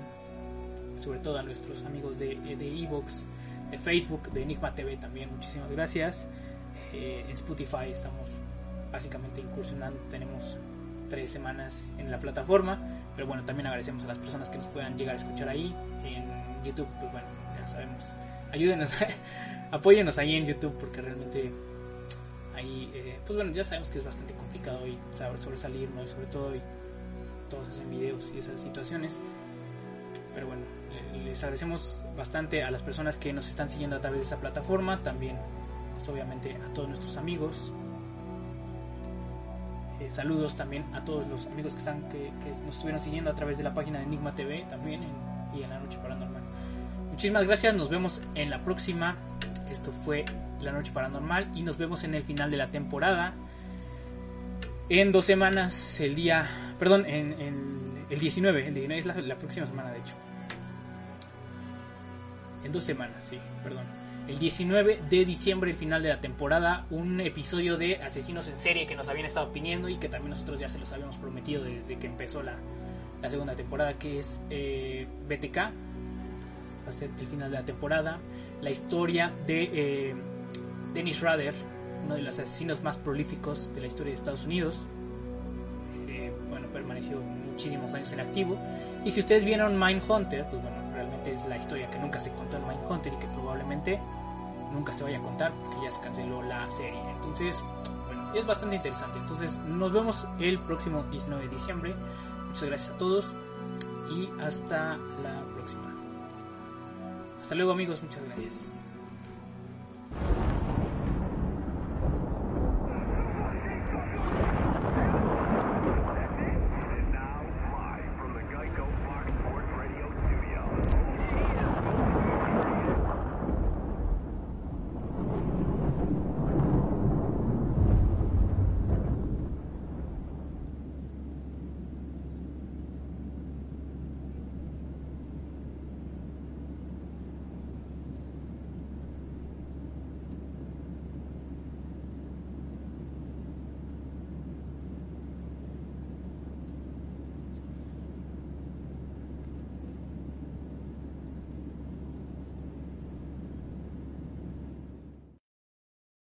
[0.98, 3.26] sobre todo a nuestros amigos de de Evox,
[3.72, 5.32] de Facebook, de Enigma TV también.
[5.34, 6.28] Muchísimas gracias.
[6.94, 8.30] Eh, en Spotify estamos
[8.92, 10.58] básicamente incursionando, tenemos
[11.10, 12.80] tres semanas en la plataforma.
[13.16, 16.64] Pero bueno, también agradecemos a las personas que nos puedan llegar a escuchar ahí en
[16.64, 16.88] YouTube.
[17.00, 17.28] Pues bueno,
[17.60, 18.16] ya sabemos.
[18.52, 18.94] Ayúdenos,
[19.72, 21.52] apóyenos ahí en YouTube porque realmente
[22.56, 26.06] ahí, eh, pues bueno, ya sabemos que es bastante complicado y saber sobresalir, ¿no?
[26.08, 26.62] Sobre todo y
[27.50, 29.20] todos hacen videos y esas situaciones.
[30.34, 30.64] Pero bueno,
[31.24, 35.02] les agradecemos bastante a las personas que nos están siguiendo a través de esa plataforma.
[35.04, 35.38] También,
[35.96, 37.74] pues obviamente, a todos nuestros amigos.
[40.04, 42.30] Eh, saludos también a todos los amigos que están que,
[42.66, 45.02] nos estuvieron siguiendo a través de la página de Enigma TV también
[45.56, 46.42] y en la noche paranormal.
[47.10, 49.16] Muchísimas gracias, nos vemos en la próxima.
[49.70, 50.26] Esto fue
[50.60, 53.34] La Noche Paranormal y nos vemos en el final de la temporada.
[54.90, 56.50] En dos semanas, el día,
[56.80, 60.14] perdón, en, el 19, el 19 es la, la próxima semana de hecho.
[62.64, 64.03] En dos semanas, sí, perdón.
[64.28, 68.86] El 19 de diciembre, el final de la temporada, un episodio de Asesinos en Serie
[68.86, 71.98] que nos habían estado pidiendo y que también nosotros ya se los habíamos prometido desde
[71.98, 72.56] que empezó la,
[73.22, 75.58] la segunda temporada, que es eh, BTK.
[75.58, 78.20] Va a ser el final de la temporada.
[78.62, 80.16] La historia de eh,
[80.94, 81.54] Dennis Rader,
[82.06, 84.88] uno de los asesinos más prolíficos de la historia de Estados Unidos.
[86.08, 88.58] Eh, bueno, permaneció muchísimos años en activo.
[89.04, 90.83] Y si ustedes vieron Mindhunter, pues bueno,
[91.32, 94.00] es la historia que nunca se contó en Mindhunter y que probablemente
[94.72, 97.00] nunca se vaya a contar porque ya se canceló la serie.
[97.12, 97.64] Entonces,
[98.08, 99.20] bueno, es bastante interesante.
[99.20, 101.96] Entonces, nos vemos el próximo 19 de diciembre.
[102.48, 103.28] Muchas gracias a todos
[104.10, 105.94] y hasta la próxima.
[107.42, 108.88] Hasta luego amigos, muchas gracias.